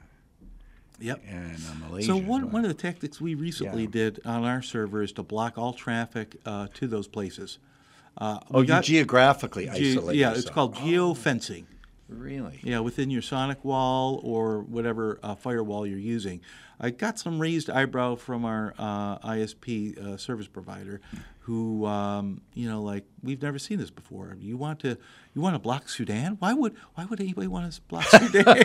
yep. 0.99 1.23
and 1.29 1.57
uh, 1.57 1.87
Malaysia. 1.89 2.07
So 2.09 2.17
one, 2.17 2.43
well. 2.43 2.51
one 2.51 2.65
of 2.65 2.69
the 2.69 2.75
tactics 2.83 3.21
we 3.21 3.35
recently 3.35 3.85
Yeah. 3.85 3.91
did 3.91 4.21
on 4.25 4.45
our 4.45 4.63
server 4.63 5.03
is 5.03 5.13
to 5.13 5.23
block 5.23 5.59
all 5.59 5.73
traffic 5.73 6.37
uh, 6.47 6.69
to 6.75 6.87
those 6.89 7.07
places. 7.07 7.59
Uh, 8.19 8.39
oh, 8.53 8.63
you 8.63 8.81
geographically 8.83 9.67
ge- 9.67 9.97
isolate. 9.97 10.17
yeah, 10.17 10.31
it's 10.31 10.39
yourself. 10.39 10.55
called 10.55 10.75
geofencing. 10.77 11.65
Really? 12.09 12.59
Yeah, 12.65 12.81
within 12.81 13.09
your 13.09 13.23
SonicWall 13.23 14.23
or 14.25 14.61
whatever 14.63 15.21
uh, 15.23 15.37
firewall 15.37 15.87
you're 15.87 15.99
using. 15.99 16.41
I 16.81 16.91
got 16.91 17.19
some 17.19 17.39
raised 17.39 17.69
eyebrow 17.69 18.15
from 18.17 18.45
our 18.45 18.75
uh, 18.79 19.19
ISP 19.19 19.99
uh, 19.99 20.17
service 20.17 20.47
provider, 20.49 21.01
who 21.41 21.85
um, 21.87 22.41
you 22.55 22.69
know, 22.69 22.83
like 22.83 23.05
we've 23.23 23.43
never 23.43 23.59
seen 23.59 23.79
this 23.79 23.91
before. 23.91 24.37
You 24.41 24.57
want 24.57 24.81
to 24.81 24.97
you 25.35 25.41
want 25.43 25.55
to 25.55 25.59
block 25.59 25.89
Sudan? 25.89 26.37
Why 26.41 26.55
would 26.55 26.75
why 26.95 27.05
would 27.05 27.21
anybody 27.21 27.47
want 27.49 27.71
to 27.73 27.81
block 27.83 28.05
Sudan? 28.09 28.65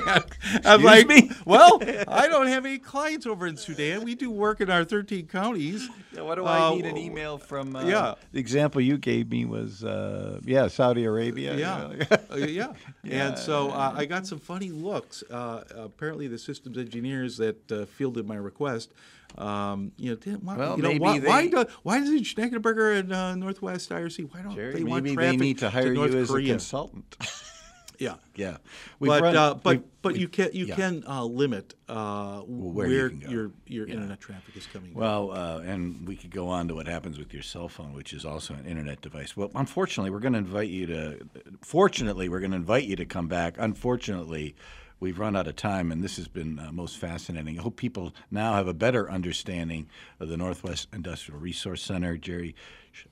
I'm 0.64 0.82
like, 0.82 1.08
me? 1.08 1.30
well, 1.46 1.80
I 2.08 2.28
don't 2.32 2.48
have 2.48 2.66
any 2.66 2.80
clients 2.80 3.26
over 3.26 3.46
in 3.48 3.58
Sudan. 3.58 4.04
We 4.04 4.16
do 4.16 4.32
work 4.32 4.62
in 4.62 4.70
our 4.70 4.84
13 4.86 5.28
counties. 5.28 5.88
Yeah, 6.14 6.22
what 6.22 6.36
do 6.36 6.46
Uh, 6.46 6.72
I 6.72 6.76
need 6.76 6.86
an 6.86 6.98
email 6.98 7.38
from? 7.38 7.76
Uh, 7.76 7.84
yeah. 7.84 8.14
The 8.32 8.40
example 8.40 8.80
you 8.82 8.98
gave 8.98 9.30
me 9.30 9.44
was, 9.46 9.84
uh, 9.84 10.40
yeah, 10.46 10.68
Saudi 10.70 11.04
Arabia. 11.04 11.56
Yeah, 11.56 12.06
uh, 12.32 12.36
yeah. 12.38 12.74
And 13.04 13.38
so 13.38 13.70
uh, 13.72 13.94
I 13.96 14.06
got 14.06 14.26
some 14.26 14.40
funny 14.40 14.70
looks. 14.72 15.24
Uh, 15.30 15.64
apparently, 15.76 16.28
the 16.28 16.38
systems 16.38 16.78
engineers 16.78 17.38
that 17.38 17.72
uh, 17.72 17.86
fielded 18.06 18.28
my 18.28 18.36
request, 18.36 18.94
um, 19.38 19.92
you 19.98 20.12
know, 20.12 20.38
want. 20.44 20.60
Well, 20.60 20.78
you 20.78 20.84
know, 20.84 20.90
maybe 20.90 21.00
why, 21.00 21.20
why, 21.20 21.42
they- 21.44 21.50
do, 21.50 21.66
why 21.84 22.00
does 22.00 22.10
Schneckenberger 22.10 23.00
and 23.00 23.12
uh, 23.12 23.36
Northwest 23.36 23.90
IRC? 23.90 24.32
Why 24.32 24.42
don't 24.44 24.56
Jerry, 24.56 24.74
they 24.76 24.84
want 24.84 25.04
maybe 25.04 25.16
traffic 25.16 25.40
they 25.40 25.46
need 25.46 25.58
to 25.60 25.70
hire 25.70 25.94
North 25.94 26.14
you 26.14 26.20
as 26.20 26.30
Korea? 26.30 26.46
a 26.46 26.50
consultant. 26.50 27.18
Yeah. 27.98 28.16
yeah. 28.36 28.58
We've 29.00 29.08
But 29.08 29.22
run- 29.22 29.38
uh, 29.38 29.54
but 29.54 29.84
but 30.02 30.18
you 30.18 30.28
can 30.28 30.50
you 30.52 30.66
yeah. 30.66 30.76
can 30.76 31.04
uh, 31.08 31.24
limit 31.24 31.76
uh, 31.88 32.42
where 32.42 32.88
where, 32.88 33.10
you 33.10 33.30
your 33.30 33.52
your 33.68 33.88
internet 33.88 34.20
traffic 34.20 34.58
is 34.58 34.66
coming. 34.66 34.94
Well, 34.94 35.32
uh, 35.32 35.62
and 35.62 36.06
we 36.06 36.18
could 36.18 36.32
go 36.32 36.50
on 36.50 36.68
to 36.68 36.76
what 36.76 36.88
happens 36.88 37.18
with 37.18 37.34
your 37.34 37.42
cell 37.42 37.70
phone, 37.70 37.94
which 37.94 38.12
is 38.12 38.26
also 38.26 38.54
an 38.54 38.66
internet 38.66 39.00
device. 39.00 39.38
Well, 39.38 39.50
unfortunately, 39.56 40.12
we're 40.12 40.20
going 40.20 40.34
to 40.34 40.40
invite 40.40 40.68
you 40.68 40.88
to. 40.88 41.20
Fortunately, 41.62 42.28
we're 42.28 42.42
going 42.42 42.52
to 42.52 42.58
invite 42.58 42.84
you 42.84 42.98
to 42.98 43.06
come 43.06 43.30
back. 43.30 43.56
Unfortunately, 43.58 44.58
we've 45.00 45.20
run 45.20 45.36
out 45.36 45.48
of 45.48 45.56
time, 45.56 45.92
and 45.92 46.04
this 46.04 46.18
has 46.18 46.28
been 46.28 46.60
uh, 46.60 46.72
most 46.72 46.98
fascinating. 46.98 47.60
I 47.60 47.62
hope 47.62 47.76
people 47.76 48.14
now 48.32 48.54
have 48.54 48.68
a 48.68 48.74
better 48.74 49.10
understanding 49.10 49.88
of 50.20 50.30
the 50.30 50.38
Northwest 50.38 50.88
Industrial 50.94 51.40
Resource 51.40 51.82
Center. 51.82 52.18
Jerry 52.18 52.56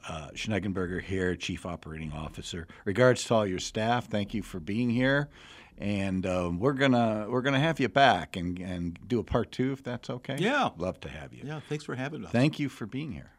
uh, 0.08 0.30
here, 0.34 1.36
Chief 1.36 1.66
Operating 1.66 2.14
Officer. 2.14 2.68
Regards 2.86 3.24
to 3.26 3.34
all 3.34 3.46
your 3.46 3.60
staff. 3.60 4.08
Thank 4.08 4.34
you 4.34 4.42
for 4.42 4.60
being 4.60 4.90
here. 4.90 5.30
And 5.78 6.26
um, 6.28 6.60
we're 6.60 6.74
gonna 6.74 7.26
we're 7.28 7.42
gonna 7.42 7.60
have 7.60 7.80
you 7.80 7.90
back 7.90 8.36
and, 8.36 8.60
and 8.60 9.00
do 9.08 9.20
a 9.20 9.24
part 9.24 9.52
two 9.52 9.72
if 9.72 9.84
that's 9.84 10.10
okay. 10.10 10.38
Yeah. 10.40 10.70
love 10.78 11.00
to 11.02 11.10
have 11.10 11.34
you. 11.34 11.42
yeah. 11.44 11.62
Thanks 11.68 11.84
for 11.84 11.96
having 11.96 12.24
us. 12.24 12.32
Thank 12.32 12.60
you 12.60 12.70
for 12.70 12.86
being 12.86 13.12
here. 13.12 13.32